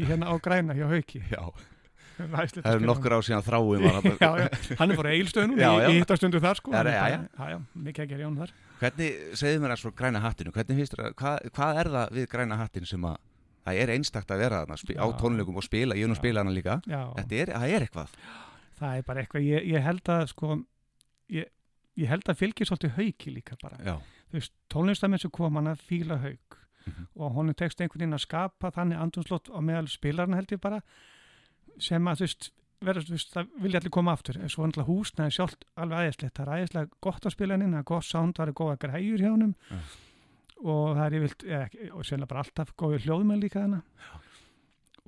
í 0.00 0.06
hérna 0.08 0.30
á 0.30 0.34
Græna 0.42 0.74
hjá 0.78 0.86
Hauki. 0.90 1.22
Já, 1.34 1.42
að 2.20 2.32
það 2.34 2.40
er 2.42 2.50
spila 2.52 2.80
nokkur 2.84 3.16
á 3.16 3.20
síðan 3.26 3.46
þráum 3.46 3.86
hann 4.80 4.94
er 4.94 4.98
bara 4.98 5.14
eilstöðun 5.14 5.56
í 5.58 5.98
hittastundu 5.98 6.42
þar 6.42 6.60
sko. 6.60 6.74
Er 6.74 6.90
mikið 7.74 8.04
að 8.04 8.12
gera 8.14 8.24
Jón 8.26 8.38
þar. 8.40 8.54
Hvernig, 8.80 9.18
segðu 9.38 9.62
mér 9.62 9.74
að 9.74 9.82
svo 9.82 9.92
græna 9.96 10.22
hattinu, 10.24 10.54
hvað, 10.54 11.50
hvað 11.52 11.82
er 11.82 11.92
það 11.94 12.14
við 12.16 12.28
græna 12.32 12.58
hattin 12.60 12.88
sem 12.88 13.06
að, 13.06 13.18
það 13.64 13.80
er 13.84 13.92
einstakt 13.94 14.30
að 14.30 14.38
vera 14.44 14.62
þarna 14.64 14.76
á 15.00 15.06
tónleikum 15.20 15.56
og 15.60 15.66
spila, 15.66 15.94
ég 15.98 16.06
hef 16.06 16.12
nú 16.12 16.16
Já. 16.16 16.22
spila 16.22 16.40
hana 16.44 16.54
líka, 16.56 16.78
já, 16.86 17.02
þetta 17.18 17.40
er, 17.42 17.50
er 17.76 17.86
eitthvað. 17.86 18.14
það 18.80 18.96
er 18.96 19.02
bara 19.10 19.20
eitthvað 19.24 19.44
ég, 19.48 19.66
ég 19.74 19.82
held 19.84 20.12
að 20.14 20.26
sko 20.32 20.54
ég, 21.30 21.50
ég 21.96 22.08
held 22.08 22.28
að 22.32 22.40
fylgir 22.40 22.66
svolítið 22.70 22.96
Hauki 22.96 23.34
líka 23.34 23.56
bara. 23.62 23.98
Tónlistamenn 24.70 25.20
sem 25.20 25.30
kom 25.30 25.54
hann 25.58 25.66
að 25.74 25.82
fíla 25.88 26.20
Hauk. 26.22 26.56
Mhm. 26.86 27.06
og 27.20 27.34
honum 27.36 27.54
tekst 27.54 27.80
einhvern 27.80 28.00
veginn 28.00 28.16
að 28.16 28.22
skapa 28.24 28.70
þannig 28.72 28.96
andunslott 28.98 29.50
á 29.52 29.60
meðal 29.60 29.88
spilarna 29.92 30.38
held 30.38 30.48
ég 30.54 30.60
bara 30.64 30.80
sem 31.78 32.02
að 32.08 32.22
þú 32.22 32.24
veist 32.24 32.46
verður, 32.80 33.04
þú 33.04 33.12
veist, 33.12 33.32
það 33.34 33.50
vilja 33.60 33.80
allir 33.82 33.92
koma 33.92 34.12
aftur. 34.16 34.38
Svo 34.48 34.64
er 34.64 34.70
náttúrulega 34.70 34.88
húsnaði 34.88 35.34
sjálft 35.36 35.66
alveg 35.76 36.06
æðislegt. 36.06 36.34
Það 36.38 36.46
er 36.48 36.62
æðislega 36.62 36.90
gott 37.04 37.26
að 37.28 37.34
spila 37.36 37.52
hann 37.54 37.64
inn, 37.66 37.74
það 37.76 37.82
er 37.82 37.88
gott 37.90 38.06
sound 38.08 38.38
það 38.38 38.48
er 38.48 38.56
góða 38.62 38.78
græjur 38.80 39.20
hjá 39.20 39.30
honum. 39.34 39.54
Já. 39.68 39.76
Og 40.64 40.96
það 40.96 41.04
er 41.06 41.16
yfirlt, 41.20 41.44
ekki- 41.60 41.90
og 41.92 42.04
sennilega 42.04 42.28
bara 42.34 42.42
alltaf 42.44 42.72
góði 42.76 42.98
hljóðmenn 43.04 43.40
líka 43.42 43.62
hana 43.64 43.82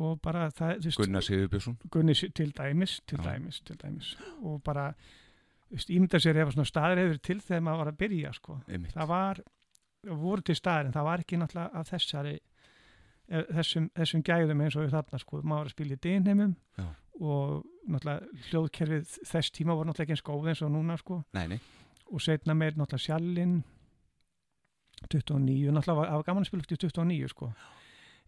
og 0.03 0.21
bara 0.25 0.47
það, 0.51 0.81
Gunnar 0.97 1.21
Sigurbjörnsson. 1.23 1.77
Gunni 1.91 2.15
s- 2.15 2.33
til 2.35 2.53
dæmis, 2.57 3.01
til 3.07 3.19
Já. 3.19 3.23
dæmis, 3.33 3.61
til 3.65 3.77
dæmis. 3.77 4.17
Og 4.43 4.63
bara, 4.65 4.95
ímynda 5.73 6.19
sér 6.19 6.37
ef 6.43 6.53
svona 6.55 6.65
staður 6.67 6.99
hefur 7.03 7.21
til 7.23 7.41
þegar 7.41 7.61
maður 7.63 7.77
var 7.85 7.93
að 7.93 7.97
byrja 8.01 8.33
sko. 8.35 8.57
Það 8.67 9.07
var, 9.09 9.41
voru 10.05 10.43
til 10.43 10.55
staðar 10.57 10.87
en 10.87 10.93
það 10.93 11.05
var 11.05 11.19
ekki 11.23 11.37
náttúrulega 11.39 11.75
af 11.75 11.91
þessari 11.93 12.39
eh, 13.29 13.45
þessum, 13.53 13.91
þessum 13.95 14.23
gæðum 14.23 14.61
eins 14.65 14.77
og 14.77 14.91
þarna 14.91 15.19
sko, 15.21 15.43
maður 15.43 15.61
var 15.63 15.67
að 15.67 15.71
spila 15.77 15.95
í 15.95 16.01
dynheimum 16.03 16.57
Já. 16.79 16.89
og 17.21 17.65
náttúrulega 17.89 18.27
hljóðkerfið 18.51 19.15
þess 19.31 19.51
tíma 19.55 19.77
voru 19.77 19.89
náttúrulega 19.93 20.03
ekki 20.09 20.17
eins 20.17 20.27
góð 20.27 20.49
eins 20.49 20.63
og 20.63 20.73
núna 20.73 20.99
sko. 20.99 21.25
Nei, 21.35 21.47
nei, 21.47 21.61
og 22.11 22.21
setna 22.21 22.55
meir 22.55 22.73
náttúrulega 22.73 23.07
sjallinn 23.07 23.63
29, 25.11 25.73
náttúrulega 25.73 26.09
það 26.11 26.19
var 26.21 26.27
gaman 26.29 26.43
að 26.45 26.51
spila 26.51 26.63
eftir 26.67 26.79
29 26.87 27.29
sko. 27.33 27.53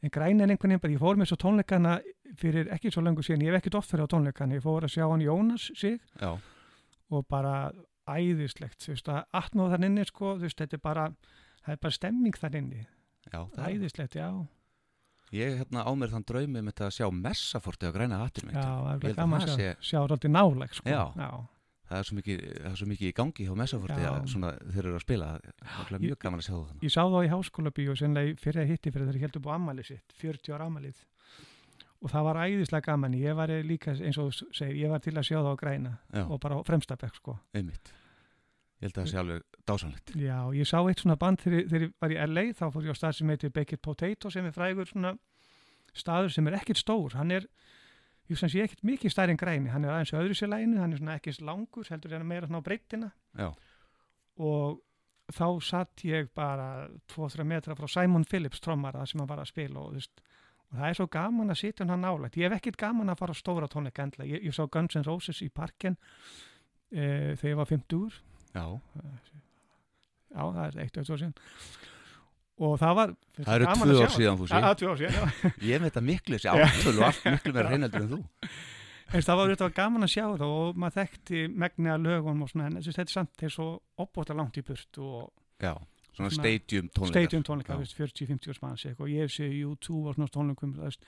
En 0.04 0.10
græn 0.12 0.40
er 0.42 0.50
einhvern 0.52 0.74
veginn 0.74 0.82
bara, 0.82 0.92
ég 0.92 1.00
fór 1.00 1.16
með 1.16 1.30
svo 1.30 1.36
tónleikana 1.40 1.92
fyrir 2.36 2.68
ekki 2.74 2.90
svo 2.92 3.00
lengur 3.06 3.24
síðan, 3.24 3.44
ég 3.46 3.54
hef 3.54 3.60
ekkert 3.62 3.78
oft 3.80 3.90
fyrir 3.92 4.04
á 4.04 4.12
tónleikana, 4.12 4.58
ég 4.58 4.64
fór 4.64 4.84
að 4.84 4.92
sjá 4.92 5.06
hann 5.08 5.22
Jónas 5.24 5.70
sig 5.78 6.00
já, 6.20 6.34
og 7.10 7.24
bara 7.30 7.70
æðislegt, 8.10 8.82
þú 8.84 8.92
veist, 8.92 9.08
að 9.08 9.22
atnóð 9.40 9.70
þar 9.72 9.86
inni 9.88 10.04
sko, 10.04 10.34
þú 10.36 10.44
veist, 10.48 10.58
þetta 10.60 10.76
er 10.76 10.82
bara 10.84 11.06
það 11.64 11.72
er 11.72 11.80
bara 11.86 11.96
stemming 11.96 12.36
þar 12.36 12.58
inni, 12.60 12.82
já, 13.32 13.40
æðislegt, 13.64 14.18
já. 14.20 14.28
Ég 15.34 15.56
hérna 15.62 15.82
á 15.88 15.90
mér 15.96 16.12
þann 16.12 16.26
draumi 16.28 16.60
með 16.60 16.68
þetta 16.74 16.84
að 16.90 16.96
sjá 16.98 17.06
messaforti 17.10 17.88
á 17.88 17.92
græna 17.96 18.20
hattinu. 18.20 18.52
já, 18.52 18.60
það 18.60 19.08
er 19.08 19.16
gaman 19.16 19.40
að 19.48 19.56
sjá, 19.56 19.72
sjá 19.80 19.98
rátti 20.10 20.28
náleg 20.30 20.76
sko, 20.76 20.90
Já. 20.92 21.30
Það 21.89 21.99
er 22.01 22.07
svo 22.09 22.16
mikið, 22.18 22.43
það 22.64 22.70
er 22.72 22.78
svo 22.80 22.87
mikið 22.91 23.09
í 23.11 23.14
gangi 23.18 23.47
hjá 23.49 23.55
messaforti 23.61 24.05
að 24.09 24.28
þeir 24.74 24.85
eru 24.85 24.95
að 24.99 25.05
spila, 25.05 25.26
það 25.35 25.80
er 25.85 25.97
Ég- 25.99 26.05
mjög 26.05 26.18
gaman 26.24 26.41
að 26.41 26.47
sjá 26.47 26.55
það 26.55 26.68
þannig. 26.68 26.85
Ég 26.89 26.95
sá 26.95 27.03
þá 27.05 27.18
í 27.24 27.32
háskólabíu 27.35 27.97
sennilega 28.01 28.39
fyrir 28.41 28.62
að 28.64 28.70
hitti 28.72 28.91
fyrir 28.95 29.07
þegar 29.09 29.18
ég 29.20 29.24
held 29.26 29.37
upp 29.41 29.49
á 29.49 29.53
ammælið 29.59 29.87
sitt, 29.91 30.14
40 30.22 30.55
ára 30.57 30.68
ammælið 30.70 31.03
og 32.05 32.11
það 32.12 32.24
var 32.28 32.41
æðislega 32.45 32.85
gaman, 32.89 33.14
ég 33.16 33.37
var 33.37 33.49
líka 33.64 33.95
eins 33.97 34.18
og 34.20 34.32
segir, 34.53 34.76
ég 34.76 34.91
var 34.93 35.01
til 35.01 35.14
að 35.16 35.24
sjá 35.28 35.39
það 35.41 35.53
á 35.53 35.61
græna 35.61 35.93
Já, 36.12 36.24
og 36.28 36.41
bara 36.41 36.57
á 36.57 36.61
fremstabæk 36.64 37.14
sko. 37.16 37.39
einmitt. 37.55 37.93
Ég 38.82 38.91
held 38.91 38.99
að 38.99 39.05
það 39.05 39.11
sé 39.12 39.18
alveg 39.22 39.43
dásanlegt. 39.64 40.11
Já, 40.20 40.39
ég 40.53 40.66
sá 40.68 40.78
eitt 40.85 41.01
svona 41.01 41.16
band 41.16 41.39
þegar, 41.41 41.62
þegar 41.70 41.85
ég 41.87 41.93
var 42.03 42.11
í 42.12 42.18
LA, 42.26 42.43
þá 42.53 42.64
fór 42.74 42.85
ég 42.85 42.93
á 42.93 42.97
stað 43.01 43.14
sem 43.16 43.28
heitir 43.32 43.53
Baked 43.55 43.80
Potato 43.80 44.30
sem 44.30 44.45
er 44.45 44.53
frægur 44.53 44.85
svona 44.91 45.14
staður 45.95 46.32
sem 46.35 46.47
er 46.51 46.59
ekkert 46.59 46.76
stór, 46.82 47.14
hann 47.16 47.30
er 47.30 47.47
ég 48.30 48.40
sem 48.40 48.50
sé 48.52 48.64
ekkert 48.64 48.84
mikið 48.86 49.12
stærri 49.12 49.34
en 49.34 49.40
græni. 49.40 49.70
Hann 49.72 49.84
er 49.84 49.94
aðeins 49.94 50.14
öðru 50.16 50.36
sér 50.38 50.52
læginu, 50.52 50.80
hann 50.80 50.94
er 50.94 51.00
svona 51.00 51.18
ekki 51.18 51.34
langur 51.44 51.88
heldur 51.90 52.16
en 52.16 52.26
meira 52.28 52.48
svona 52.48 52.62
á 52.64 52.66
breyttina 52.66 53.10
Já. 53.36 53.50
og 54.40 54.80
þá 55.32 55.46
satt 55.64 56.04
ég 56.04 56.30
bara 56.36 56.88
2-3 57.14 57.46
metra 57.48 57.76
frá 57.76 57.88
Simon 57.88 58.26
Phillips 58.28 58.60
trommara 58.64 59.06
sem 59.06 59.20
hann 59.20 59.28
var 59.28 59.40
að 59.42 59.52
spila 59.52 59.80
og, 59.86 59.94
veist, 59.96 60.24
og 60.70 60.78
það 60.78 60.88
er 60.88 60.98
svo 60.98 61.08
gaman 61.16 61.54
að 61.54 61.60
sitja 61.62 61.88
hann 61.88 62.04
nálægt. 62.04 62.36
Ég 62.40 62.48
hef 62.48 62.58
ekkert 62.58 62.80
gaman 62.80 63.12
að 63.12 63.20
fara 63.22 63.36
á 63.36 63.40
stóra 63.40 63.70
tónleika 63.70 64.04
endla. 64.04 64.28
Ég, 64.28 64.44
ég 64.44 64.56
sá 64.56 64.64
Guns 64.66 64.96
N' 64.96 65.06
Roses 65.06 65.40
í 65.44 65.50
parken 65.52 65.98
e, 66.92 67.34
þegar 67.36 67.50
ég 67.52 67.60
var 67.60 67.72
50 67.72 68.22
Já, 68.54 68.66
já, 70.30 70.38
það 70.38 70.60
er 70.64 70.76
eitt 70.84 70.98
öll 71.00 71.06
síðan 71.08 71.32
og 72.59 72.76
það 72.78 72.94
var 73.00 73.14
það 73.40 73.55
eru 73.57 73.66
tvö 73.74 73.96
ár 74.05 74.12
síðan 74.14 74.38
þú 74.38 74.46
sé. 74.48 75.09
það. 75.14 75.59
Ég 75.66 75.82
veit 75.82 75.96
að 75.98 76.07
miklu 76.11 76.38
Já. 76.38 76.52
áttölu 76.55 76.98
og 77.00 77.07
allt 77.09 77.24
miklu 77.34 77.52
meira 77.57 77.72
reynaldur 77.72 78.05
en 78.05 78.12
þú. 78.14 78.20
En 79.14 79.22
það 79.22 79.36
var, 79.38 79.50
þetta 79.55 79.66
var 79.68 79.74
gaman 79.76 80.07
að 80.07 80.12
sjá 80.14 80.24
það 80.34 80.46
og 80.48 80.78
maður 80.80 80.96
þekkti 81.00 81.40
megni 81.64 81.90
að 81.92 82.07
lögum 82.09 82.42
og 82.42 82.50
svona, 82.50 82.66
en 82.70 82.78
þetta 82.82 83.02
er 83.05 83.12
samt 83.12 83.34
þeir 83.42 83.52
svo 83.55 83.66
opbóta 84.00 84.34
langt 84.38 84.57
í 84.59 84.64
burt 84.66 84.98
og 84.98 85.30
Já, 85.62 85.74
svona 86.16 86.30
Svona 86.30 86.30
stadium 86.38 86.88
tónleikar. 86.90 87.12
stadium 87.12 87.44
tónleika, 87.46 87.74
Já. 87.74 87.78
veist, 87.82 87.98
40-50 87.98 88.62
manns 88.62 88.84
eitthvað, 88.86 89.05
og 89.07 89.12
ég 89.12 89.26
hef 89.26 89.34
séð 89.34 89.55
U2 89.68 90.00
og 90.09 90.16
svona 90.16 90.30
tónleikum, 90.34 90.74
það 90.78 90.98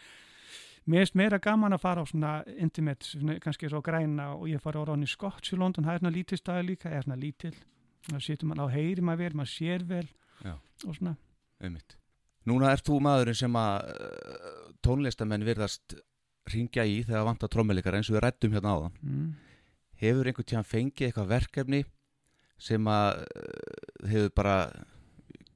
mér 0.86 1.02
finnst 1.02 1.16
meira 1.18 1.38
gaman 1.42 1.74
að 1.74 1.82
fara 1.82 2.02
á 2.02 2.06
svona 2.06 2.32
intimate, 2.62 3.06
svona, 3.08 3.38
kannski 3.42 3.70
svo 3.72 3.80
græna 3.82 4.28
og 4.36 4.46
ég 4.52 4.62
fara 4.62 4.78
á 4.78 4.86
Ronny 4.86 5.08
Scott 5.10 5.48
í 5.50 5.58
London, 5.58 5.84
það 5.88 5.94
er 5.96 6.02
svona 6.04 6.14
lítil 6.14 6.38
staði 6.38 6.66
líka, 6.68 6.90
er 6.94 7.02
svona 7.08 7.18
lítil, 7.18 7.54
það 8.06 8.22
situr 8.22 8.46
mann 8.52 8.62
á 8.62 8.66
heyri 8.70 9.02
maður 9.02 9.24
vel, 9.24 9.34
maður 9.40 9.52
sér 9.56 9.86
vel 9.88 10.06
Já. 10.44 10.54
og 10.86 10.94
svona, 10.94 11.16
Einmitt. 11.62 11.96
Núna 12.46 12.70
ert 12.74 12.86
þú 12.86 13.00
maðurinn 13.02 13.38
sem 13.38 13.56
að 13.58 13.88
uh, 13.90 14.58
tónlistamenn 14.86 15.46
virðast 15.46 15.96
ringja 16.52 16.84
í 16.86 17.00
þegar 17.06 17.26
vantar 17.26 17.50
trommelikar 17.50 17.96
eins 17.98 18.10
og 18.10 18.18
við 18.18 18.24
rættum 18.26 18.54
hérna 18.54 18.76
áðan. 18.76 18.98
mm. 19.02 19.30
Hefur 19.96 20.28
einhvern 20.28 20.46
tíðan 20.50 20.68
fengið 20.68 21.08
eitthvað 21.08 21.30
verkefni 21.32 21.80
sem 22.60 22.86
að 22.92 23.22
uh, 23.24 24.06
hefur 24.12 24.30
bara, 24.36 24.54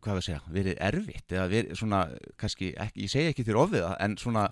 hvað 0.01 0.19
við 0.19 0.27
segja, 0.27 0.41
verið 0.57 0.83
erfitt 0.89 1.37
eða 1.37 1.47
verið 1.53 1.79
svona, 1.79 2.01
kannski, 2.41 2.73
ekki, 2.81 3.05
ég 3.07 3.13
segi 3.13 3.31
ekki 3.35 3.47
þér 3.47 3.61
ofiða, 3.63 3.93
en 4.01 4.17
svona 4.21 4.49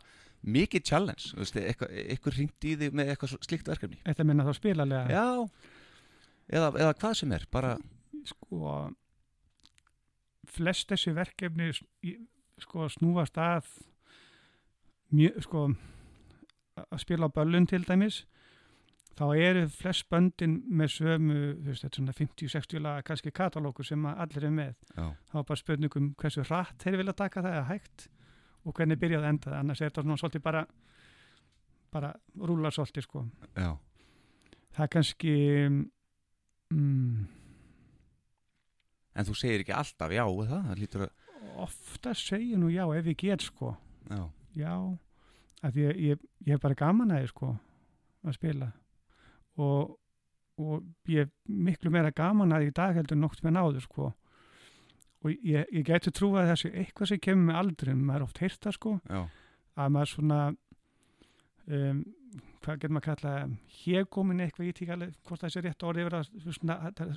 mikið 0.47 0.85
challenge, 0.87 1.33
veist, 1.35 1.57
eitthvað, 1.59 1.97
eitthvað 2.05 2.37
ringt 2.39 2.69
í 2.69 2.77
þig 2.79 2.95
með 2.95 3.11
eitthvað 3.13 3.35
slíkt 3.43 3.69
verkefni. 3.73 3.99
þetta 4.05 4.29
minna 4.29 4.47
þá 4.47 4.53
spilalega 4.55 5.11
Já, 5.11 5.25
eða, 6.53 6.69
eða 6.79 6.95
hvað 7.01 7.17
sem 7.19 7.35
er, 7.35 7.49
bara, 7.51 7.75
sko 8.31 8.77
flest 10.59 10.91
þessi 10.93 11.15
verkefni 11.17 11.71
sko 12.59 12.89
snúast 12.93 13.39
að 13.41 13.69
mjög, 15.15 15.39
sko 15.47 15.69
að 16.85 17.01
spila 17.03 17.31
á 17.31 17.35
böllun 17.35 17.69
til 17.71 17.85
dæmis 17.87 18.25
þá 19.19 19.25
eru 19.35 19.65
flest 19.73 20.07
böndin 20.13 20.61
með 20.71 20.93
sömu, 20.95 21.39
þú 21.59 21.71
veist, 21.71 21.83
þetta 21.85 21.97
er 21.97 22.01
svona 22.01 22.15
50-60 22.19 22.85
laga 22.85 23.07
kannski 23.07 23.33
katalókur 23.35 23.87
sem 23.87 24.05
allir 24.11 24.47
er 24.47 24.55
með. 24.55 24.77
Já, 24.95 25.09
þá 25.31 25.35
er 25.41 25.49
bara 25.49 25.63
spurningum 25.63 26.13
hversu 26.21 26.45
hratt 26.47 26.85
þeir 26.85 27.01
vilja 27.01 27.17
taka 27.19 27.43
það 27.43 27.57
eða 27.57 27.67
hægt 27.73 28.07
og 28.65 28.77
hvernig 28.77 29.01
byrjaði 29.01 29.25
að 29.25 29.33
enda 29.33 29.51
það, 29.51 29.59
annars 29.59 29.81
er 29.83 29.91
þetta 29.91 30.05
svona 30.05 30.21
svolítið 30.23 30.45
bara 30.45 30.63
bara 31.95 32.13
rúla 32.37 32.73
svolítið 32.75 33.07
sko. 33.09 33.25
Já, 33.57 33.71
það 34.77 34.85
er 34.85 34.93
kannski 34.95 35.35
mm, 35.67 37.27
en 39.19 39.27
þú 39.27 39.37
segir 39.37 39.65
ekki 39.65 39.75
alltaf 39.75 40.15
já, 40.15 40.23
er 40.25 40.51
það, 40.51 40.67
það 40.69 40.83
lítur 40.83 41.05
að, 41.07 41.15
ofta 41.65 42.15
segja 42.19 42.59
nú 42.61 42.71
já 42.73 42.85
ef 42.95 43.09
ég 43.11 43.23
get 43.23 43.47
sko. 43.47 43.73
Já, 44.09 44.23
já, 44.57 44.75
að 45.67 45.81
ég, 45.83 46.05
ég, 46.09 46.29
ég 46.47 46.55
hef 46.55 46.63
bara 46.63 46.79
gaman 46.79 47.15
að 47.15 47.25
því 47.25 47.33
sko 47.33 47.51
að 48.29 48.39
spila. 48.39 48.71
Og, 49.59 49.97
og 50.63 51.11
ég 51.11 51.33
miklu 51.51 51.93
meira 51.95 52.15
gaman 52.15 52.55
að 52.55 52.65
því 52.65 52.71
í 52.71 52.79
dag 52.79 52.99
heldur 52.99 53.21
nokt 53.21 53.43
með 53.43 53.57
náður 53.59 53.85
sko. 53.87 54.13
Og 55.27 55.35
ég, 55.35 55.67
ég 55.75 55.83
geti 55.87 56.15
trúið 56.15 56.45
að 56.45 56.53
þessi 56.53 56.73
eitthvað 56.79 57.11
sem 57.11 57.23
kemur 57.23 57.51
með 57.51 57.61
aldrum, 57.63 58.07
maður 58.07 58.21
er 58.21 58.29
oft 58.29 58.43
heyrta 58.43 58.73
sko 58.75 58.95
já, 59.03 59.25
að 59.75 59.95
maður 59.97 60.13
svona 60.13 60.39
um, 61.67 62.05
hvað 62.63 62.79
getur 62.83 62.95
maður 62.95 63.01
að 63.01 63.09
kalla 63.09 63.33
hégómin 63.81 64.45
eitthvað, 64.45 64.69
ég 64.69 64.77
tík 64.79 64.93
alveg 64.95 65.17
hvort 65.27 65.43
það 65.43 65.55
sé 65.55 65.63
rétt 65.65 65.87
orðið 65.89 66.05
yfir 66.05 66.17
að 66.19 66.31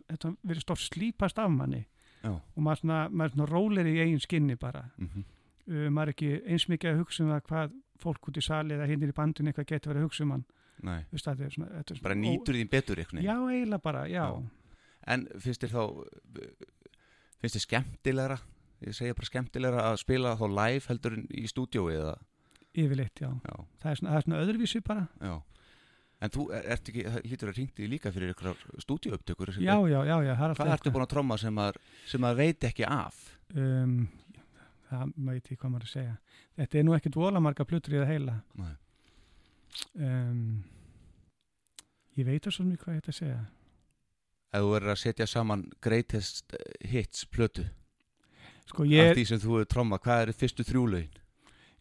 þetta 0.09 0.31
verið 0.41 0.65
stórt 0.65 0.83
slípast 0.87 1.41
af 1.41 1.53
manni 1.53 1.83
já, 2.23 2.31
og 2.31 2.61
maður, 2.61 2.81
svona, 2.83 2.99
maður 3.09 3.29
er 3.29 3.35
svona 3.35 3.49
rólir 3.51 3.89
í 3.91 3.95
eigin 4.03 4.23
skinni 4.23 4.55
bara. 4.61 4.83
Mhm, 4.97 5.25
uh, 5.67 5.87
maður 5.89 6.07
er 6.07 6.13
ekki 6.15 6.31
eins 6.45 6.67
mikið 6.71 6.91
að 6.93 7.01
hugsa 7.03 7.23
um 7.23 7.33
það 7.33 7.43
hvað 7.49 7.75
fólk 8.01 8.31
út 8.31 8.37
í 8.37 8.45
sali 8.45 8.73
eða 8.77 8.87
hinnir 8.89 9.11
í 9.13 9.17
bandinu 9.17 9.51
eitthvað 9.51 9.69
getur 9.73 9.93
verið 9.93 10.01
að 10.01 10.07
hugsa 10.09 10.23
um 10.23 10.31
hann. 10.37 10.45
Þetta 10.81 11.35
er 11.45 11.53
svona, 11.53 11.67
þetta 11.77 11.93
er 11.93 11.97
svona 11.99 12.07
bara 12.07 12.15
nýtur 12.17 12.57
þín 12.57 12.69
betur 12.71 12.97
veginn. 12.97 13.21
já, 13.21 13.35
eiginlega 13.37 13.81
bara, 13.83 14.07
já, 14.09 14.23
Já. 14.25 14.41
En 15.11 15.27
finnst 15.41 15.61
þér 15.61 15.71
þá 15.73 15.83
finnst 17.41 17.55
þér 17.57 17.63
skemmtilegra 17.65 18.37
ég 18.81 18.97
segja 18.97 19.15
bara 19.17 19.29
skemmtilegra 19.29 19.85
að 19.91 19.99
spila 20.01 20.33
þá 20.39 20.45
live 20.49 20.87
heldur 20.89 21.17
í 21.29 21.43
stúdiói 21.49 21.93
eða? 21.99 22.15
Yfirleitt, 22.71 23.21
já. 23.21 23.29
Já, 23.29 23.55
það 23.81 23.91
er 23.91 23.99
svona, 23.99 24.11
það 24.13 24.17
er 24.17 24.25
svona 24.25 24.41
öðruvísi 24.45 24.81
bara. 24.87 25.03
Já, 25.21 25.33
En 26.21 26.29
þú 26.29 26.43
er- 26.53 26.65
ert 26.75 26.89
ekki, 26.91 27.03
það 27.09 27.23
lítur 27.31 27.49
að 27.49 27.55
ringti 27.57 27.87
líka 27.89 28.11
fyrir 28.13 28.33
ykkur 28.35 28.57
stúdíuupptökur 28.83 29.49
já, 29.57 29.73
já, 29.89 29.99
já, 30.05 30.17
já, 30.21 30.33
er 30.37 30.53
Hvað 30.59 30.73
ertu 30.75 30.91
búin 30.93 31.05
að 31.07 31.13
tromma 31.15 31.37
sem 31.41 31.55
að, 31.57 31.79
sem 32.05 32.27
að 32.29 32.35
veit 32.37 32.67
ekki 32.69 32.85
af? 32.85 33.23
um, 33.55 33.95
það 34.91 35.13
veit 35.31 35.49
ég 35.51 35.57
hvað 35.59 35.71
maður 35.73 35.87
að 35.87 35.93
segja 35.95 36.13
þetta 36.59 36.77
er 36.77 36.85
nú 36.85 36.93
ekkit 36.97 37.17
vola 37.17 37.41
marga 37.41 37.65
plötur 37.65 37.95
í 37.95 37.99
það 38.03 38.11
heila 38.11 38.35
Nei. 38.61 38.73
um, 39.97 40.63
ég 42.19 42.27
veit 42.27 42.43
það 42.45 42.55
svo 42.57 42.65
mjög 42.67 42.83
hvað 42.85 42.95
ég 42.97 43.01
ætti 43.03 43.13
að 43.15 43.19
segja 43.21 43.41
Ef 44.51 44.59
þú 44.65 44.71
verður 44.73 44.91
að 44.91 44.99
setja 44.99 45.27
saman 45.31 45.61
greatest 45.81 46.55
hits 46.91 47.25
plötu 47.31 47.65
sko 48.67 48.83
af 48.83 48.91
ég, 48.91 49.13
því 49.15 49.23
sem 49.29 49.39
þú 49.41 49.53
hefur 49.57 49.69
trommað, 49.73 50.01
hvað 50.05 50.23
eru 50.25 50.35
fyrstu 50.37 50.65
þrjúlaugin? 50.67 51.19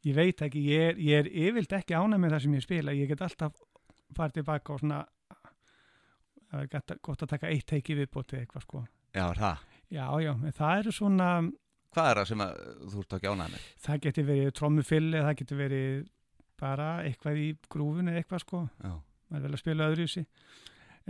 ég 0.07 0.15
veit 0.17 0.41
ekki 0.47 0.63
ég 0.71 0.85
er, 0.93 1.01
ég 1.03 1.25
er 1.25 1.31
yfirlt 1.51 1.75
ekki 1.77 1.99
ánæg 1.99 2.23
með 2.23 2.35
það 2.37 2.45
sem 2.47 2.55
ég 2.57 2.65
spila 2.65 2.95
ég 2.97 3.11
get 3.11 3.25
alltaf 3.27 3.59
farið 4.17 4.39
tilbaka 4.41 4.73
og 4.75 4.81
svona 4.83 5.01
það 6.51 6.63
er 6.65 6.77
að, 6.81 6.95
gott 7.07 7.23
að 7.25 7.33
taka 7.35 7.51
eitt 7.53 7.67
teiki 7.71 7.97
viðbóti 7.99 8.39
eitthvað 8.41 8.65
sko 8.67 8.85
Já, 9.15 9.27
það. 9.35 9.65
já, 9.91 10.05
já, 10.23 10.33
það 10.59 10.79
eru 10.85 10.95
svona 10.95 11.29
Hvað 11.91 12.09
er 12.13 12.19
það 12.21 12.29
sem 12.31 12.43
að, 12.45 12.59
þú 12.93 13.01
ert 13.03 13.15
ekki 13.17 13.31
ánægð 13.33 13.55
með? 13.57 13.63
það 13.87 14.03
geti 14.07 14.25
verið 14.29 14.51
trommufilli 14.61 15.23
það 15.27 15.37
geti 15.41 15.57
verið 15.59 16.03
bara 16.61 16.89
eitthvað 17.07 17.41
í 17.43 17.47
grúfun 17.73 18.11
eða 18.13 18.21
eitthvað 18.23 18.45
sko 18.45 18.61
Já, 18.85 18.93
maður 19.33 19.47
vil 19.49 19.55
að 19.57 19.63
spila 19.65 19.89
öðru 19.91 20.07
í 20.07 20.13
sig 20.13 20.29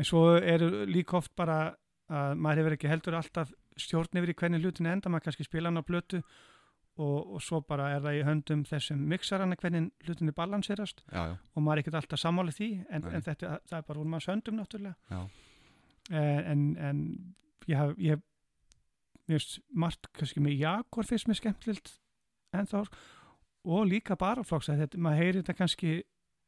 en 0.01 0.07
svo 0.09 0.22
eru 0.38 0.70
líka 0.88 1.18
oft 1.18 1.34
bara 1.36 1.59
að 2.11 2.36
maður 2.40 2.62
hefur 2.62 2.76
ekki 2.78 2.90
heldur 2.90 3.16
alltaf 3.18 3.51
stjórn 3.80 4.20
yfir 4.20 4.32
í 4.32 4.36
hvernig 4.40 4.62
hlutin 4.64 4.88
enda, 4.90 5.11
maður 5.12 5.28
kannski 5.28 5.44
spila 5.46 5.68
hann 5.70 5.80
á 5.82 5.84
blötu 5.86 6.22
og, 7.01 7.34
og 7.34 7.42
svo 7.44 7.61
bara 7.64 7.90
er 7.94 8.03
það 8.05 8.18
í 8.18 8.24
höndum 8.28 8.64
þessum 8.68 9.05
mixarana 9.11 9.57
hvernig 9.61 9.90
hlutin 10.07 10.32
er 10.32 10.36
balanserast. 10.36 11.05
Já, 11.09 11.22
já, 11.32 11.36
og 11.55 11.64
maður 11.64 11.80
er 11.80 11.84
ekkert 11.84 12.01
alltaf 12.01 12.22
sammála 12.22 12.55
því 12.57 12.70
en, 12.88 13.07
en 13.09 13.26
þetta 13.26 13.55
það 13.70 13.78
er 13.78 13.86
bara 13.88 14.03
úr 14.03 14.11
maður 14.12 14.32
höndum 14.34 14.59
náttúrulega. 14.61 14.96
Já. 15.11 15.20
en, 16.11 16.44
en, 16.51 16.66
en 16.90 17.01
ég 17.70 17.78
haf, 17.78 17.94
ég 18.03 18.26
margt 19.70 20.09
kannski 20.16 20.42
með 20.42 20.59
Jakor 20.64 21.07
fyrst 21.07 21.28
mér 21.30 21.38
skemmtilegt 21.38 21.92
en 22.57 22.66
þá 22.66 22.80
og 23.70 23.84
líka 23.86 24.16
baraflokks 24.18 24.70
maður 24.96 25.20
heyrir 25.20 25.40
þetta 25.42 25.59
kannski 25.59 25.92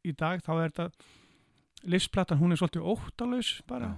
í 0.02 0.14
dag 0.18 0.42
þá 0.42 0.52
er 0.54 0.72
þetta 0.72 0.88
listplatan, 1.92 2.38
hún 2.38 2.54
er 2.54 2.60
svolítið 2.60 2.88
óttalaus 2.92 3.50
bara, 3.68 3.96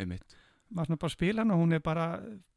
einmitt. 0.00 0.36
Maður 0.72 0.90
svona 0.90 1.02
bara 1.04 1.14
spila 1.14 1.42
hana 1.44 1.54
og 1.54 1.60
hún 1.62 1.76
er 1.76 1.82
bara, 1.84 2.06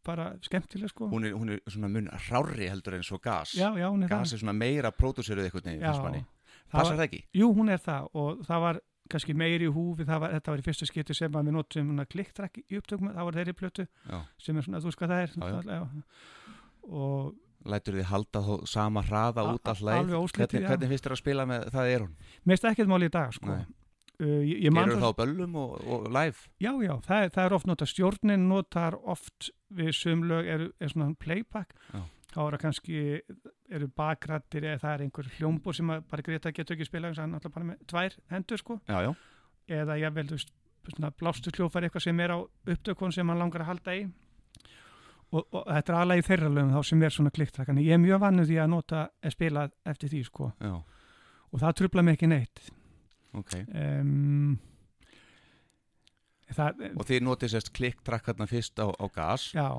bara 0.05 0.25
skemmtileg 0.41 0.89
sko 0.91 1.09
Hún 1.11 1.25
er, 1.27 1.35
hún 1.35 1.51
er 1.55 1.61
svona 1.67 1.89
mun 1.91 2.09
rári 2.29 2.69
heldur 2.71 2.95
en 2.97 3.03
svo 3.03 3.19
gas. 3.21 3.53
já, 3.57 3.69
já, 3.77 3.87
hún 3.91 4.03
er 4.03 4.09
Gas 4.09 4.33
er 4.33 4.41
svona 4.41 4.53
meira 4.57 4.91
pródúseruð 4.91 5.49
eitthvað 5.49 5.69
það 5.69 6.25
Passar 6.71 6.97
það 6.97 7.05
ekki? 7.09 7.23
jú, 7.35 7.51
hún 7.53 7.69
er 7.69 7.77
það 7.79 8.07
og 8.13 8.45
það 8.47 8.61
var 8.65 8.79
kannski 9.11 9.35
meiri 9.37 9.67
í 9.67 9.71
húfi, 9.71 10.05
það 10.07 10.19
var, 10.23 10.31
þetta 10.33 10.51
var 10.51 10.61
í 10.61 10.65
fyrsta 10.65 10.85
skipti 10.89 11.13
sem 11.13 11.31
við 11.31 11.51
notum 11.53 11.91
klikktrakk 12.09 12.57
í 12.65 12.79
upptökum 12.79 13.11
það 13.13 13.27
var 13.27 13.37
þeirri 13.37 13.53
plötu 13.53 13.85
Já. 14.09 14.21
sem 14.41 14.57
er 14.57 14.65
svona, 14.65 14.81
þú 14.81 14.89
veist 14.89 15.01
hvað 15.01 15.13
það 15.13 15.21
er 15.21 15.75
já. 15.75 15.81
og 16.89 17.33
Lætur 17.65 17.95
þið 17.97 18.05
halda 18.11 18.41
þó 18.45 18.55
sama 18.69 19.01
hraða 19.01 19.43
út 19.55 19.69
all 19.71 19.79
leið? 19.81 19.99
alveg 20.03 20.19
óslitið, 20.21 20.51
Hvernig, 20.51 20.67
hvernig 20.69 20.91
finnst 20.91 21.05
þér 21.07 21.15
að 21.15 21.21
spila 21.21 21.45
með 21.49 21.63
það 21.73 21.87
er 21.93 22.03
hún? 22.03 22.11
mér 22.45 22.53
finnst 22.53 22.67
ekkert 22.69 22.91
mál 22.91 23.05
í 23.05 23.09
dag 23.09 23.33
sko. 23.33 23.47
Nei. 23.49 23.63
Man 24.71 24.89
Gerur 24.89 24.99
svo- 25.01 25.11
þá 25.11 25.17
böllum 25.21 25.55
og, 25.59 25.71
og 25.87 26.05
live? 26.13 26.47
já, 26.63 26.71
já, 26.85 26.93
það, 27.07 27.29
það 27.35 27.45
er 27.45 27.53
oft 27.57 27.67
notað. 27.67 27.91
Stjórnin 27.91 28.47
notar 28.49 28.95
oft 29.03 29.49
við 29.75 29.91
sumlög 29.97 30.47
er, 30.47 30.67
er 30.79 30.89
svona 30.93 31.15
playback. 31.19 31.73
Já. 31.93 32.03
þá 32.35 32.39
er 32.45 32.51
það 32.57 32.61
kannski 32.65 33.01
eru 33.71 33.87
bakrættir 33.95 34.65
eða 34.67 34.79
það 34.81 34.93
er 34.97 35.03
einhver 35.05 35.27
hljómbúr 35.37 35.75
sem 35.77 35.87
bara 35.87 36.21
Greta 36.25 36.51
getur 36.51 36.75
ekki 36.75 36.85
spila 36.89 37.13
þannig 37.13 37.23
að 37.23 37.31
náttúrulega 37.37 37.55
bara 37.55 37.65
með 37.69 37.85
tvær 37.87 38.17
hendur 38.33 38.57
sko. 38.59 38.79
Já, 38.87 38.97
já. 39.07 39.11
eða 39.81 39.95
ég 40.01 40.13
vel, 40.17 40.25
þú 40.27 40.35
veist, 40.35 40.51
svona 40.91 41.11
blástur 41.15 41.55
hljófar 41.55 41.87
eitthvað 41.87 42.03
sem 42.05 42.19
er 42.19 42.33
á 42.35 42.37
upptökun 42.43 43.13
sem 43.15 43.27
hann 43.31 43.39
langar 43.39 43.63
að 43.63 43.69
halda 43.71 43.95
í. 43.95 44.03
Og, 45.33 45.41
og 45.51 45.63
þetta 45.65 45.91
er 45.93 45.97
alveg 45.99 46.25
þeirra 46.27 46.49
lögum 46.53 46.73
þá 46.75 46.83
sem 46.85 47.01
er 47.03 47.09
svona 47.15 47.31
klikktrakk 47.33 47.71
en 47.73 47.79
ég 47.81 47.95
er 47.95 48.03
mjög 48.03 48.19
vannu 48.21 48.43
því 48.45 48.59
að 48.61 48.69
nota 48.75 48.99
að 49.25 49.33
spila 49.33 49.63
eftir 49.89 50.11
því 50.13 50.21
sko. 50.27 50.51
Og 51.55 51.59
það 51.63 51.73
trubla 51.79 52.03
mig 52.05 52.17
ekki 52.19 52.29
neitt 52.29 52.61
ok. 53.41 53.53
um, 53.75 54.55
það, 56.55 56.87
Og 56.95 57.05
þið 57.09 57.21
notið 57.27 57.53
sérst 57.55 57.73
klikktrakk 57.75 58.31
hérna 58.31 58.47
fyrst 58.49 58.79
á, 58.81 58.87
á 58.91 59.05
gas? 59.11 59.51
já 59.55 59.69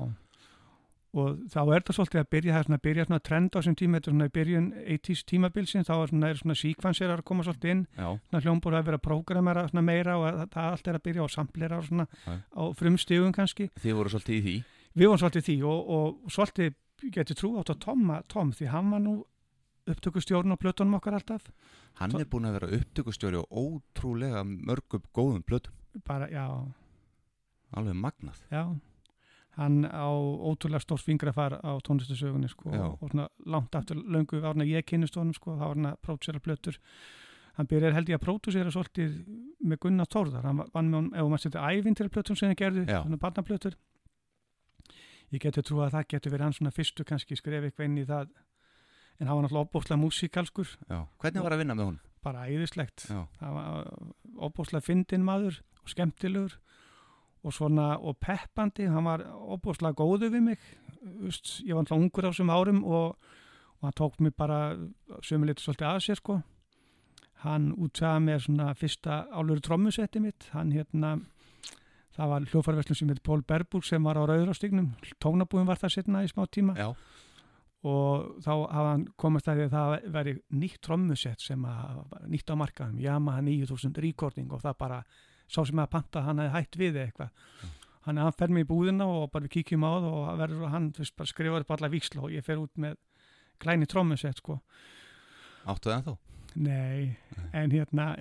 og 1.17 1.37
þá 1.49 1.61
er 1.73 1.83
það 1.87 1.95
svolítið 1.97 2.19
að 2.19 2.27
byrja 2.33 2.53
það 2.53 2.59
er 2.59 2.65
svona 2.67 2.77
að 2.77 2.83
byrja 2.85 3.05
svona 3.07 3.23
trend 3.25 3.47
á 3.49 3.57
þessum 3.57 3.75
tíma 3.79 3.97
þetta 3.97 4.09
er 4.09 4.13
svona 4.13 4.27
í 4.27 4.33
byrjun 4.35 4.65
80s 4.97 5.21
tímabilsin 5.31 5.85
þá 5.87 5.93
er 5.95 6.11
svona, 6.11 6.29
er 6.33 6.41
svona 6.41 6.57
síkvansir 6.59 7.13
að 7.13 7.23
koma 7.29 7.45
svolítið 7.47 7.73
inn 7.73 7.83
Já, 7.95 8.07
svona 8.27 8.41
hljómbúr 8.43 8.77
að 8.77 8.89
vera 8.91 8.99
prógramera 9.01 9.63
svona 9.71 9.85
meira 9.87 10.17
og 10.19 10.25
að, 10.27 10.41
það 10.53 10.67
allt 10.73 10.89
er 10.91 10.99
að 10.99 11.05
byrja 11.07 11.25
á 11.25 11.29
samplera 11.37 11.79
og 11.79 11.87
svona 11.87 12.05
Já. 12.11 12.35
á 12.37 12.63
frumstigum 12.81 13.33
kannski 13.39 13.69
þið 13.79 13.97
voru 14.01 14.13
svolítið 14.13 14.35
í 14.37 14.43
því? 14.47 14.55
við 14.97 15.07
vorum 15.07 15.23
svolítið 15.23 15.41
í 15.41 15.47
því 15.47 15.57
og, 15.71 15.89
og 15.97 16.35
svolítið 16.37 16.77
getur 17.17 17.39
trú 17.39 17.53
átt 17.61 17.73
á 17.73 17.75
Tom, 17.87 18.05
Tom 18.27 18.53
því 18.57 18.69
hann 18.75 18.93
var 18.93 19.03
nú 19.07 19.15
upptökustjórn 19.87 20.51
á 20.53 20.57
plötunum 20.59 20.93
okkar 20.99 21.13
alltaf? 21.17 21.49
Hann 21.99 22.11
Tó- 22.11 22.19
er 22.19 22.25
búin 22.25 22.45
að 22.49 22.59
vera 22.59 22.67
upptökustjóri 22.79 23.37
og 23.41 23.47
ótrúlega 23.51 24.43
mörgum 24.43 25.01
góðum 25.13 25.43
plötum. 25.43 25.73
bara, 26.05 26.27
já, 26.29 26.45
Alveg 27.73 27.95
magnað. 27.95 28.43
já. 28.51 28.79
Hann 29.57 29.85
á 29.89 30.05
ótrúlega 30.07 30.79
stórt 30.79 31.01
fingrafar 31.01 31.57
á 31.63 31.81
tónlistasögunni 31.81 32.47
sko 32.47 32.69
Já. 32.71 32.93
og 33.01 33.09
svona 33.09 33.27
langt 33.45 33.73
aftur 33.75 33.95
löngu 33.97 34.41
árna 34.45 34.63
ég 34.63 34.85
kynnist 34.85 35.15
honum 35.15 35.33
sko, 35.33 35.55
þá 35.57 35.59
var 35.59 35.75
hann 35.75 35.85
að 35.85 35.97
pródusera 36.05 36.39
plötur. 36.39 36.77
Hann 37.57 37.65
byrjar 37.65 37.93
held 37.93 38.07
ég 38.09 38.19
að 38.19 38.25
pródusera 38.27 38.69
svolítið 38.69 39.25
með 39.65 39.79
Gunnar 39.79 40.05
Tórðar 40.05 40.43
hann 40.43 40.57
vann 40.73 40.91
með 40.91 40.95
honum, 40.95 41.13
ef 41.15 41.21
maður 41.25 41.41
setja 41.41 41.65
ævinn 41.73 41.95
til 41.95 42.09
plötum 42.09 42.37
sem 42.37 42.49
hann 42.49 42.55
gerði, 42.55 42.85
svona 42.85 43.17
barnaplötur. 43.17 43.73
Ég 45.33 45.41
geti 45.41 45.61
trú 45.65 45.81
að 45.83 45.91
það 45.91 46.07
getur 46.13 46.31
verið 46.31 46.45
hann 46.47 46.53
svona 46.53 46.71
fyrstu 46.71 47.03
kannski 47.03 47.35
skref 47.35 47.63
eitthvað 47.67 47.85
inn 47.89 47.97
í 47.97 48.05
það 48.05 48.29
en 49.17 49.27
hann 49.27 49.35
var 49.37 49.47
náttúrulega 49.47 49.67
opbóðslega 49.69 50.01
músikalskur. 50.01 50.75
Hvernig 51.21 51.43
var 51.45 51.55
að 51.55 51.63
vinna 51.63 51.77
með 51.77 51.91
hún? 51.91 51.99
bara 52.27 52.47
æðislegt. 52.49 53.07
Það 53.07 53.55
var 53.55 53.91
opbóðslega 54.47 54.85
fyndin 54.85 55.25
maður 55.27 55.61
og 55.83 55.91
skemmtilegur 55.93 56.57
og 57.45 57.55
svona 57.55 57.93
og 58.01 58.17
peppandi, 58.23 58.87
hann 58.91 59.07
var 59.07 59.23
opbóðslega 59.27 59.97
góðu 59.97 60.31
við 60.33 60.45
mig. 60.49 60.67
Vist, 61.21 61.59
ég 61.63 61.75
var 61.75 61.85
alltaf 61.85 62.01
ungur 62.01 62.27
á 62.27 62.29
þessum 62.31 62.51
árum 62.51 62.83
og, 62.83 63.15
og 63.77 63.87
hann 63.87 63.97
tók 63.97 64.19
mig 64.23 64.35
bara 64.35 64.75
sömulítið 65.23 65.67
svolítið 65.67 65.89
að 65.91 66.03
sér 66.07 66.19
sko. 66.19 66.39
Hann 67.45 67.69
útsaði 67.77 68.25
mér 68.25 68.43
svona 68.43 68.71
fyrsta 68.75 69.21
álur 69.29 69.61
trommusetti 69.63 70.19
mitt. 70.19 70.49
Hann 70.55 70.73
hérna 70.73 71.19
það 72.17 72.31
var 72.33 72.47
hljófarverslun 72.51 72.97
sem 72.97 73.13
heit 73.13 73.21
Pól 73.23 73.43
Berbúr 73.45 73.85
sem 73.85 74.03
var 74.03 74.17
á 74.17 74.25
Rauðrástignum 74.25 74.95
tónabúin 75.21 75.69
var 75.69 75.79
það 75.79 75.99
setna 75.99 76.25
í 76.25 76.31
smá 76.31 76.47
tíma. 76.49 76.73
Já, 76.73 76.89
og 77.87 78.43
þá 78.43 78.51
hafa 78.51 78.91
hann 78.91 79.07
komast 79.19 79.47
að 79.47 79.61
því 79.61 79.65
að 79.67 79.73
það 79.75 80.11
veri 80.17 80.35
nýtt 80.61 80.81
trommusett 80.85 81.43
sem 81.43 81.65
að 81.69 82.03
nýtt 82.33 82.53
á 82.53 82.55
markaðum, 82.59 83.01
Yamaha 83.03 83.43
9000 83.47 84.03
recording 84.03 84.53
og 84.55 84.63
það 84.65 84.77
bara, 84.83 85.01
sá 85.47 85.59
sem 85.63 85.81
að 85.83 85.91
panta 85.95 86.23
hann 86.27 86.43
hefði 86.43 86.55
hætt 86.57 86.79
við 86.81 87.01
eitthvað. 87.05 87.49
Hann, 88.07 88.21
hann 88.23 88.37
fer 88.39 88.53
mig 88.53 88.63
í 88.63 88.69
búðina 88.69 89.07
og 89.11 89.27
bara 89.33 89.47
við 89.47 89.57
kíkjum 89.57 89.83
á 89.83 89.91
það 89.97 90.13
og 90.13 90.29
verður 90.43 90.71
hann 90.71 90.91
þú 90.95 91.03
veist, 91.03 91.17
bara 91.19 91.33
skrifar 91.33 91.65
upp 91.65 91.75
alla 91.75 91.91
víksla 91.91 92.23
og 92.23 92.31
ég 92.35 92.45
fer 92.45 92.61
út 92.61 92.79
með 92.79 92.95
glæni 93.63 93.89
trommusett 93.89 94.39
sko. 94.39 94.61
Áttu 95.67 95.91
það 95.91 95.97
ennþá? 95.97 96.17
nei, 96.57 97.17
en 97.53 97.71
hérna 97.71 98.13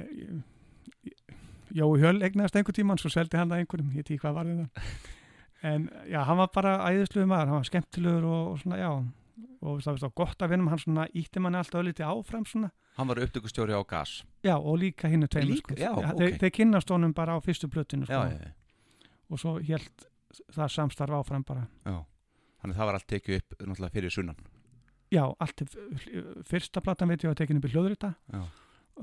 Jói 1.77 2.01
Hjöl 2.01 2.23
egnaðist 2.25 2.57
einhver 2.57 2.77
tíman, 2.77 2.99
svo 3.01 3.11
seldi 3.12 3.39
hann 3.39 3.51
það 3.51 3.62
einhverjum 3.62 3.95
ég 3.97 4.07
tík 4.07 4.23
hvað 4.23 4.37
var 4.39 4.49
við 4.49 4.61
það. 4.62 4.91
En 5.67 5.87
já, 6.07 6.21
hann 6.29 6.39
var 6.39 6.51
bara 6.55 6.75
æðisluður 6.93 7.31
maður, 7.31 7.51
hann 7.51 7.62
var 7.62 7.69
skemmtilegur 7.71 8.27
og, 8.29 8.43
og 8.53 8.61
svona, 8.61 8.79
já 8.81 8.91
og 9.61 9.80
það 9.84 10.01
var 10.03 10.12
gott 10.16 10.43
að 10.43 10.51
vinna, 10.55 10.70
hann 10.72 10.78
svona 10.80 11.07
ítti 11.14 11.41
manni 11.43 11.59
alltaf 11.61 11.80
ölliti 11.82 12.03
áfram 12.07 12.45
svona, 12.49 12.70
Hann 12.97 13.09
var 13.09 13.18
upptökustjóri 13.20 13.74
á 13.76 13.82
gas. 13.87 14.24
já, 14.43 14.57
og 14.57 14.78
líka 14.80 15.09
hinnu 15.09 15.26
tveimur 15.28 15.57
sko. 15.61 15.74
Já, 15.76 15.91
ok. 15.93 16.16
þeir, 16.18 16.39
þeir 16.41 16.51
kynnast 16.57 16.89
honum 16.91 17.12
bara 17.12 17.37
á 17.37 17.39
fyrstu 17.45 17.68
plötinu 17.68 18.07
Já, 18.09 18.22
sko, 18.30 18.53
og 19.30 19.39
svo 19.43 19.57
hélt 19.61 20.07
það 20.53 20.68
samstarf 20.72 21.11
áfram 21.18 21.45
bara 21.45 21.66
já. 21.84 21.99
Þannig 22.62 22.72
að 22.74 22.78
það 22.80 22.87
var 22.87 22.95
allt 22.95 23.07
tekið 23.12 23.37
upp 23.43 23.59
náttúrulega 23.66 23.93
fyrir 23.93 24.11
sunnan. 24.11 24.37
já, 25.12 25.22
allt, 25.39 25.62
fyrsta 26.49 26.80
platan 26.80 27.09
veit 27.09 27.22
ég 27.24 27.30
að 27.30 27.37
tekinu 27.43 27.61
upp 27.61 27.68
í 27.68 27.72
hljóðrita 27.74 28.14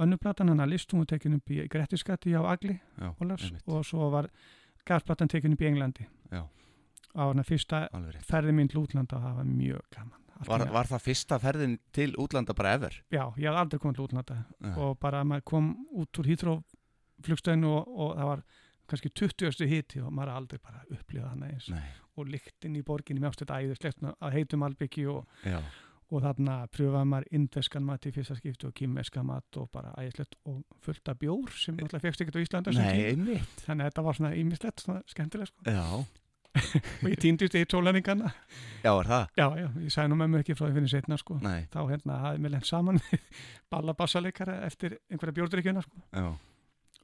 önnu 0.03 0.17
platan 0.17 0.49
hann 0.49 0.59
að 0.65 0.73
listum 0.73 1.03
og 1.03 1.07
tekinu 1.07 1.37
upp 1.37 1.51
í 1.53 1.67
Grettiskatti 1.69 2.33
á 2.33 2.41
Agli 2.49 2.79
já, 2.97 3.13
og 3.67 3.85
svo 3.85 4.09
var 4.09 4.27
gasplatan 4.85 5.29
tekinu 5.29 5.53
upp 5.53 5.61
í 5.61 5.69
Englandi 5.69 6.07
Já. 6.33 6.43
á 7.13 7.21
hann 7.29 7.39
að 7.39 7.45
fyrsta 7.53 7.83
ferði 8.25 8.51
mín 8.57 8.67
til 8.73 8.81
útlanda 8.81 9.15
og 9.19 9.23
það 9.27 9.35
var 9.37 9.45
mjög 9.53 9.85
gaman 9.93 10.22
Var, 10.47 10.65
var 10.73 10.89
það 10.89 11.03
fyrsta 11.05 11.39
ferðin 11.39 11.77
til 11.95 12.09
útlanda 12.19 12.53
bara 12.57 12.73
ever? 12.77 12.95
já, 13.13 13.23
ég 13.37 13.47
hafði 13.47 13.61
aldrei 13.61 13.79
komið 13.83 13.95
til 13.99 14.05
útlanda 14.07 14.37
Já. 14.59 14.73
og 14.77 14.99
bara 14.99 15.23
maður 15.23 15.45
kom 15.53 15.71
út 15.93 16.19
úr 16.19 16.29
Hýþró 16.31 16.57
flugstöðinu 17.23 17.69
og, 17.71 17.87
og 17.87 18.13
það 18.17 18.29
var 18.31 18.43
kannski 18.91 19.09
20. 19.15 19.67
hiti 19.69 20.01
og 20.03 20.11
maður 20.11 20.33
aldrei 20.35 20.59
bara 20.59 20.81
upplifað 20.91 21.29
hann 21.31 21.43
eins 21.47 21.69
Nei. 21.71 21.85
og 22.19 22.27
lyktin 22.33 22.75
í 22.75 22.83
borginni 22.83 23.23
mjögst 23.23 23.43
þetta 23.45 23.61
æðislegt 23.63 24.03
að 24.11 24.33
heitum 24.35 24.65
albyggi 24.67 25.05
og, 25.07 25.23
og 26.13 26.21
þarna 26.25 26.57
pröfaði 26.73 27.09
maður 27.13 27.29
indveskan 27.39 27.85
mat 27.87 28.05
í 28.05 28.11
fyrsta 28.13 28.35
skipti 28.37 28.67
og 28.67 28.75
kýmveska 28.77 29.23
mat 29.25 29.61
og 29.61 29.69
bara 29.73 29.93
ægislegt 30.01 30.35
og 30.51 30.59
fullt 30.83 31.13
af 31.13 31.21
bjór 31.21 31.55
sem 31.55 31.77
náttúrulega 31.79 32.03
fegst 32.09 32.25
ekkert 32.25 32.37
á 32.37 32.43
Íslanda 32.43 32.75
Nei, 32.75 33.39
þannig 33.63 33.85
að 33.85 33.87
þetta 33.87 34.05
var 34.09 34.19
svona 34.19 34.33
ímislegt, 34.35 34.83
svona 34.83 35.01
skemmtilega 35.07 35.49
sko. 35.53 35.63
Já, 35.71 36.03
og 36.53 37.09
ég 37.09 37.17
týndist 37.21 37.55
í 37.57 37.63
tólæningana 37.65 38.29
já, 38.83 38.91
er 38.93 39.07
það? 39.09 39.23
já, 39.39 39.45
já, 39.57 39.67
ég 39.81 39.93
sagði 39.93 40.11
nú 40.11 40.17
með 40.19 40.33
mig 40.33 40.43
ekki 40.43 40.55
frá 40.57 40.67
því 40.67 40.75
fyrir 40.77 40.91
setna 40.91 41.17
sko. 41.17 41.37
Þá 41.41 41.79
hérna 41.89 42.17
hafði 42.27 42.43
mér 42.45 42.53
lent 42.55 42.69
saman 42.69 42.99
ballabassaleikara 43.73 44.59
eftir 44.67 44.99
einhverja 45.09 45.37
bjórdrykkjuna 45.39 45.83
sko. 45.85 46.03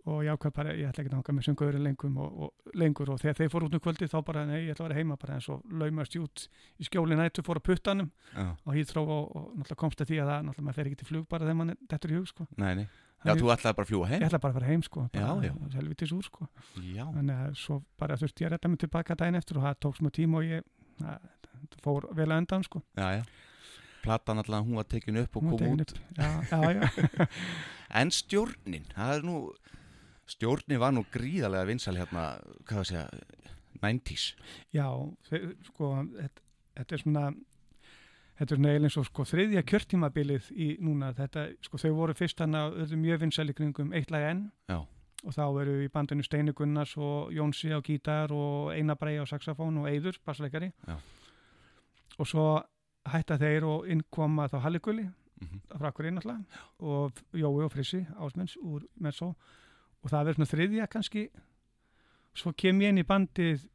og 0.09 0.21
ég 0.25 0.31
ákvað 0.33 0.53
bara, 0.55 0.71
ég 0.77 0.89
ætla 0.89 1.03
ekki 1.03 1.11
að 1.11 1.17
hanga 1.17 1.35
með 1.37 1.45
sönguðurinn 1.49 1.85
lengum 1.89 2.15
og, 2.23 2.37
og 2.45 2.77
lengur. 2.79 3.11
Og 3.13 3.19
þegar 3.21 3.37
þeir 3.41 3.51
fór 3.53 3.65
út 3.67 3.75
um 3.77 3.83
kvöldi 3.83 4.07
þá 4.09 4.17
bara, 4.25 4.45
nei, 4.47 4.59
ég 4.63 4.71
ætla 4.73 4.85
að 4.85 4.89
vera 4.89 5.01
heima 5.01 5.19
bara 5.21 5.35
eins 5.35 5.49
og 5.53 5.57
laumast 5.69 6.15
ég 6.15 6.23
út 6.25 6.45
í 6.79 6.87
skjóli 6.87 7.19
nættu, 7.19 7.43
fór 7.45 7.59
að 7.59 7.67
puttanum 7.67 8.09
já, 8.33 8.47
og 8.53 8.77
hýþró 8.77 9.03
og, 9.05 9.35
og 9.35 9.43
náttúrulega 9.59 9.81
komst 9.83 10.01
að 10.01 10.13
því 10.13 10.21
að 10.23 10.31
það 10.31 10.49
náttúrulega 10.49 10.77
Já, 13.25 13.33
þú 13.35 13.49
ætlaði 13.51 13.75
bara 13.75 13.85
að 13.85 13.89
fljúa 13.91 14.05
ég 14.07 14.11
heim? 14.13 14.23
ætla 14.29 14.39
bara 14.39 14.53
að 14.53 14.57
fara 14.59 14.69
heim 14.71 14.83
sko, 14.85 15.01
bara, 15.13 15.25
Já, 15.25 15.49
já. 15.49 15.53
helvitis 15.75 16.11
úr 16.15 16.23
sko. 16.23 16.47
Já, 16.79 17.03
þannig 17.17 17.41
að 17.49 17.57
svo 17.59 17.79
bara 17.99 18.15
þurfti 18.21 18.43
ég 18.45 18.47
að 18.49 18.53
redda 18.55 18.69
mig 18.71 18.79
tilbaka 18.85 19.15
daginn 19.19 19.35
eftir 19.41 19.57
og 19.59 19.65
það 19.67 19.79
tók 19.83 19.97
smá 19.99 20.09
tíma 20.15 20.37
og 20.39 20.45
ég 20.47 20.63
að, 21.03 21.27
fór 21.83 22.07
vel 22.15 22.29
að 22.31 22.37
endan 22.43 22.63
sko. 22.63 22.83
já, 22.95 23.07
já 23.19 23.23
Platan 23.99 24.39
alltaf, 24.39 24.63
hún 24.63 24.77
var 24.79 24.85
tekin 24.87 25.17
upp 25.19 25.35
og 25.35 25.43
kom 25.43 25.73
út 25.73 25.81
upp. 25.83 25.99
já, 26.15 26.29
já, 26.47 26.59
já. 26.79 27.27
En 27.99 28.11
stjórnin, 28.13 28.85
það 28.95 29.15
er 29.17 29.23
nú 29.27 29.35
Stjórnin 30.29 30.79
var 30.79 30.91
nú 30.93 31.03
gríðarlega 31.11 31.65
vinsal 31.67 31.97
hérna, 31.97 32.37
hvað 32.63 32.83
það 32.83 32.87
segja 32.87 33.05
90s 33.81 34.25
Já, 34.75 34.87
sko, 35.67 35.89
þetta, 36.15 36.43
þetta 36.79 36.95
er 36.95 37.03
svona 37.03 37.23
þetta 38.39 38.53
er 38.55 38.59
svona 38.59 38.71
eiginlega 38.71 38.89
eins 38.89 38.97
og 39.01 39.07
sko 39.09 39.25
þriðja 39.27 39.65
kjörtímabilið 39.67 40.49
í 40.55 40.69
núna, 40.83 41.11
þetta, 41.17 41.45
sko 41.65 41.81
þau 41.81 41.91
voru 41.97 42.15
fyrst 42.15 42.39
hann 42.39 42.55
að 42.55 42.79
öðru 42.85 42.99
mjög 43.01 43.21
vinsæli 43.25 43.55
kringum 43.57 43.93
eitt 43.97 44.13
lag 44.15 44.29
enn. 44.31 44.47
Já. 44.71 44.79
og 45.19 45.35
þá 45.35 45.45
eru 45.61 45.73
í 45.83 45.89
bandinu 45.91 46.23
Steini 46.23 46.53
Gunnars 46.55 46.93
og 46.95 47.33
Jónsi 47.35 47.73
á 47.75 47.83
gítar 47.83 48.31
og 48.31 48.71
Einar 48.71 48.95
Brei 48.95 49.17
á 49.19 49.27
saxofón 49.27 49.81
og 49.81 49.89
Eiður, 49.91 50.15
bassleikari. 50.23 50.71
Já. 50.87 50.95
og 52.17 52.27
svo 52.27 52.45
hætta 53.09 53.37
þeir 53.39 53.67
og 53.67 53.89
innkoma 53.91 54.47
þá 54.47 54.61
Halligulli 54.63 55.09
mm 55.39 55.59
frá 55.79 55.87
okkur 55.87 56.09
innallega 56.09 56.43
og 56.79 57.19
Jói 57.31 57.63
og 57.63 57.71
Frissi 57.71 58.01
ásmenns 58.19 58.57
úr 58.59 58.83
Mezzo 58.99 59.35
og 60.03 60.09
það 60.11 60.25
verður 60.25 60.35
svona 60.35 60.51
þriðja 60.53 60.87
kannski. 60.87 61.29
Svo 62.35 62.53
kem 62.53 62.81
ég 62.81 62.91
inn 62.91 63.01
í 63.01 63.07
bandið 63.07 63.65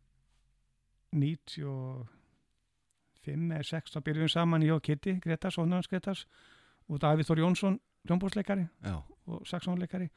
95 3.25 3.57
eða 3.57 3.69
6 3.71 3.95
þá 3.97 3.99
byrjum 4.07 4.27
við 4.29 4.33
saman 4.37 4.63
ég 4.67 4.75
og 4.77 4.83
Kitty 4.87 5.17
Gretas, 5.25 5.59
Ónarans 5.59 5.89
Gretas 5.91 6.25
og 6.89 7.01
Davíð 7.01 7.29
Þór 7.31 7.43
Jónsson 7.45 7.81
hljómbúrsleikari 8.05 8.67
og 9.27 9.47
saxónleikari. 9.49 10.11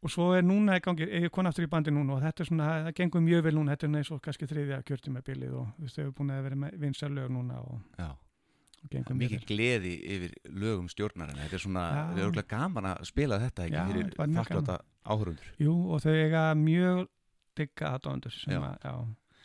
Og 0.00 0.08
svo 0.08 0.30
er 0.32 0.40
núna 0.46 0.78
í 0.78 0.80
gangi, 0.80 1.04
ég 1.04 1.26
er 1.28 1.32
kon 1.34 1.44
aftur 1.50 1.66
í 1.66 1.68
bandi 1.68 1.92
núna 1.92 2.14
og 2.16 2.22
þetta 2.24 2.40
er 2.40 2.48
svona, 2.48 2.68
það 2.86 2.94
gengur 3.02 3.20
mjög 3.20 3.42
vel 3.44 3.52
núna 3.58 3.74
þetta 3.74 3.88
er 3.90 3.98
eins 4.00 4.10
og 4.14 4.22
kannski 4.24 4.46
þriðja 4.48 4.78
kjörtum 4.88 5.18
með 5.18 5.26
bilið 5.28 5.56
og 5.60 5.90
þau 5.92 6.00
eru 6.06 6.14
búin 6.16 6.32
að 6.32 6.42
vera 6.46 6.56
með 6.62 6.78
vinsar 6.80 7.12
lög 7.12 7.28
núna 7.34 7.58
og, 7.60 7.82
og 8.00 8.88
gengur 8.94 9.18
mjög 9.18 9.34
Mikið 9.34 9.44
gleði 9.50 9.92
yfir 10.16 10.32
lögum 10.56 10.88
stjórnarinn 10.88 11.42
Þetta 11.42 11.58
er 11.58 11.64
svona, 11.66 11.84
það 11.98 12.16
er 12.22 12.24
örgulega 12.30 12.48
gaman 12.54 12.88
að 12.94 13.04
spila 13.12 13.40
þetta 13.44 13.66
ekki 13.68 13.76
var 14.22 14.32
mjög 14.32 14.40
þakklata 14.40 14.78
áhörundur 15.12 15.52
Jú, 15.66 15.74
og 15.92 16.00
þau 16.06 16.12
eiga 16.16 16.46
mjög 16.64 17.02
digga 17.60 17.92
aðdóndur 17.98 18.32
sem, 18.40 18.56
Já. 18.56 18.62
að- 18.70 18.88
já, 18.88 18.94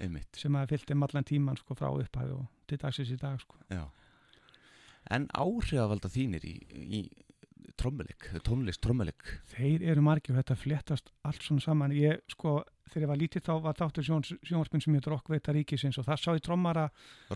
Einmitt, 0.02 0.36
sem 0.36 0.56
að 0.60 0.74
fylgdi 0.74 0.98
allan 1.08 1.28
tíman 1.28 1.60
sko, 1.60 1.76
frá 1.78 1.88
upphæðu 1.92 2.40
og 2.42 2.48
til 2.68 2.80
dagsins 2.82 3.14
í 3.14 3.20
dag 3.22 3.40
sko. 3.40 3.60
En 5.14 5.28
áhrifavalda 5.38 6.10
þínir 6.10 6.46
í, 6.50 6.56
í 6.74 7.02
trommuleik, 7.80 8.30
tónlist 8.46 8.82
trommuleik 8.84 9.36
Þeir 9.52 9.84
eru 9.92 10.04
margir 10.06 10.34
og 10.34 10.40
þetta 10.40 10.58
fléttast 10.58 11.12
allt 11.28 11.44
svona 11.46 11.64
saman. 11.64 11.94
Ég, 11.96 12.22
sko, 12.32 12.58
þegar 12.90 13.06
ég 13.06 13.12
var 13.12 13.20
lítið 13.22 13.46
þá 13.46 13.52
var 13.66 13.78
þáttur 13.80 14.08
sjón, 14.08 14.26
sjónvarpinn 14.26 14.84
sem 14.84 14.98
heitir 14.98 15.14
Rockveita 15.14 15.56
Ríkisins 15.56 16.00
og 16.02 16.08
það 16.08 16.22
sá 16.24 16.30
ég 16.38 16.44
trommara, 16.46 16.86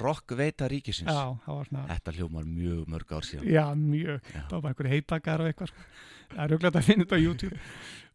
Rock 0.01 0.35
veita 0.39 0.69
ríkisins 0.71 1.09
já, 1.11 1.35
það 1.45 1.59
var 1.59 1.71
svona, 1.71 1.85
Þetta 1.93 2.15
hljómar 2.17 2.47
mjög 2.49 2.83
mörg 2.95 3.15
ár 3.15 3.27
síðan 3.29 3.49
já, 3.49 3.65
mjög, 3.79 4.29
Já. 4.33 4.43
það 4.51 4.61
var 4.61 4.71
einhverju 4.73 4.93
heitakar 4.95 5.43
og 5.43 5.51
eitthvað, 5.51 5.73
sko. 5.73 5.89
Það 6.29 6.43
er 6.45 6.53
auðvitað 6.55 6.79
að 6.81 6.87
finna 6.89 7.07
þetta 7.07 7.19
á 7.19 7.25
YouTube. 7.25 7.59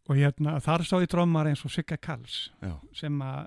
Og 0.04 0.18
hérna, 0.20 0.58
þar 0.60 0.82
sá 0.84 0.98
ég 1.00 1.08
trommara 1.08 1.48
eins 1.48 1.62
og 1.64 1.72
Sigga 1.72 1.96
Kalls 1.96 2.50
Já, 2.60 2.74
sem 2.92 3.22
að 3.24 3.46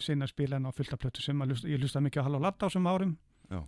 sinna 0.00 0.26
spila 0.26 0.56
hann 0.56 0.66
á 0.68 0.72
fullta 0.74 0.96
plötu 0.96 1.22
sem 1.22 1.38
að 1.42 1.56
ég 1.68 1.80
lusta 1.82 2.00
mikið 2.00 2.22
á 2.22 2.26
Halló 2.28 2.40
Ladd 2.42 2.58
á 2.62 2.66
þessum 2.68 2.86
árum. 2.90 3.16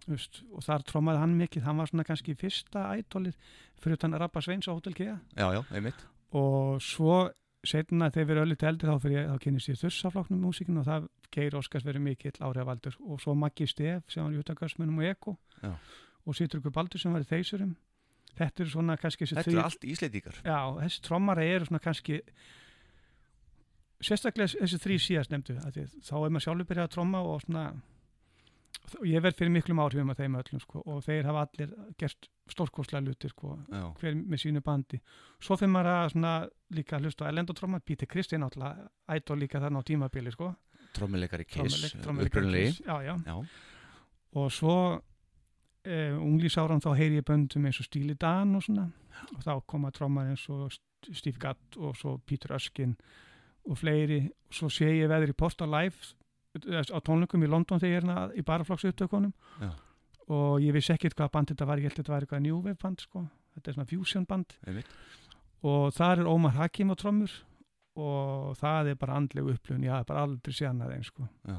Just, 0.06 0.42
og 0.52 0.60
þar 0.66 0.82
trómaði 0.84 1.18
hann 1.22 1.38
mikið, 1.40 1.62
hann 1.64 1.78
var 1.80 1.86
svona 1.88 2.04
kannski 2.04 2.34
fyrsta 2.36 2.82
ædolið 3.00 3.36
fyrir 3.80 3.96
utan 3.96 4.12
Rabba 4.20 4.40
Sveins 4.44 4.68
á 4.68 4.76
Hotel 4.76 4.92
Kea 4.92 5.14
já, 5.36 5.46
já, 5.56 5.62
einmitt. 5.72 6.02
Og 6.36 6.82
svo 6.84 7.30
setna 7.64 8.10
þegar 8.12 8.26
við 8.28 8.34
erum 8.36 8.44
öllum 8.44 8.58
til 8.60 8.68
eldri 8.68 8.88
þá, 8.88 9.08
ég- 9.08 9.30
þá 9.32 9.38
kynist 9.40 9.68
ég 9.72 9.80
þursafláknum 9.80 10.40
músíkin 10.44 10.78
og 10.80 10.84
það 10.84 11.08
Geir 11.32 11.56
Óskars 11.56 11.84
verið 11.86 12.02
mikill 12.04 12.36
áhrifavaldur. 12.44 12.96
Og 13.08 13.20
svo 13.20 13.34
Maggi 13.34 13.66
Stef 13.66 14.04
sem 14.12 14.24
var 14.24 14.32
í 14.36 14.40
utangarsmunum 14.42 14.98
og 14.98 15.04
Eko. 15.04 15.36
Já. 15.62 15.72
og 16.26 16.34
Sýtur 16.36 16.60
ykkur 16.60 16.72
Baldur 16.76 16.98
sem 17.00 17.12
var 17.12 17.22
í 17.24 17.28
Þeysurum. 17.30 17.74
Þetta 18.36 18.60
eru 18.62 18.70
svona 18.70 18.96
kannski 19.00 19.24
Þetta 19.26 19.42
þrír- 19.48 19.58
er 19.58 19.64
allt 19.64 19.84
íslendingar. 19.84 20.36
Já, 20.44 20.58
þessi 20.84 21.00
trommara 21.02 21.42
eru 21.44 21.64
svona 21.66 21.80
kannski 21.80 22.20
sérstaklega 24.00 24.52
þessi 24.60 24.78
þrý 24.80 24.98
síðast 25.04 25.30
nefndu 25.34 25.56
að 25.60 25.72
því, 25.76 25.84
þá 26.08 26.14
er 26.24 26.30
maður 26.34 26.44
sjálfur 26.46 26.68
byrjað 26.70 26.86
að 26.88 26.94
tromma 26.94 27.20
og 27.26 27.40
svona 27.44 27.64
ég 29.06 29.22
verð 29.22 29.36
fyrir 29.38 29.52
miklum 29.54 29.80
áhrifum 29.82 30.10
af 30.10 30.18
þeim 30.18 30.36
öllum 30.40 30.60
sko, 30.62 30.80
og 30.90 31.02
þeir 31.04 31.26
hafa 31.28 31.42
allir 31.46 31.74
gert 32.00 32.28
stórkostlega 32.50 33.04
luti 33.06 33.28
sko, 33.30 33.52
hver 34.00 34.16
með 34.18 34.40
sínu 34.42 34.62
bandi. 34.66 34.98
Svo 35.42 35.56
fyrir 35.60 35.70
maður 35.70 35.90
að 35.92 36.08
svona 36.14 36.32
líka 36.74 36.96
að 36.96 37.04
hlusta 37.06 37.28
á 37.28 37.30
elendotróma, 37.30 37.80
Píti 37.86 38.08
Kristi 38.10 38.38
náttúrulega 38.40 38.88
ædol 39.14 39.38
líka 39.44 39.60
þarna 39.62 39.82
á 39.82 39.86
tímabili 39.86 40.32
sko. 40.34 40.48
Trommuleikari 42.02 42.34
upprunalegi. 42.34 42.72
Kiss. 42.72 42.82
Já, 42.88 43.36
og 44.40 44.50
svo 44.54 44.74
eh, 45.84 46.16
unglísáran 46.18 46.82
þá 46.82 46.90
heyri 46.98 47.20
ég 47.20 47.26
böndum 47.30 47.66
eins 47.68 47.78
og 47.82 47.86
Stíli 47.86 48.16
Dan 48.18 48.56
og 48.58 48.64
svona. 48.66 48.88
Og 49.36 49.42
þá 49.44 49.52
koma 49.70 49.90
trómar 49.94 50.30
eins 50.32 50.48
og 50.50 50.70
St- 50.72 51.14
Steve 51.14 51.38
Gadd 51.42 51.78
og 51.78 51.94
svo 51.98 52.16
Peter 52.26 52.54
Erskine 52.56 52.96
og 53.68 53.78
fleiri 53.78 54.22
og 54.30 54.56
svo 54.56 54.70
sé 54.72 54.88
ég 54.96 55.10
veður 55.10 55.32
í 55.34 55.36
Porta 55.36 55.68
Live 55.68 56.14
eh, 56.60 56.80
á 56.80 56.98
tónleikum 57.04 57.44
í 57.44 57.50
London 57.50 57.80
þegar 57.82 57.92
ég 57.92 58.00
er 58.00 58.06
hérna 58.08 58.26
í 58.34 58.44
baraflokks 58.46 58.88
upptökunum 58.90 59.32
Já. 59.60 59.70
og 60.28 60.60
ég 60.64 60.74
vissi 60.76 60.94
ekkert 60.94 61.18
hvað 61.18 61.32
band 61.36 61.52
þetta 61.52 61.68
var, 61.68 61.82
ég 61.82 61.90
held 61.90 62.00
þetta 62.00 62.14
var 62.14 62.26
eitthvað 62.26 62.44
New 62.46 62.60
Wave 62.60 62.78
band 62.80 63.04
sko, 63.04 63.26
þetta 63.56 63.70
er 63.70 63.78
svona 63.78 63.90
fusion 63.90 64.26
band. 64.26 64.56
Einmitt. 64.66 64.96
Og 65.66 65.90
þar 65.92 66.22
er 66.22 66.30
Ómar 66.30 66.56
Hakim 66.56 66.92
á 66.92 66.96
trommur 66.96 67.34
og 68.00 68.56
það 68.56 68.92
er 68.92 69.00
bara 69.00 69.18
andlegu 69.18 69.52
upplöfun, 69.52 69.84
ég 69.84 69.92
hafði 69.92 70.08
bara 70.08 70.24
aldrei 70.24 70.54
séð 70.56 70.70
hana 70.70 70.88
þeim 70.88 71.02
sko. 71.04 71.26
Já, 71.50 71.58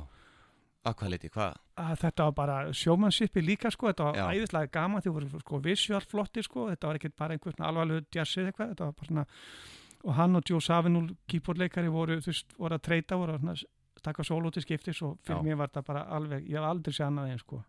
að 0.88 0.96
hvað 0.98 1.12
leiti, 1.14 1.30
hvað? 1.36 1.60
Að 1.82 1.92
þetta 2.02 2.26
var 2.28 2.38
bara 2.40 2.56
sjómannsippi 2.78 3.44
líka 3.46 3.72
sko, 3.74 3.92
þetta 3.92 4.08
var 4.08 4.18
Já. 4.18 4.24
æðislega 4.32 4.72
gaman 4.74 5.04
því 5.06 5.14
voru 5.18 5.44
sko 5.44 5.60
visual 5.68 6.02
flotti 6.14 6.44
sko, 6.48 6.66
þetta 6.72 6.90
var 6.90 7.00
ekkert 7.00 7.18
bara 7.20 7.38
einhvern 7.38 7.68
alvarlegu 7.68 8.08
jazzið 8.16 8.50
eitthvað, 8.50 8.74
þetta 8.74 8.88
var 8.88 8.98
bara 8.98 9.12
svona 9.12 9.28
og 10.04 10.14
hann 10.16 10.36
og 10.36 10.44
Joe 10.50 10.62
Savinul 10.62 11.12
keyboardleikari 11.28 11.88
voru, 11.92 12.20
veist, 12.26 12.54
voru 12.58 12.76
að 12.78 12.82
treyta 12.88 13.18
voru 13.18 13.34
að 13.38 13.40
svona 13.44 13.56
taka 14.02 14.24
solo 14.26 14.50
til 14.50 14.64
skiptis 14.64 15.02
og 15.06 15.20
fyrir 15.24 15.38
Já. 15.38 15.44
mér 15.46 15.58
var 15.60 15.68
þetta 15.70 15.84
bara 15.86 16.06
alveg, 16.18 16.48
ég 16.50 16.58
hef 16.58 16.66
aldrei 16.66 16.94
séð 16.96 17.08
annað 17.12 17.30
eins 17.36 17.42
sko. 17.46 17.64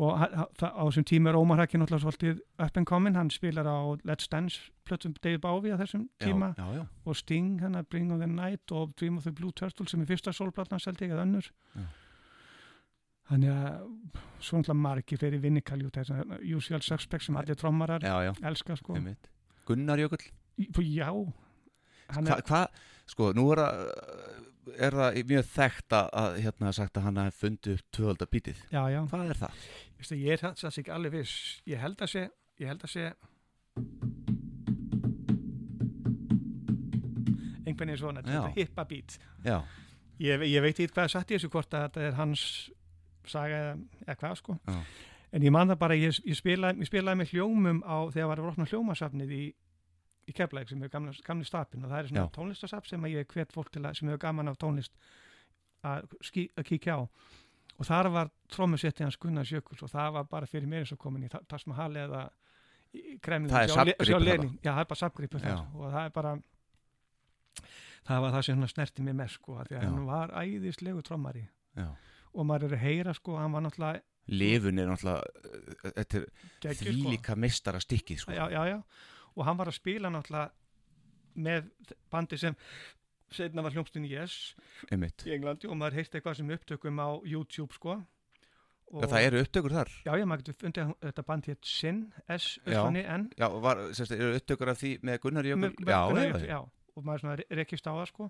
Og 0.00 0.16
það- 0.16 0.72
á 0.72 0.82
þessum 0.86 1.04
tíma 1.04 1.28
er 1.30 1.34
Ómar 1.36 1.58
Hakki 1.58 1.76
náttúrulega 1.76 2.04
svolítið 2.06 2.40
up 2.58 2.76
and 2.76 2.86
coming, 2.86 3.14
hann 3.16 3.30
spilar 3.30 3.66
á 3.66 3.98
Let's 4.06 4.28
Dance 4.30 4.70
plötum 4.86 5.14
Dave 5.20 5.38
Bowie 5.40 5.72
á 5.74 5.76
þessum 5.76 6.08
tíma. 6.20 6.54
Já, 6.56 6.62
já, 6.64 6.74
já, 6.78 6.86
og 7.04 7.16
Sting, 7.16 7.60
hann 7.60 7.74
að 7.74 7.88
Bring 7.90 8.12
on 8.12 8.18
the 8.20 8.26
Night 8.26 8.70
og 8.72 8.94
Dream 8.96 9.16
of 9.18 9.24
the 9.24 9.32
Blue 9.32 9.50
Turtle 9.52 9.86
sem 9.88 10.00
er 10.00 10.06
fyrsta 10.06 10.32
sólplatna 10.32 10.78
seldi 10.80 11.04
ekki 11.08 11.18
að 11.18 11.26
önnur. 11.26 11.50
Þannig 13.30 13.50
að 13.50 13.90
svo 14.40 14.58
náttúrulega 14.58 14.80
margir 14.80 15.18
þess 15.18 16.10
að 16.10 16.54
usual 16.56 16.80
suspect 16.80 17.24
sem 17.24 17.36
allir 17.36 17.54
trommarar 17.56 18.00
já, 18.00 18.14
já, 18.24 18.32
elska 18.42 18.76
sko. 18.76 18.94
Gunnar 19.66 19.98
Jökull 19.98 20.30
já. 20.84 21.10
Hann 22.10 22.26
Hva, 22.26 22.64
sko, 23.06 23.32
nú 23.36 23.44
er 23.54 23.62
það 23.62 23.84
er 24.80 24.94
það 24.94 25.20
mjög 25.30 25.46
þekkt 25.50 25.94
að, 25.98 26.08
að 26.20 26.36
hérna 26.44 26.72
sagt 26.76 26.98
að 26.98 27.06
hann 27.08 27.20
hafi 27.22 27.36
fundið 27.40 27.78
upp 27.78 27.88
tvöldabítið 27.96 28.58
já 28.70 28.82
já. 28.92 29.00
Hvað 29.10 29.30
er 29.34 29.40
það? 29.44 29.64
Vistu, 30.00 30.18
ég 30.20 30.36
er 30.36 30.42
þess 30.54 30.78
ekki 30.82 30.92
alveg 30.94 31.12
viss. 31.18 31.36
Ég 31.70 31.80
held 31.82 32.02
að 32.04 32.12
sé 32.14 32.26
ég 32.60 32.68
held 32.70 32.84
að 32.84 32.92
sé 32.92 33.06
einhvern 37.70 37.90
veginn 37.92 38.00
svona, 38.00 38.22
þetta 38.24 38.50
hippa 38.56 38.84
beat 38.88 39.16
Já, 39.46 39.60
ég, 40.20 40.44
ég 40.50 40.64
veit 40.64 40.74
ekki 40.80 40.90
hvað 40.94 41.06
er 41.06 41.12
satt 41.14 41.30
í 41.30 41.36
þessu 41.38 41.50
hvort 41.52 41.74
að 41.76 41.86
þetta 41.86 42.04
er 42.08 42.18
hans 42.18 42.44
saga 43.30 43.60
eða- 43.60 44.16
hvað 44.20 44.36
sko. 44.40 44.58
Já. 44.66 44.80
en 45.32 45.42
ég 45.42 45.52
man 45.54 45.68
það 45.70 45.78
bara, 45.78 45.94
ég, 45.94 46.20
ég, 46.26 46.36
spilaði, 46.36 46.80
ég 46.82 46.88
spilaði 46.90 47.20
með 47.20 47.30
hljómum 47.34 47.82
á 47.86 47.96
þegar 48.10 48.26
var 48.32 48.38
að 48.42 48.48
opna 48.50 48.66
hljómasafnið 48.66 49.30
í, 49.36 49.42
í 50.30 50.34
Keflæk 50.36 50.70
sem 50.70 50.82
er 50.86 50.92
gamla, 50.92 51.14
gamli 51.26 51.48
stapin 51.48 51.84
og 51.84 51.92
það 51.92 51.98
er 51.98 52.10
svona 52.10 52.24
Já. 52.24 52.32
tónlistasafn 52.36 52.90
sem 52.92 53.06
ég 53.10 53.34
hvet 53.34 53.54
fólk 53.54 53.72
til 53.74 53.82
að 53.84 53.98
sem 53.98 54.10
hefur 54.10 54.22
gaman 54.26 54.52
af 54.52 54.58
tónlist 54.62 54.94
að, 55.86 56.10
skí, 56.24 56.48
að 56.56 56.68
kíkja 56.70 56.98
á 56.98 57.00
og 57.80 57.88
þar 57.88 58.10
var 58.12 58.30
trómusetti 58.52 59.06
hans 59.06 59.18
Gunnar 59.20 59.48
Jökuls 59.48 59.82
og 59.86 59.90
það 59.92 60.14
var 60.18 60.28
bara 60.30 60.48
fyrir 60.50 60.68
mér 60.68 60.84
eins 60.84 60.92
og 60.94 61.00
komin 61.00 61.24
í 61.26 61.32
Taj 61.32 61.66
Mahal 61.70 61.96
eða 61.96 62.28
Kremlin 63.22 63.52
Það 63.52 63.62
er 63.62 63.70
já, 63.70 64.72
það 64.72 64.82
er 64.82 64.88
bara 64.90 64.98
sapgripur 64.98 65.44
og 65.46 65.84
það 65.92 66.02
er 66.04 66.14
bara 66.14 66.34
það 68.06 68.24
var 68.24 68.34
það 68.36 68.46
sem 68.48 68.66
snerti 68.72 69.04
mig 69.06 69.16
mest 69.18 69.38
sko, 69.38 69.58
því 69.66 69.76
að 69.76 69.84
Já. 69.84 69.88
hann 69.88 70.06
var 70.08 70.32
æðislegu 70.40 71.02
trommari 71.06 71.44
Já. 71.78 71.88
og 72.32 72.48
maður 72.48 72.70
er 72.70 72.76
að 72.78 72.84
heyra 72.86 73.14
sko, 73.16 73.36
hann 73.40 73.54
var 73.54 73.66
náttúrulega 73.66 74.04
Lifun 74.30 74.78
er 74.78 74.90
náttúrulega 74.90 75.94
þetta 75.96 76.20
er 76.20 76.26
geggjur, 76.62 76.76
því 76.80 76.96
sko. 77.00 77.14
líka 77.14 77.36
mistara 77.36 77.80
stikkið 77.82 78.22
sko. 78.24 78.36
já, 78.36 78.44
já, 78.52 78.60
já, 78.70 78.78
og 79.40 79.46
hann 79.48 79.56
var 79.60 79.70
að 79.72 79.78
spila 79.80 80.10
náttúrulega 80.12 80.50
með 81.40 81.70
bandi 82.12 82.36
sem 82.40 82.56
setna 83.30 83.62
var 83.62 83.72
hljómsdyn 83.74 84.06
Yes 84.10 84.54
einmitt. 84.90 85.22
í 85.24 85.32
Englandi 85.36 85.68
og 85.70 85.78
maður 85.78 86.00
heyrti 86.00 86.18
eitthvað 86.18 86.40
sem 86.40 86.50
upptökum 86.50 86.98
á 87.00 87.08
YouTube 87.24 87.72
sko. 87.76 88.00
Og 88.90 89.04
það 89.06 89.22
eru 89.28 89.40
upptökur 89.44 89.70
þar. 89.70 89.90
Já, 90.02 90.10
já, 90.18 90.24
maður 90.26 90.40
getur 90.42 90.56
fundið 90.64 90.88
þetta 91.04 91.22
band 91.28 91.46
hétt 91.46 91.68
Sin 91.70 92.00
S, 92.34 92.46
Já. 92.66 92.80
N, 92.90 93.28
Já, 93.38 93.46
var, 93.62 93.84
sérst, 93.94 94.16
eru 94.16 94.32
upptökur 94.34 94.72
af 94.72 94.80
því 94.80 94.90
með 95.06 95.20
Gunnar 95.22 95.46
Jökul 95.46 95.86
Já, 95.86 96.00
Gunnar 96.10 96.42
já, 96.48 96.58
og 96.96 97.04
maður 97.06 97.22
svona 97.22 97.36
re- 97.38 97.46
rekist 97.60 97.86
á 97.86 97.94
það 97.94 98.08
sko. 98.10 98.26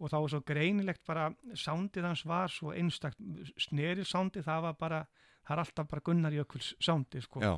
Og 0.00 0.08
þá 0.12 0.16
var 0.22 0.30
svo 0.32 0.40
greinilegt 0.46 1.02
bara 1.10 1.24
sándið 1.58 2.06
hans 2.06 2.22
var 2.30 2.54
svo 2.54 2.70
einstakt 2.72 3.18
snerið 3.66 4.06
sándið, 4.08 4.46
það 4.46 4.62
var 4.68 4.78
bara 4.78 5.00
það 5.42 5.56
er 5.56 5.64
alltaf 5.64 5.90
bara 5.90 6.06
Gunnar 6.06 6.38
Jökuls 6.38 6.70
sándið 6.78 7.26
sko. 7.26 7.42
Já, 7.42 7.56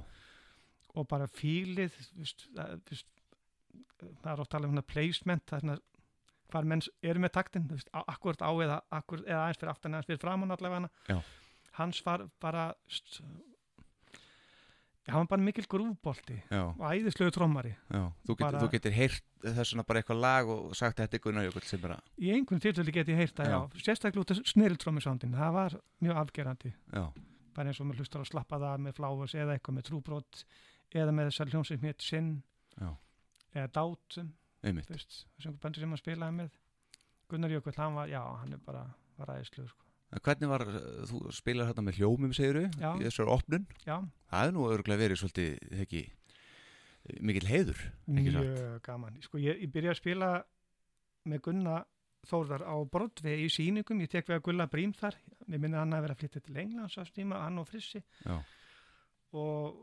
og 0.95 1.07
bara 1.09 1.27
fílið 1.31 1.95
það, 1.97 2.83
það 4.23 4.33
er 4.35 4.43
oft 4.45 4.53
talað 4.53 4.69
um 4.69 4.75
hérna 4.77 4.87
placement 4.93 5.45
það 5.49 5.57
er 5.59 5.65
svona 5.67 5.79
hvar 6.53 6.67
menn 6.69 6.83
eru 7.09 7.23
með 7.25 7.33
taktin 7.39 7.69
akkurat 8.03 8.43
á 8.45 8.51
eða, 8.61 8.81
akkurat, 8.93 9.25
eða 9.25 9.45
aðeins 9.47 9.61
fyrir 9.63 9.73
aftan 9.73 9.95
aðeins 9.97 10.11
fyrir 10.11 10.21
framann 10.21 10.53
allavega 10.53 10.91
Já. 11.09 11.23
hans 11.79 12.03
var 12.05 12.27
bara 12.45 12.67
hann 15.09 15.25
var 15.25 15.31
bara 15.33 15.43
mikil 15.43 15.65
grúbolti 15.67 16.37
já, 16.51 16.61
og 16.69 16.83
æðislegu 16.93 17.33
trommari 17.35 17.73
já. 17.91 18.03
Þú, 18.29 18.37
Bara- 18.39 18.61
þú 18.63 18.69
getur 18.77 18.95
heyrt 18.95 19.25
þessuna 19.43 19.83
bara 19.87 20.03
eitthvað 20.03 20.21
lag 20.23 20.49
og 20.53 20.77
sagt 20.79 21.01
að 21.01 21.09
þetta 21.09 21.19
er 21.19 21.25
Gunnar 21.25 21.65
sem 21.67 21.81
bara, 21.83 21.97
í 22.21 22.31
einhvern 22.37 22.61
tilfelli 22.63 22.93
get 22.95 23.09
ég 23.11 23.17
heyrt 23.19 23.41
að 23.43 23.51
Já. 23.51 23.59
sérstaklega 23.89 24.23
út 24.23 24.31
af 24.31 24.45
snirildrómisándin 24.53 25.35
það 25.35 25.53
var 25.57 25.79
mjög 26.05 26.21
afgerandi 26.23 26.71
já, 26.93 27.05
bara 27.57 27.69
eins 27.73 27.81
og 27.81 27.87
mér 27.91 27.99
hlustar 27.99 28.23
að 28.23 28.31
slappa 28.31 28.61
það 28.63 28.85
með 28.87 28.95
fláus 29.01 29.35
eða 29.35 29.57
eitthvað 29.57 29.75
með 29.81 29.89
trúbrot 29.91 30.45
eða 30.95 31.15
með 31.17 31.31
þessar 31.31 31.53
hljómsveit 31.53 31.85
hétt 31.87 32.05
sinn 32.05 32.31
já, 32.79 32.89
eða 33.55 33.69
dátum 33.79 34.33
þessum 34.63 35.57
bandi 35.63 35.83
sem 35.83 35.91
hann 35.91 36.01
spilaði 36.01 36.37
með. 36.39 36.51
Gunnar 37.33 37.51
Jökull, 37.55 37.75
hann 37.79 37.95
var, 37.97 38.11
já, 38.13 38.21
hann 38.43 38.53
er 38.53 38.61
bara 38.63 38.83
var 39.19 39.33
ræðislu, 39.33 39.65
sko. 39.71 39.87
Hvernig 40.23 40.51
var, 40.51 40.65
uh, 40.69 41.05
þú 41.09 41.21
spilar 41.33 41.71
þetta 41.71 41.85
með 41.87 41.99
hljómum 42.01 42.35
segiru, 42.37 42.67
í 42.69 43.07
þessar 43.07 43.31
opnun? 43.33 43.65
Já, 43.87 43.97
Það 44.33 44.49
er 44.49 44.53
nú 44.57 44.67
örgulega 44.69 45.01
verið 45.01 45.21
svolítið 45.23 45.79
ekki 45.85 46.03
mikill 47.25 47.49
heiður 47.49 47.81
ekki 47.83 48.35
satt? 48.35 48.45
mjög 48.45 48.83
gaman. 48.87 49.17
Sko, 49.25 49.41
ég, 49.43 49.63
ég 49.65 49.73
byrja 49.73 49.95
að 49.95 49.99
spila 50.03 50.31
með 51.29 51.43
Gunnar 51.49 51.89
Þórðar 52.23 52.63
á 52.63 52.75
Brodvei 52.87 53.41
í 53.43 53.49
sýningum, 53.51 53.99
ég 54.05 54.11
tek 54.13 54.29
við 54.29 54.37
að 54.37 54.45
Gulla 54.47 54.69
Brím 54.71 54.93
þar. 54.95 55.17
Ég 55.51 55.59
minna 55.59 55.81
hann 55.81 55.97
að 55.97 56.05
vera 56.05 56.15
flytja 56.21 56.43
til 56.45 56.55
Englands 56.63 56.95
á 56.95 57.03
stíma, 57.09 57.41
hann 57.43 57.59
og 57.59 57.67
Frissi. 57.67 57.99
Já, 58.23 58.37
og 59.35 59.81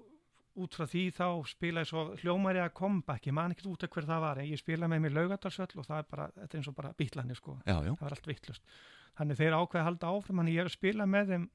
út 0.63 0.75
frá 0.77 0.85
því 0.89 1.03
þá 1.15 1.25
spilaði 1.49 1.89
svo 1.89 2.03
hljómari 2.21 2.61
að 2.63 2.73
comeback, 2.79 3.27
ég 3.29 3.35
man 3.35 3.55
ekki 3.55 3.67
út 3.71 3.85
af 3.85 3.93
hver 3.95 4.07
það 4.09 4.23
var 4.25 4.41
en 4.41 4.49
ég 4.49 4.61
spilaði 4.61 4.91
með 4.93 5.03
mér 5.05 5.15
laugadalsvöll 5.17 5.79
og 5.79 5.87
það 5.87 6.01
er 6.01 6.09
bara, 6.11 6.27
þetta 6.35 6.49
er 6.49 6.61
eins 6.61 6.71
og 6.71 6.77
bara 6.77 6.93
bítlani 6.99 7.37
sko. 7.37 7.55
Já, 7.65 7.77
já, 7.85 7.91
það 7.93 8.05
var 8.05 8.15
allt 8.17 8.29
vittlust 8.29 8.75
þannig 9.19 9.39
þeir 9.39 9.57
ákveði 9.57 9.81
að 9.81 9.87
halda 9.89 10.11
áfram 10.13 10.41
þannig 10.41 10.55
ég 10.55 10.63
er 10.63 10.69
að 10.69 10.75
spila 10.75 11.07
með 11.09 11.33
þeim 11.33 11.47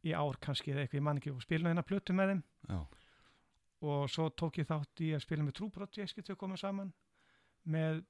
í 0.00 0.14
ár 0.16 0.38
kannski 0.40 0.72
eða 0.72 0.84
eitthvað, 0.84 0.98
ég 1.00 1.06
man 1.06 1.20
ekki 1.20 1.34
og 1.34 1.44
spila 1.44 1.70
hérna 1.70 1.84
plötu 1.86 2.16
með 2.16 2.32
þeim. 2.32 2.42
Já, 2.70 2.80
og 3.90 4.10
svo 4.12 4.28
tók 4.36 4.58
ég 4.60 4.68
þátt 4.68 5.04
í 5.04 5.12
að 5.16 5.24
spila 5.24 5.44
með 5.44 5.56
trúbrott 5.60 6.00
ég 6.00 6.10
skil 6.10 6.24
þau 6.26 6.36
komið 6.40 6.62
saman 6.64 6.90
með 7.70 8.02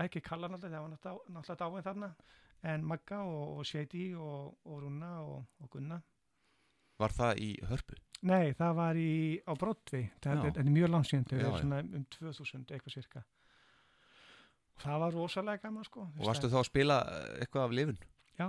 ekki 0.00 0.22
kallan 0.24 0.56
alltaf, 0.56 0.72
það 0.72 0.84
var 0.84 0.92
náttúrulega 1.34 1.58
dáin 1.60 1.86
þarna 1.88 2.10
en 2.72 2.86
Magga 2.86 3.18
og, 3.26 3.58
og 3.58 3.66
Shady 3.68 4.12
og, 4.14 4.54
og 4.64 4.82
Rúna 4.84 5.12
og, 5.26 5.44
og 5.60 5.70
Gunna 5.72 5.98
Var 7.00 7.14
það 7.16 7.38
í 7.42 7.50
hörpu? 7.70 7.98
Nei, 8.22 8.52
það 8.54 8.74
var 8.78 8.98
í, 8.98 9.12
á 9.42 9.52
er, 10.30 10.42
þetta 10.46 10.60
er 10.62 10.68
mjög 10.70 10.90
er 11.38 11.46
já. 11.48 11.54
svona 11.58 11.78
um 11.82 12.04
2000 12.16 12.66
eitthvað 12.76 12.94
cirka. 12.94 13.22
Og 14.76 14.84
það 14.84 15.00
var 15.02 15.16
rosalega 15.16 15.62
gaman 15.64 15.86
sko. 15.88 16.04
Og 16.06 16.28
varstu 16.28 16.50
þá 16.52 16.60
að 16.60 16.68
spila 16.68 16.98
uh, 17.02 17.24
eitthvað 17.42 17.64
af 17.66 17.74
lifun? 17.78 17.98
Já. 18.38 18.46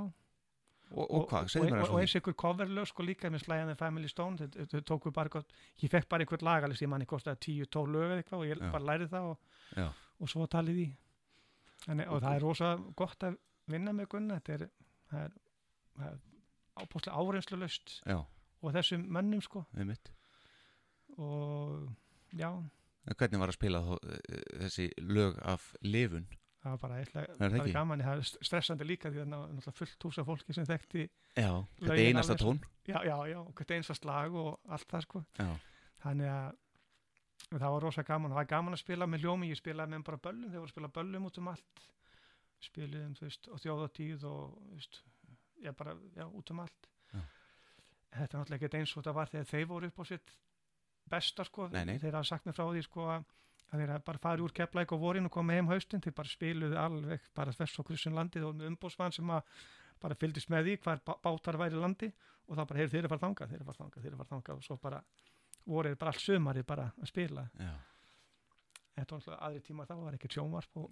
Og, 0.93 1.07
og 1.07 1.23
hvað, 1.31 1.47
og, 1.57 1.65
mér 1.65 1.87
og, 1.87 1.95
eins 2.03 2.13
einhver 2.19 2.35
coverlög 2.37 2.85
sko 2.91 3.05
líka 3.07 3.31
með 3.33 3.47
the 3.71 3.75
Family 3.79 4.09
Stone, 4.11 4.37
þau- 4.37 4.67
þau 4.69 4.83
tóku 4.91 5.13
bara 5.15 5.31
gott, 5.33 5.55
ég 5.81 5.89
fekk 5.89 6.05
bara 6.11 6.21
einhvern 6.21 6.45
lagalist, 6.45 6.83
ég 6.85 6.91
manni 6.91 7.07
kostaði 7.09 7.65
10-12 7.65 7.95
lög 7.95 8.11
eða 8.11 8.19
eitthvað 8.21 8.43
og 8.43 8.45
ég 8.45 8.61
Já. 8.67 8.71
bara 8.75 8.87
lærið 8.91 9.09
það 9.15 9.29
og 10.19 10.29
svo 10.29 10.45
talið 10.53 10.83
í. 10.83 10.85
Þannig, 11.87 12.11
og 12.13 12.21
það 12.21 12.35
er 12.37 12.45
rosa 12.45 12.69
gott 13.01 13.25
að 13.25 13.39
vinna 13.73 13.95
með 13.97 14.11
Gunna, 14.13 14.37
þetta 14.37 14.53
er, 14.53 14.67
það 15.09 15.25
er, 15.25 15.33
það 15.97 16.11
er 16.11 16.21
ábúslega 16.79 17.17
áreynslu 17.19 17.57
löst 17.61 17.99
Já, 18.05 18.17
og 18.61 18.73
þessum 18.73 19.03
mönnum 19.13 19.41
sko. 19.45 19.65
Einmitt. 19.77 20.11
Og 21.17 21.89
já, 22.33 22.49
hvernig 23.17 23.39
var 23.41 23.51
að 23.51 23.57
spila 23.57 23.81
þó, 23.85 23.91
uh, 23.99 24.39
þessi 24.63 24.87
lög 25.03 25.37
af 25.45 25.67
lifun? 25.85 26.25
það 26.63 26.71
var 26.71 26.79
bara 26.79 26.97
eitthvað 27.01 27.25
Er 27.43 27.51
það 27.51 27.57
ekki? 27.59 27.71
gaman, 27.75 28.01
það 28.07 28.17
er 28.21 28.21
st- 28.23 28.45
stressandi 28.47 28.85
líka 28.87 29.09
því 29.11 29.19
að 29.19 29.25
það 29.33 29.41
er 29.43 29.53
náttúrulega 29.57 29.77
fullt 29.81 30.03
hús 30.07 30.17
af 30.21 30.27
fólki 30.29 30.53
sem 30.55 30.65
þekkti 30.69 31.01
Já, 31.35 31.49
þetta 31.59 31.89
Lögin 31.89 32.07
einasta 32.13 32.33
alveg. 32.37 32.45
tón. 32.45 32.61
Já, 32.87 32.99
já, 33.03 33.17
já, 33.33 33.39
og 33.43 33.53
hvert 33.57 33.71
einsta 33.75 33.95
slag 33.99 34.33
og 34.39 34.59
allt 34.71 34.87
það 34.93 35.01
sko. 35.03 35.23
Já, 35.39 35.49
þannig 36.05 36.29
að 36.31 37.59
það 37.59 37.73
var 37.75 37.81
rosa 37.83 38.03
gaman, 38.07 38.31
það 38.31 38.39
var 38.39 38.47
gaman 38.53 38.73
að 38.77 38.79
spila 38.85 39.05
með 39.11 39.25
hljómi. 39.25 39.49
Ég 39.51 39.59
spilaði 39.59 39.91
með 39.97 40.05
bara 40.07 40.17
böllum, 40.23 40.49
þeir 40.49 40.61
voru 40.63 40.69
að 40.71 40.73
spila 40.73 40.87
böllum 40.95 41.25
út 41.27 41.37
um 41.37 41.47
allt. 41.51 41.83
Spiluðum, 42.63 43.13
þú 43.19 43.27
veist, 43.27 43.47
og 43.51 43.59
þjóðatíð 43.59 44.23
og, 44.23 44.55
þú 44.63 44.77
veist, 44.79 45.01
já, 45.63 45.71
bara, 45.79 45.95
já, 46.17 46.25
út 46.27 46.51
um 46.53 46.59
allt. 46.63 46.89
Já. 47.13 47.21
þetta 48.13 48.37
er 48.37 48.39
náttúrulega 48.43 48.67
ekki 48.69 48.79
eins 48.81 48.91
og 48.97 49.01
þetta 49.03 49.13
var 49.17 49.31
þegar 49.31 49.47
þeir 49.53 49.67
voru 49.71 49.87
upp 49.89 49.99
á 49.99 50.05
sitt 50.11 50.33
besta, 51.09 51.43
sko, 51.47 51.67
Nei, 51.73 51.85
nei. 51.85 51.97
þeir 51.99 52.13
hafa 52.19 52.29
sagt 52.29 52.45
mér 52.47 52.55
frá 52.57 52.65
því, 52.69 52.83
sko, 52.85 53.07
að 53.09 53.79
þeir 53.79 53.91
hafa 53.95 54.05
bara 54.11 54.21
farið 54.23 54.45
úr 54.47 54.53
kepplæk 54.59 54.91
og 54.95 55.01
vorin 55.01 55.25
og 55.29 55.33
komið 55.33 55.57
heim 55.59 55.71
haustin, 55.71 56.01
þeir 56.03 56.13
bara 56.19 56.29
spiluðu 56.31 56.77
alveg 56.79 57.25
bara 57.35 57.51
þess 57.57 57.79
og 57.81 57.87
krussin 57.89 58.13
landið 58.15 58.45
og 58.47 58.55
með 58.59 58.69
umbósmann 58.73 59.11
sem 59.15 59.29
að 59.33 59.41
bara 60.03 60.15
fylgdist 60.19 60.49
með 60.51 60.67
því 60.67 60.75
hvar 60.83 61.01
bá- 61.07 61.19
bátar 61.23 61.57
væri 61.57 61.79
landi 61.79 62.11
og 62.47 62.57
þá 62.57 62.63
bara, 62.67 62.79
heyrðu, 62.79 62.91
þeir 62.91 62.99
eru 63.03 63.09
farið 63.13 63.23
þangað, 63.25 63.49
þeir 63.49 63.59
eru 63.59 63.65
farið 63.69 63.81
þangað, 63.83 64.01
þeir 64.03 64.11
eru 64.11 64.17
farið 64.21 64.33
þangað. 64.33 64.57
Og 64.57 64.63
svo 64.67 64.77
bara 64.83 65.01
voruð 65.65 65.97
bara 65.97 66.11
allt 66.11 66.23
sömarið 66.23 66.65
bara 66.67 66.87
að 66.99 67.07
spila. 67.07 67.45
Já, 67.59 67.73
þetta 68.93 69.15
var 69.15 69.19
alltaf 69.19 69.39
aðri 69.47 69.61
tíma 69.65 69.85
þá 69.89 69.93
var 70.03 70.13
ekkert 70.17 70.35
sjónvarp 70.37 70.73
og, 70.83 70.89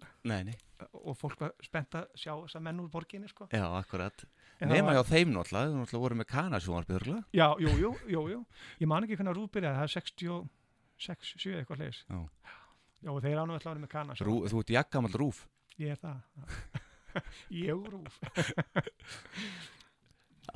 og 1.01 1.13
fólk 1.19 1.39
var 1.43 1.51
spennt 1.65 1.93
að 1.99 2.05
sjá 2.17 2.31
þessa 2.33 2.61
menn 2.65 2.79
úr 2.81 2.89
borginni 2.93 3.27
sko. 3.29 3.43
Já, 3.53 3.65
akkurat. 3.77 4.17
Það 4.59 4.71
Nema 4.73 4.87
var- 4.91 4.97
hjá 4.99 5.03
þeim 5.11 5.29
náttúrulega, 5.35 5.67
þau 5.71 5.77
náttúrulega 5.81 6.03
voru 6.05 6.15
með 6.21 6.29
kanasjónvarpið 6.31 6.97
já, 7.33 7.47
jú, 7.61 7.71
jú, 7.81 7.91
jú, 8.09 8.21
jú. 8.33 8.39
Ég 8.81 8.87
man 8.89 9.03
ekki 9.05 9.17
hvernig 9.19 9.37
rúf 9.37 9.51
byrjaði, 9.53 9.77
það 9.77 9.87
er 9.87 9.93
66, 9.97 11.33
7 11.37 11.57
eitthvað 11.61 11.81
leis 11.85 11.99
Já. 12.09 12.19
já, 13.01 13.09
og 13.13 13.21
þeir 13.25 13.37
ánum 13.41 13.55
alltaf 13.57 13.77
með 13.77 13.89
kana 13.93 14.11
Rú, 14.21 14.35
Þú 14.49 14.57
ert 14.65 14.73
jakkamall 14.77 15.15
rúf. 15.21 15.37
Ég 15.81 15.89
er 15.95 15.99
það. 16.01 16.17
Ég 17.51 17.75
rúf. 17.91 18.13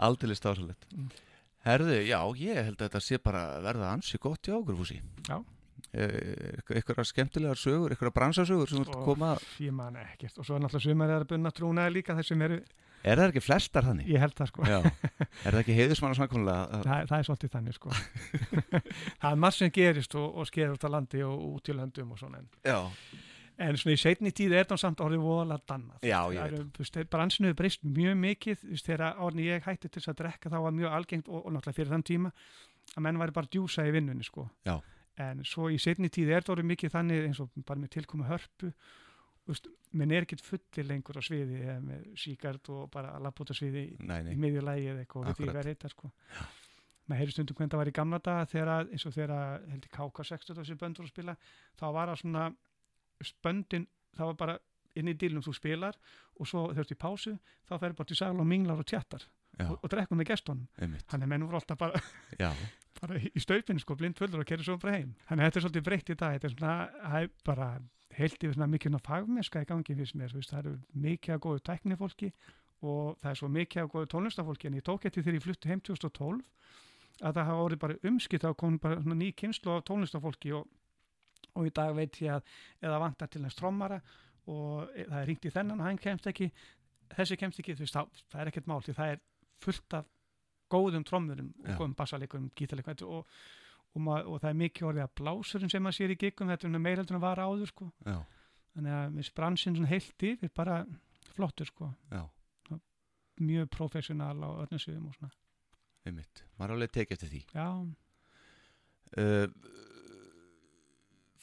Aldrei 0.05 0.35
stásalett 0.35 0.85
Mm. 0.95 1.09
Herðu, 1.65 1.95
já, 2.05 2.19
ég 2.37 2.59
held 2.67 2.77
að 2.77 2.85
þetta 2.91 2.99
sé 3.01 3.17
bara 3.17 3.39
verða 3.63 3.87
ansi 3.95 4.19
gott 4.21 4.45
okkur 4.53 4.75
fúsi. 4.77 4.99
Já. 5.25 5.39
Eitthvað 5.95 7.05
skemmtilegar 7.07 7.59
sögur, 7.59 7.93
eitthvað 7.93 8.13
bransasögur 8.17 8.71
sem 8.71 8.83
þú 8.87 9.03
koma 9.05 9.35
ég 9.63 9.71
man 9.75 9.95
ekkert 10.01 10.39
og 10.41 10.47
svo 10.47 10.57
er 10.57 10.63
náttúrulega 10.65 10.89
sumar 10.89 11.13
að 11.15 11.27
bunna 11.29 11.51
trúnaði 11.55 11.95
líka 11.99 12.15
þessum 12.17 12.43
eru, 12.47 12.59
Er 13.05 13.19
það 13.21 13.29
ekki 13.35 13.41
flestar 13.45 13.85
þannig? 13.85 14.07
ég 14.09 14.19
held 14.23 14.33
það 14.33 14.47
sko 14.49 14.65
Já, 14.65 14.77
er 14.81 15.53
það 15.53 15.59
ekki 15.61 15.75
heiðismanna 15.77 16.17
samkvæmlega? 16.17 16.81
það, 16.87 17.05
það 17.11 17.19
er 17.19 17.27
svolítið 17.29 17.53
þannig 17.55 17.77
sko 17.77 17.91
það 19.21 19.29
er 19.31 19.39
margt 19.43 19.59
sem 19.59 19.71
gerist 19.75 20.15
og, 20.19 20.27
og 20.41 20.49
skeður 20.49 20.75
út 20.75 20.87
á 20.87 20.89
landi 20.95 21.21
og 21.27 21.45
út 21.53 21.69
í 21.69 21.77
löndum 21.77 22.11
og 22.15 22.19
svona 22.23 22.41
en 22.41 22.49
Já, 22.65 22.79
En 23.55 23.77
svona 23.79 23.95
í 23.95 23.99
setni 24.01 24.33
tíð 24.35 24.51
er 24.59 24.65
það 24.67 24.81
samt 24.81 24.99
orðið 24.99 25.21
voðalega 25.23 25.63
dannað. 25.71 27.05
Bransinu 27.07 27.47
hefur 27.47 27.59
breyst 27.61 27.85
mjög 27.87 28.17
mikið, 28.19 28.65
þegar 28.83 29.21
orðin 29.23 29.45
ég 29.45 29.63
hætti 29.63 29.87
til 29.95 30.01
að 30.11 30.17
drekka 30.19 30.51
þá 30.51 30.57
var 30.65 30.73
mjög 30.75 30.95
algengt 30.97 31.29
og, 31.31 31.39
og 31.45 31.53
náttúrulega 31.55 31.77
fyrir 31.77 31.93
þann 31.93 32.03
tíma 32.09 32.31
að 32.99 33.05
menn 33.05 33.21
væri 33.21 33.35
bara 33.37 33.47
djúsa 33.55 33.85
í 33.87 33.93
vinnunni, 33.95 34.27
sko. 34.27 34.43
Já. 34.67 34.75
En 35.21 35.43
svo 35.47 35.69
í 35.71 35.77
setni 35.79 36.09
tíð 36.11 36.33
er 36.35 36.43
það 36.43 36.57
orðið 36.57 36.69
mikið 36.73 36.93
þannig 36.95 37.25
eins 37.29 37.39
og 37.39 37.51
bara 37.65 37.79
með 37.79 37.91
tilkomu 37.95 38.25
hörpu, 38.27 38.71
veist, 39.47 39.69
menn 39.95 40.11
er 40.11 40.25
ekkert 40.25 40.43
fullir 40.43 40.87
lengur 40.89 41.19
á 41.19 41.23
sviði 41.23 41.61
eða 41.63 41.77
með 41.85 42.05
síkart 42.19 42.69
og 42.73 42.89
bara 42.91 43.13
að 43.15 43.23
lappa 43.27 43.45
út 43.45 43.53
á 43.53 43.55
sviði 43.55 43.83
í, 43.85 43.97
nei, 44.01 44.17
í 44.19 44.25
nei 44.27 44.41
miðjulægi 44.43 44.89
eða 44.91 45.03
eitthvað, 45.05 45.21
og 45.21 45.31
Akkurat. 45.31 45.53
hvað 45.55 45.67
reyta, 45.69 45.91
sko. 45.93 46.11
Maður 47.05 47.21
heyri 47.21 47.35
stundum 47.35 47.55
hvernig 47.59 47.71
það 47.75 47.81
var 47.83 47.91
í 47.91 47.95
gamla 47.95 48.19
daga 48.25 48.45
þegar 48.49 48.89
eins 48.91 49.05
og 49.05 49.13
þegar 49.15 49.33
að, 49.37 49.67
held 49.71 49.87
ég 49.87 49.91
KK60 49.95 50.59
þessi 50.59 50.77
böndur 50.81 51.05
að 51.05 51.11
spila, 51.13 51.35
þá 51.79 51.85
var 51.95 52.11
það 52.11 52.21
svona 52.23 52.45
spöndin, 53.29 53.85
það 54.17 54.31
var 54.31 54.39
bara 54.41 54.57
inn 54.95 55.11
í 55.11 55.15
dílnum 55.19 55.43
þú 55.45 55.53
spilar 55.55 55.97
og 56.39 56.47
svo 56.49 56.65
ert 56.73 56.91
í 56.91 56.97
pásu 56.99 57.35
þá 57.67 57.73
ferður 57.77 57.97
bara 57.99 58.09
til 58.11 58.17
sagla 58.19 58.43
og 58.43 58.47
minglar 58.49 58.79
og 58.81 58.87
tjattar 58.89 59.25
Já. 59.59 59.67
og, 59.69 59.77
og 59.83 59.91
drekkum 59.91 60.19
með 60.19 60.29
gestunum 60.31 60.65
þannig 60.79 61.27
að 61.27 61.31
menn 61.31 61.45
voru 61.47 61.59
alltaf 61.59 61.79
bara, 61.79 62.01
bara 63.05 63.21
í 63.21 63.41
staupinu 63.41 63.81
sko, 63.81 63.97
blind 63.99 64.17
fullur 64.19 64.43
og 64.43 64.49
kerið 64.49 64.69
svo 64.69 64.77
bara 64.81 64.97
heim. 64.97 65.13
Þannig 65.29 65.43
að 65.43 65.49
þetta 65.49 65.59
er 65.59 65.65
svolítið 65.65 65.85
breytt 65.87 66.09
í 66.11 66.17
dag 66.19 66.35
þetta 66.35 66.49
er 66.49 66.55
svona, 66.55 66.75
það 67.05 67.21
er 67.21 67.31
bara 67.45 67.69
heilt 68.15 68.43
yfir 68.43 68.55
svona 68.55 68.69
mikið 68.71 68.91
svona 68.91 69.05
fagmennska 69.05 69.63
í 69.63 69.69
gangi 69.69 69.97
fyrst 69.99 70.17
mér, 70.19 70.31
þú 70.31 70.41
veist, 70.41 70.53
það 70.53 70.61
eru 70.61 70.75
mikið 71.05 71.35
að 71.35 71.41
góðu 71.45 71.63
tæknifólki 71.69 72.29
og 72.85 73.17
það 73.21 73.31
er 73.31 73.39
svo 73.39 73.49
mikið 73.51 73.81
að 73.83 73.91
góðu 73.93 74.09
tónlistafólki 74.13 74.69
en 74.69 74.77
ég 74.79 74.85
tók 74.85 75.07
eftir 75.07 75.25
þegar 75.25 75.37
ég 75.39 75.45
fluttu 75.45 75.71
heim 75.71 75.81
2012 75.83 76.41
að 77.21 77.37
það 77.37 77.49
hafa 77.49 77.65
orðið 77.65 77.81
bara 77.83 77.99
umskipt 78.09 78.45
þá 78.45 78.49
kom 78.59 78.79
bara 78.83 79.15
ný 79.15 79.29
kynslu 79.35 79.75
af 79.75 79.85
tónlistafólki 79.87 80.53
og, 80.55 80.65
og 81.55 81.67
í 81.67 81.73
dag 81.75 81.93
veit 81.95 82.19
ég 82.23 82.35
að 82.35 82.55
eða 82.83 83.01
vantar 83.03 83.31
til 83.31 83.43
þess 83.45 83.59
trommara 83.59 84.01
og 84.51 84.91
e- 84.93 85.07
það 85.07 85.19
er 85.21 85.29
ringt 85.31 85.47
í 85.47 85.53
þennan, 85.55 85.83
hann 85.83 86.01
kemst 86.01 86.27
ekki 86.31 86.49
þessi 87.15 87.39
kemst 87.39 87.61
ekki, 87.61 87.77
þú 87.77 87.85
veist, 87.85 88.19
það 88.31 88.41
er 88.41 88.51
ekkert 88.51 88.69
mál 88.69 88.81
því 88.83 88.97
það 88.99 89.15
er 89.15 89.23
fullt 89.63 89.97
af 89.99 90.11
góðum 90.71 91.03
trommurum 91.07 91.51
og 91.63 91.69
Já. 91.69 91.75
góðum 91.79 91.95
bassaleikurum, 91.99 92.49
gítarleikum 92.57 93.07
og, 93.07 93.25
og, 93.95 94.01
ma- 94.01 94.23
og 94.25 94.39
það 94.41 94.49
er 94.49 94.59
mikið 94.61 94.87
orðið 94.89 95.03
að 95.05 95.13
blásurum 95.21 95.69
sem 95.71 95.83
maður 95.85 95.97
sér 95.99 96.13
í 96.15 96.17
giggum, 96.25 96.49
þetta 96.51 96.67
er 96.67 96.79
meireldur 96.85 97.15
en 97.19 97.21
var 97.23 97.41
áður 97.43 97.69
sko, 97.71 97.89
þannig 98.75 98.95
að 98.97 99.13
við 99.19 99.27
spransinn 99.29 99.75
svona 99.77 99.91
heilt 99.93 100.25
yfir, 100.31 100.51
bara 100.55 100.79
flottur 101.35 101.69
sko, 101.69 101.91
mjög 103.43 103.69
professional 103.75 104.35
á 104.43 104.49
öllum 104.63 104.79
sviðum 104.79 105.09
og 105.11 105.15
svona, 105.17 105.31
einmitt. 106.07 106.43
Maður 106.59 106.75
alveg 106.77 106.91
tekið 106.95 107.15
eftir 107.17 107.31
því. 107.33 107.41
Já, 107.51 107.67
uh, 109.19 109.47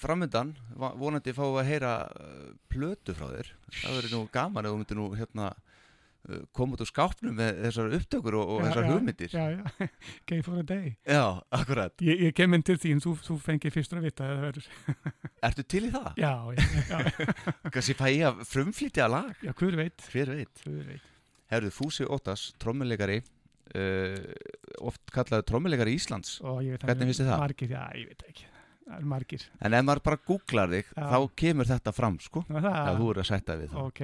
framöndan 0.02 0.54
va- 0.76 0.94
vonandi 0.98 1.34
fáum 1.36 1.52
við 1.54 1.60
að 1.62 1.68
heyra 1.70 1.90
uh, 2.10 2.54
plötu 2.72 3.14
frá 3.14 3.28
þér. 3.30 3.50
Það 3.82 3.96
verður 3.98 4.14
nú 4.16 4.22
gaman 4.34 4.66
ef 4.66 4.72
þú 4.74 4.80
myndir 4.80 4.98
nú 4.98 5.06
hérna 5.18 5.50
koma 6.54 6.76
út 6.76 6.82
úr 6.84 6.88
skápnum 6.90 7.34
með 7.34 7.56
þessar 7.64 7.94
upptökur 7.98 8.36
og, 8.38 8.50
og 8.54 8.60
Já, 8.60 8.64
þessar 8.68 8.84
já, 8.86 8.90
hugmyndir. 8.92 9.32
Já, 9.34 9.44
já, 9.56 9.88
game 10.30 10.44
for 10.46 10.60
a 10.60 10.64
day. 10.66 10.92
Já, 11.08 11.22
akkurat. 11.58 11.94
Ég, 12.06 12.22
ég 12.28 12.36
kem 12.38 12.54
inn 12.58 12.62
til 12.68 12.76
þín, 12.82 13.02
þú, 13.02 13.14
þú 13.26 13.36
fengir 13.42 13.74
fyrstur 13.74 13.98
að 13.98 14.06
vita 14.10 14.28
verður, 14.42 14.68
Ertu 15.48 15.64
til 15.66 15.84
í 15.88 15.92
það? 15.94 16.10
já, 16.22 16.32
já, 16.54 17.02
Kanski 17.74 17.96
fæ 17.98 18.06
ég 18.12 18.26
að 18.30 18.44
frumflýtja 18.52 19.08
lag? 19.10 19.32
Já, 19.42 19.50
hver 19.58 19.78
veit? 19.82 20.06
Hver 20.12 20.34
veit? 20.36 20.62
hver 20.66 20.82
veit, 20.92 21.08
Herðu, 21.52 21.72
Fúsi 21.74 22.06
Óttas, 22.08 22.46
trommuleikari 22.62 23.18
uh, 23.76 24.16
oft 24.88 25.02
kallaði 25.12 25.44
trommuleikari 25.50 25.98
Íslands. 25.98 26.38
Ég 26.64 26.78
veit 26.78 26.86
Hvernig 26.88 27.10
finnst 27.10 27.20
þér 27.24 27.30
það? 27.34 27.42
margir, 27.44 27.74
já, 27.74 27.82
ég 27.98 28.08
veit 28.14 28.24
ekki, 28.30 28.46
er 28.96 29.04
margir. 29.12 29.44
En 29.60 29.76
ef 29.76 29.84
maður 29.84 30.00
bara 30.06 30.20
googlar 30.30 30.72
þig 30.72 30.86
Já. 30.96 31.04
þá 31.12 31.18
kemur 31.42 31.68
þetta 31.74 31.92
fram 31.98 32.16
sko. 32.24 32.44
Já, 32.48 32.94
þú 32.96 33.10
eru 33.12 33.24
að 33.24 33.28
sætta 33.34 33.58
við 33.60 33.74
það. 33.74 33.90
Ok, 33.90 34.02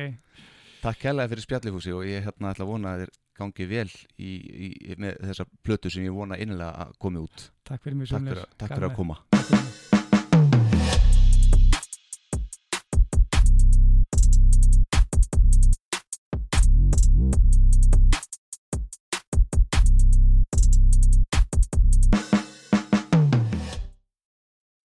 Takk 0.82 1.00
kærlega 1.02 1.32
fyrir 1.32 1.42
spjallifúsi 1.46 1.94
og 1.96 2.04
ég 2.06 2.22
hérna 2.28 2.52
ætla 2.54 2.66
að 2.66 2.70
vona 2.72 2.92
að 2.94 3.02
þér 3.04 3.14
gangi 3.38 3.66
vel 3.70 3.88
í, 4.18 4.30
í, 4.66 4.94
með 4.98 5.18
þessa 5.28 5.46
plötu 5.66 5.90
sem 5.94 6.06
ég 6.06 6.14
vona 6.14 6.38
innilega 6.38 6.86
að 6.86 6.96
komi 7.02 7.22
út 7.22 7.48
takk 7.68 7.82
fyrir 7.84 7.98
Takk 8.02 8.14
sömuleiðis. 8.14 8.42
fyrir, 8.46 8.58
takk 8.62 8.74
fyrir 8.76 8.90
að 8.90 8.98
koma 8.98 9.20
Takk 9.30 9.46
fyrir 9.50 9.62
mig. 9.68 9.97